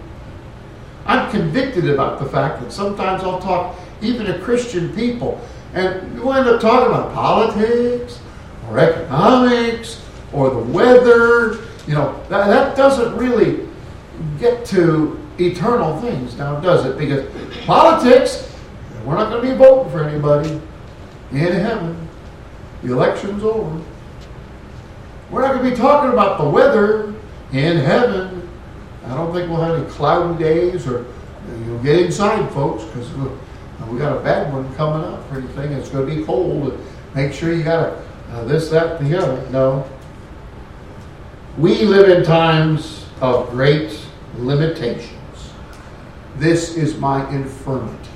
I'm 1.05 1.31
convicted 1.31 1.91
about 1.91 2.19
the 2.19 2.27
fact 2.27 2.63
that 2.63 2.73
sometimes 2.73 3.23
I'll 3.23 3.41
talk 3.41 3.77
even 4.01 4.27
to 4.27 4.39
Christian 4.39 4.95
people, 4.95 5.41
and 5.75 6.15
you 6.15 6.31
end 6.31 6.49
up 6.49 6.61
talking 6.61 6.89
about 6.89 7.15
politics 7.15 8.21
or 8.69 8.79
economics 8.79 10.05
or 10.33 10.51
the 10.51 10.59
weather. 10.59 11.55
You 11.87 11.95
know, 11.95 12.23
that, 12.29 12.47
that 12.49 12.77
doesn't 12.77 13.17
really 13.17 13.69
get 14.39 14.65
to 14.67 15.19
eternal 15.39 16.01
things 16.01 16.37
now, 16.37 16.61
does 16.61 16.85
it? 16.85 16.99
Because 16.99 17.27
politics, 17.65 18.55
we're 19.05 19.17
not 19.17 19.31
going 19.31 19.43
to 19.43 19.51
be 19.51 19.57
voting 19.57 19.91
for 19.91 20.05
anybody 20.05 20.61
in 21.31 21.53
heaven. 21.53 22.09
The 22.83 22.93
election's 22.93 23.43
over. 23.43 23.83
We're 25.31 25.43
not 25.43 25.55
going 25.55 25.65
to 25.65 25.71
be 25.71 25.77
talking 25.77 26.13
about 26.13 26.39
the 26.39 26.49
weather 26.49 27.15
in 27.53 27.79
heaven. 27.79 28.49
I 29.07 29.15
don't 29.15 29.33
think 29.33 29.51
we'll 29.51 29.61
have 29.61 29.79
any 29.79 29.89
cloudy 29.91 30.39
days 30.39 30.87
or 30.87 31.07
you'll 31.65 31.83
get 31.83 31.99
inside, 32.01 32.51
folks, 32.53 32.85
because 32.85 33.11
we 33.91 33.99
got 33.99 34.17
a 34.17 34.21
bad 34.21 34.53
one 34.53 34.73
coming 34.75 35.07
up 35.07 35.29
for 35.29 35.39
anything. 35.39 35.73
It's 35.73 35.89
going 35.89 36.09
to 36.09 36.15
be 36.15 36.25
cold. 36.25 36.79
Make 37.15 37.33
sure 37.33 37.55
you 37.55 37.63
got 37.63 37.99
uh, 38.31 38.45
this, 38.45 38.71
that, 38.71 39.01
and 39.01 39.11
the 39.11 39.19
other. 39.19 39.51
No. 39.51 39.89
We 41.59 41.83
live 41.85 42.09
in 42.09 42.25
times 42.25 43.07
of 43.21 43.51
great 43.51 43.99
limitations. 44.39 45.53
This 46.37 46.77
is 46.77 46.97
my 46.97 47.29
infirmity. 47.31 48.09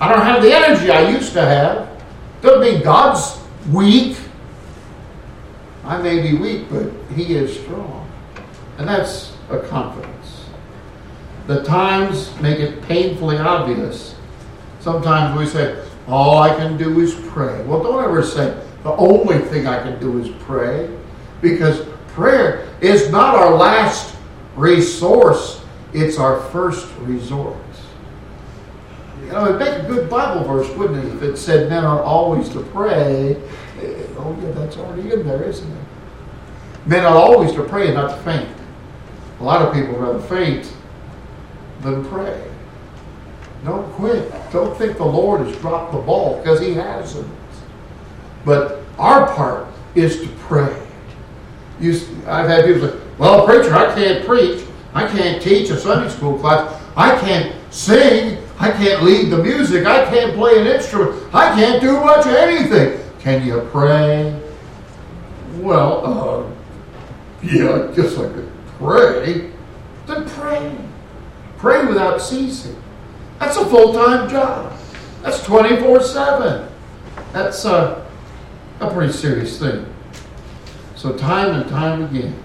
I 0.00 0.12
don't 0.12 0.22
have 0.22 0.42
the 0.42 0.52
energy 0.52 0.90
I 0.90 1.10
used 1.10 1.32
to 1.34 1.42
have. 1.42 1.88
Doesn't 2.42 2.60
mean 2.60 2.82
God's 2.82 3.38
weak. 3.70 4.16
I 5.84 6.00
may 6.00 6.20
be 6.20 6.36
weak, 6.36 6.66
but 6.70 6.90
He 7.14 7.34
is 7.34 7.58
strong. 7.60 8.10
And 8.78 8.88
that's 8.88 9.32
a 9.50 9.58
confidence. 9.58 10.46
The 11.46 11.64
times 11.64 12.38
make 12.40 12.60
it 12.60 12.82
painfully 12.82 13.38
obvious. 13.38 14.14
Sometimes 14.80 15.38
we 15.38 15.46
say, 15.46 15.86
all 16.08 16.38
I 16.38 16.54
can 16.56 16.76
do 16.76 17.00
is 17.00 17.14
pray. 17.28 17.62
Well, 17.64 17.82
don't 17.82 18.02
ever 18.02 18.22
say, 18.22 18.60
the 18.82 18.92
only 18.96 19.38
thing 19.38 19.66
I 19.66 19.82
can 19.82 20.00
do 20.00 20.18
is 20.18 20.28
pray. 20.40 20.90
Because 21.40 21.86
prayer 22.08 22.68
is 22.80 23.10
not 23.10 23.34
our 23.34 23.54
last 23.54 24.16
resource, 24.56 25.62
it's 25.92 26.18
our 26.18 26.40
first 26.50 26.88
resort. 27.00 27.56
You 29.22 29.32
know, 29.32 29.44
it'd 29.46 29.58
make 29.58 29.84
a 29.84 29.86
good 29.86 30.10
Bible 30.10 30.44
verse, 30.44 30.68
wouldn't 30.76 31.04
it, 31.04 31.14
if 31.14 31.22
it 31.22 31.36
said 31.36 31.68
men 31.68 31.84
are 31.84 32.02
always 32.02 32.48
to 32.50 32.60
pray. 32.60 33.36
Oh, 34.18 34.36
yeah, 34.42 34.50
that's 34.52 34.76
already 34.76 35.12
in 35.12 35.26
there, 35.26 35.42
isn't 35.42 35.70
it? 35.70 35.84
Men 36.86 37.04
are 37.04 37.16
always 37.16 37.52
to 37.52 37.62
pray 37.62 37.86
and 37.86 37.94
not 37.94 38.16
to 38.16 38.22
faint. 38.22 38.48
A 39.40 39.44
lot 39.44 39.62
of 39.62 39.72
people 39.72 39.94
rather 39.94 40.20
faint 40.20 40.72
than 41.82 42.04
pray. 42.06 42.49
Don't 43.64 43.90
quit. 43.92 44.32
Don't 44.52 44.76
think 44.76 44.96
the 44.96 45.04
Lord 45.04 45.46
has 45.46 45.56
dropped 45.58 45.92
the 45.92 45.98
ball 45.98 46.38
because 46.38 46.60
He 46.60 46.74
hasn't. 46.74 47.28
But 48.44 48.82
our 48.98 49.32
part 49.34 49.68
is 49.94 50.20
to 50.20 50.28
pray. 50.40 50.86
You, 51.78 51.92
I've 52.26 52.48
had 52.48 52.64
people 52.64 52.88
say, 52.88 52.98
well, 53.18 53.46
preacher, 53.46 53.74
I 53.74 53.94
can't 53.94 54.26
preach. 54.26 54.64
I 54.94 55.06
can't 55.06 55.42
teach 55.42 55.70
a 55.70 55.78
Sunday 55.78 56.10
school 56.10 56.38
class. 56.38 56.82
I 56.96 57.18
can't 57.20 57.54
sing. 57.72 58.38
I 58.58 58.70
can't 58.70 59.02
lead 59.02 59.30
the 59.30 59.42
music. 59.42 59.86
I 59.86 60.04
can't 60.06 60.34
play 60.34 60.60
an 60.60 60.66
instrument. 60.66 61.34
I 61.34 61.54
can't 61.54 61.80
do 61.80 61.92
much 62.00 62.26
of 62.26 62.34
anything. 62.34 63.00
Can 63.20 63.46
you 63.46 63.60
pray? 63.70 64.38
Well, 65.56 66.06
uh, 66.06 66.50
yeah, 67.42 67.88
I 67.90 67.94
could 67.94 68.52
pray. 68.78 69.50
Then 70.06 70.28
pray. 70.28 70.76
Pray 71.58 71.86
without 71.86 72.20
ceasing. 72.20 72.76
That's 73.40 73.56
a 73.56 73.64
full 73.64 73.94
time 73.94 74.28
job. 74.28 74.72
That's 75.22 75.42
24 75.44 76.02
7. 76.02 76.70
That's 77.32 77.64
uh, 77.64 78.06
a 78.80 78.90
pretty 78.90 79.12
serious 79.12 79.58
thing. 79.58 79.86
So, 80.94 81.16
time 81.16 81.58
and 81.58 81.68
time 81.70 82.02
again, 82.02 82.38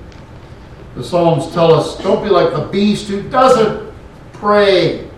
the 0.96 1.04
Psalms 1.04 1.52
tell 1.54 1.74
us 1.74 1.98
don't 1.98 2.24
be 2.24 2.30
like 2.30 2.54
the 2.54 2.66
beast 2.72 3.10
who 3.10 3.28
doesn't 3.30 3.94
pray, 4.32 5.10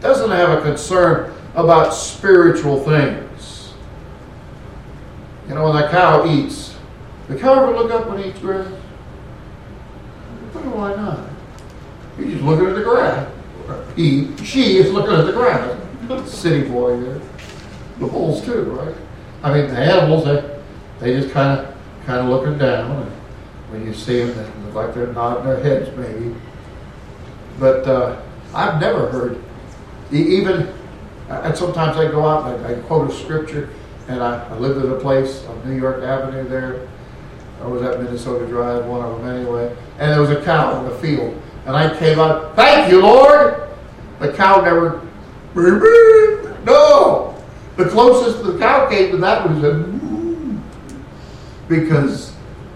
doesn't 0.00 0.30
have 0.30 0.58
a 0.58 0.60
concern 0.60 1.34
about 1.54 1.94
spiritual 1.94 2.84
things. 2.84 3.72
You 5.48 5.54
know, 5.54 5.64
when 5.64 5.76
that 5.76 5.90
cow 5.90 6.30
eats, 6.30 6.76
the 7.28 7.38
cow 7.38 7.62
ever 7.62 7.72
look 7.74 7.90
up 7.90 8.06
when 8.08 8.22
he 8.22 8.28
eats 8.28 8.38
grass? 8.40 8.70
Why 10.52 10.94
not? 10.94 11.30
He's 12.18 12.32
just 12.34 12.44
looking 12.44 12.66
at 12.66 12.74
the 12.74 12.82
grass. 12.82 13.30
He, 13.96 14.36
she 14.44 14.78
is 14.78 14.92
looking 14.92 15.14
at 15.14 15.26
the 15.26 15.32
grass. 15.32 15.76
City 16.28 16.68
boy 16.68 16.98
there. 17.00 17.20
The 17.98 18.06
bulls 18.06 18.44
too, 18.44 18.64
right? 18.64 18.94
I 19.42 19.54
mean, 19.54 19.68
the 19.68 19.78
animals, 19.78 20.24
they, 20.24 20.60
they 20.98 21.20
just 21.20 21.32
kind 21.32 21.60
of, 21.60 21.74
kind 22.04 22.20
of 22.20 22.26
looking 22.26 22.58
down. 22.58 23.02
And 23.02 23.10
when 23.70 23.86
you 23.86 23.94
see 23.94 24.22
them, 24.24 24.36
they 24.36 24.66
look 24.66 24.74
like 24.74 24.94
they're 24.94 25.12
nodding 25.12 25.44
their 25.44 25.60
heads, 25.62 25.96
maybe. 25.96 26.34
But 27.58 27.86
uh, 27.86 28.20
I've 28.54 28.80
never 28.80 29.08
heard, 29.08 29.42
even, 30.10 30.72
and 31.28 31.56
sometimes 31.56 31.96
I 31.96 32.10
go 32.10 32.26
out 32.26 32.52
and 32.52 32.66
I, 32.66 32.72
I 32.72 32.80
quote 32.82 33.10
a 33.10 33.14
scripture, 33.14 33.68
and 34.08 34.22
I, 34.22 34.44
I 34.48 34.58
lived 34.58 34.84
at 34.84 34.90
a 34.90 34.98
place 34.98 35.44
on 35.46 35.68
New 35.68 35.76
York 35.76 36.02
Avenue 36.02 36.48
there. 36.48 36.88
I 37.62 37.66
was 37.66 37.82
at 37.82 38.02
Minnesota 38.02 38.46
Drive, 38.46 38.86
one 38.86 39.04
of 39.04 39.18
them 39.18 39.36
anyway. 39.36 39.76
And 39.98 40.10
there 40.10 40.20
was 40.20 40.30
a 40.30 40.42
cow 40.42 40.80
in 40.80 40.88
the 40.90 40.96
field. 40.96 41.40
And 41.70 41.76
I 41.76 41.96
came 41.96 42.18
out, 42.18 42.56
thank 42.56 42.90
you, 42.90 43.00
Lord. 43.00 43.68
The 44.18 44.32
cow 44.32 44.60
never, 44.60 45.00
no. 45.54 47.40
The 47.76 47.88
closest 47.88 48.42
the 48.42 48.58
cow 48.58 48.88
came 48.88 49.12
to 49.12 49.16
that 49.18 49.48
was 49.48 49.62
a, 49.62 50.00
because 51.68 52.34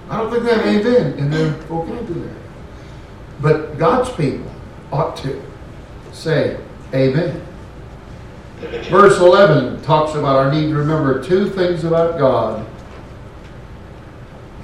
I 0.08 0.18
don't 0.18 0.30
think 0.30 0.44
they 0.44 0.54
have 0.54 0.64
amen 0.64 1.18
in 1.18 1.28
their 1.28 1.50
vocabulary. 1.66 2.30
But 3.40 3.78
God's 3.78 4.10
people 4.12 4.48
ought 4.92 5.16
to 5.16 5.42
say 6.12 6.60
amen. 6.94 7.44
Verse 8.60 9.18
11 9.18 9.82
talks 9.82 10.14
about 10.14 10.36
our 10.36 10.52
need 10.52 10.68
to 10.68 10.74
remember 10.76 11.20
two 11.20 11.50
things 11.50 11.82
about 11.82 12.16
God 12.16 12.64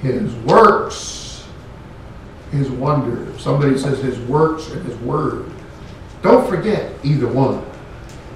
His 0.01 0.33
works, 0.45 1.20
His 2.51 2.69
wonder. 2.69 3.37
Somebody 3.39 3.77
says 3.77 3.99
His 3.99 4.19
works 4.21 4.69
and 4.71 4.85
His 4.85 4.97
word. 4.99 5.51
Don't 6.21 6.47
forget 6.47 6.93
either 7.03 7.27
one 7.27 7.65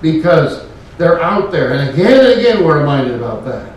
because 0.02 0.68
they're 0.98 1.22
out 1.22 1.52
there. 1.52 1.74
And 1.74 1.90
again 1.90 2.26
and 2.26 2.40
again, 2.40 2.64
we're 2.64 2.80
reminded 2.80 3.16
about 3.16 3.46
that. 3.46 3.76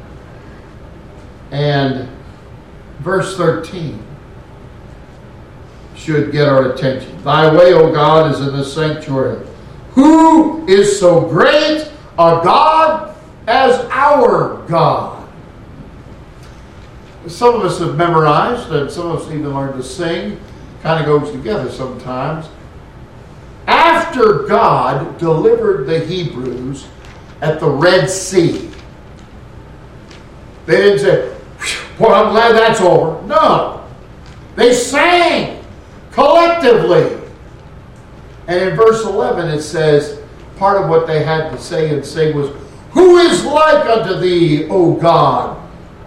And 1.50 2.08
verse 3.00 3.36
13 3.36 4.02
should 5.94 6.32
get 6.32 6.48
our 6.48 6.72
attention. 6.72 7.22
Thy 7.22 7.54
way, 7.54 7.72
O 7.72 7.92
God, 7.92 8.30
is 8.30 8.40
in 8.40 8.56
the 8.56 8.64
sanctuary. 8.64 9.44
Who 9.92 10.66
is 10.66 10.98
so 10.98 11.22
great 11.22 11.90
a 12.18 12.40
God 12.42 13.16
as 13.46 13.84
our 13.90 14.64
God? 14.68 15.17
Some 17.28 17.54
of 17.54 17.62
us 17.62 17.78
have 17.78 17.96
memorized, 17.96 18.70
and 18.70 18.90
some 18.90 19.10
of 19.10 19.20
us 19.20 19.26
even 19.28 19.54
learned 19.54 19.74
to 19.74 19.82
sing. 19.82 20.40
Kind 20.82 21.00
of 21.00 21.06
goes 21.06 21.32
together 21.32 21.70
sometimes. 21.70 22.48
After 23.66 24.44
God 24.44 25.18
delivered 25.18 25.86
the 25.86 26.00
Hebrews 26.00 26.86
at 27.40 27.60
the 27.60 27.68
Red 27.68 28.08
Sea, 28.08 28.70
they 30.66 30.76
didn't 30.76 30.98
say, 31.00 31.36
Well, 31.98 32.14
I'm 32.14 32.32
glad 32.32 32.52
that's 32.52 32.80
over. 32.80 33.26
No. 33.26 33.86
They 34.56 34.72
sang 34.72 35.64
collectively. 36.12 37.20
And 38.46 38.70
in 38.70 38.76
verse 38.76 39.04
11 39.04 39.50
it 39.50 39.62
says, 39.62 40.18
part 40.58 40.82
of 40.82 40.90
what 40.90 41.06
they 41.06 41.22
had 41.22 41.50
to 41.50 41.58
say 41.58 41.94
and 41.94 42.04
sing 42.04 42.36
was, 42.36 42.50
Who 42.90 43.18
is 43.18 43.44
like 43.44 43.86
unto 43.86 44.18
thee, 44.18 44.66
O 44.68 44.94
God, 44.94 45.56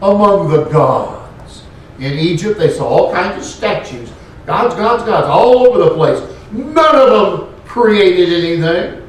among 0.01 0.49
the 0.49 0.65
gods? 0.65 1.63
In 1.99 2.13
Egypt, 2.13 2.57
they 2.57 2.71
saw 2.71 2.87
all 2.87 3.13
kinds 3.13 3.37
of 3.37 3.43
statues. 3.43 4.11
Gods, 4.45 4.75
gods, 4.75 5.03
gods, 5.03 5.27
all 5.27 5.67
over 5.67 5.77
the 5.77 5.95
place. 5.95 6.19
None 6.51 6.95
of 6.95 7.09
them 7.11 7.53
created 7.65 8.33
anything. 8.33 9.07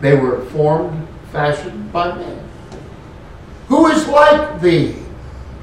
They 0.00 0.14
were 0.14 0.44
formed, 0.46 1.08
fashioned 1.32 1.92
by 1.92 2.14
men. 2.14 2.48
Who 3.68 3.86
is 3.86 4.06
like 4.06 4.60
thee? 4.60 4.96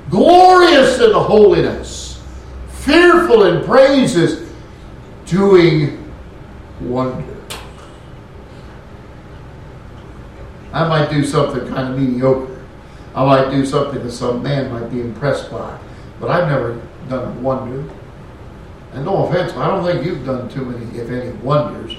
Glorious 0.09 0.99
in 0.99 1.13
holiness, 1.13 2.21
fearful 2.69 3.43
in 3.43 3.63
praises, 3.63 4.51
doing 5.25 6.11
wonder. 6.81 7.37
I 10.73 10.87
might 10.87 11.09
do 11.09 11.23
something 11.23 11.67
kind 11.67 11.93
of 11.93 11.99
mediocre. 11.99 12.50
I 13.13 13.25
might 13.25 13.51
do 13.51 13.65
something 13.65 14.01
that 14.03 14.11
some 14.11 14.41
man 14.41 14.71
might 14.71 14.89
be 14.89 15.01
impressed 15.01 15.51
by, 15.51 15.77
but 16.19 16.29
I've 16.29 16.47
never 16.47 16.81
done 17.09 17.37
a 17.37 17.39
wonder. 17.41 17.93
And 18.93 19.05
no 19.05 19.25
offense, 19.25 19.53
I 19.53 19.67
don't 19.67 19.85
think 19.85 20.05
you've 20.05 20.25
done 20.25 20.49
too 20.49 20.65
many, 20.65 20.85
if 20.97 21.09
any, 21.09 21.31
wonders, 21.37 21.97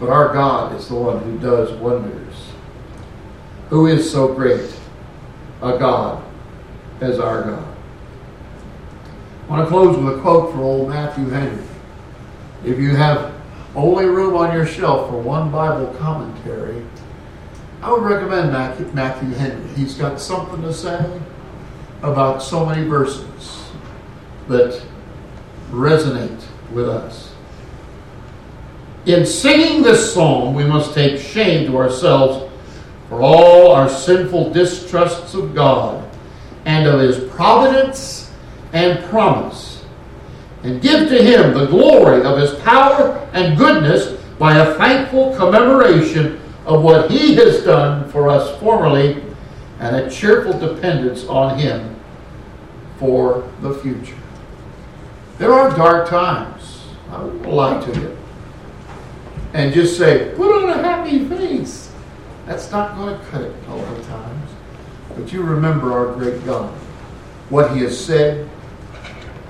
but 0.00 0.08
our 0.08 0.32
God 0.32 0.74
is 0.74 0.88
the 0.88 0.94
one 0.94 1.22
who 1.22 1.38
does 1.38 1.72
wonders. 1.72 2.34
Who 3.70 3.86
is 3.86 4.10
so 4.10 4.32
great 4.34 4.74
a 5.62 5.78
God 5.78 6.22
as 7.00 7.18
our 7.18 7.42
God? 7.42 7.76
I 9.44 9.50
want 9.50 9.66
to 9.66 9.68
close 9.68 9.96
with 9.96 10.18
a 10.18 10.20
quote 10.22 10.52
from 10.52 10.60
old 10.60 10.88
Matthew 10.88 11.28
Henry. 11.28 11.64
If 12.64 12.78
you 12.78 12.96
have 12.96 13.34
only 13.74 14.06
room 14.06 14.36
on 14.36 14.54
your 14.54 14.66
shelf 14.66 15.10
for 15.10 15.20
one 15.20 15.50
Bible 15.50 15.92
commentary, 15.98 16.82
I 17.84 17.92
would 17.92 18.02
recommend 18.02 18.50
Matthew, 18.50 18.86
Matthew 18.94 19.28
Henry. 19.34 19.68
He's 19.74 19.92
got 19.92 20.18
something 20.18 20.62
to 20.62 20.72
say 20.72 21.20
about 22.02 22.42
so 22.42 22.64
many 22.64 22.88
verses 22.88 23.68
that 24.48 24.82
resonate 25.70 26.42
with 26.72 26.88
us. 26.88 27.34
In 29.04 29.26
singing 29.26 29.82
this 29.82 30.14
psalm, 30.14 30.54
we 30.54 30.64
must 30.64 30.94
take 30.94 31.20
shame 31.20 31.66
to 31.66 31.76
ourselves 31.76 32.50
for 33.10 33.20
all 33.20 33.72
our 33.72 33.90
sinful 33.90 34.54
distrusts 34.54 35.34
of 35.34 35.54
God 35.54 36.08
and 36.64 36.88
of 36.88 37.00
His 37.00 37.30
providence 37.34 38.32
and 38.72 39.04
promise, 39.10 39.84
and 40.62 40.80
give 40.80 41.10
to 41.10 41.22
Him 41.22 41.52
the 41.52 41.66
glory 41.66 42.22
of 42.22 42.38
His 42.38 42.54
power 42.60 43.28
and 43.34 43.58
goodness 43.58 44.18
by 44.38 44.56
a 44.56 44.74
thankful 44.76 45.36
commemoration 45.36 46.40
of 46.66 46.82
what 46.82 47.10
He 47.10 47.34
has 47.36 47.62
done 47.64 48.10
for 48.10 48.28
us 48.28 48.58
formerly 48.60 49.22
and 49.80 49.96
a 49.96 50.10
cheerful 50.10 50.58
dependence 50.58 51.26
on 51.26 51.58
Him 51.58 51.96
for 52.98 53.50
the 53.60 53.74
future. 53.74 54.16
There 55.38 55.52
are 55.52 55.74
dark 55.76 56.08
times. 56.08 56.84
I 57.10 57.22
won't 57.22 57.46
lie 57.46 57.80
to 57.84 58.00
you. 58.00 58.16
And 59.52 59.72
just 59.72 59.98
say, 59.98 60.32
put 60.36 60.64
on 60.64 60.70
a 60.70 60.82
happy 60.82 61.28
face. 61.28 61.92
That's 62.46 62.70
not 62.70 62.96
going 62.96 63.18
to 63.18 63.24
cut 63.26 63.42
it 63.42 63.54
all 63.68 63.78
the 63.78 64.02
times. 64.04 64.50
But 65.16 65.32
you 65.32 65.42
remember 65.42 65.92
our 65.92 66.14
great 66.14 66.44
God, 66.44 66.72
what 67.50 67.76
He 67.76 67.82
has 67.82 67.98
said 67.98 68.48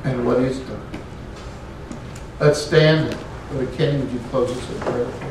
and 0.05 0.27
what 0.27 0.39
He 0.39 0.47
has 0.47 0.59
done. 0.61 0.89
Let's 2.41 2.61
stand. 2.61 3.17
Brother 3.51 3.67
Kenny, 3.77 3.99
would 3.99 4.13
you 4.13 4.19
close 4.31 4.51
us 4.51 4.71
in 4.71 4.81
prayer? 4.81 5.24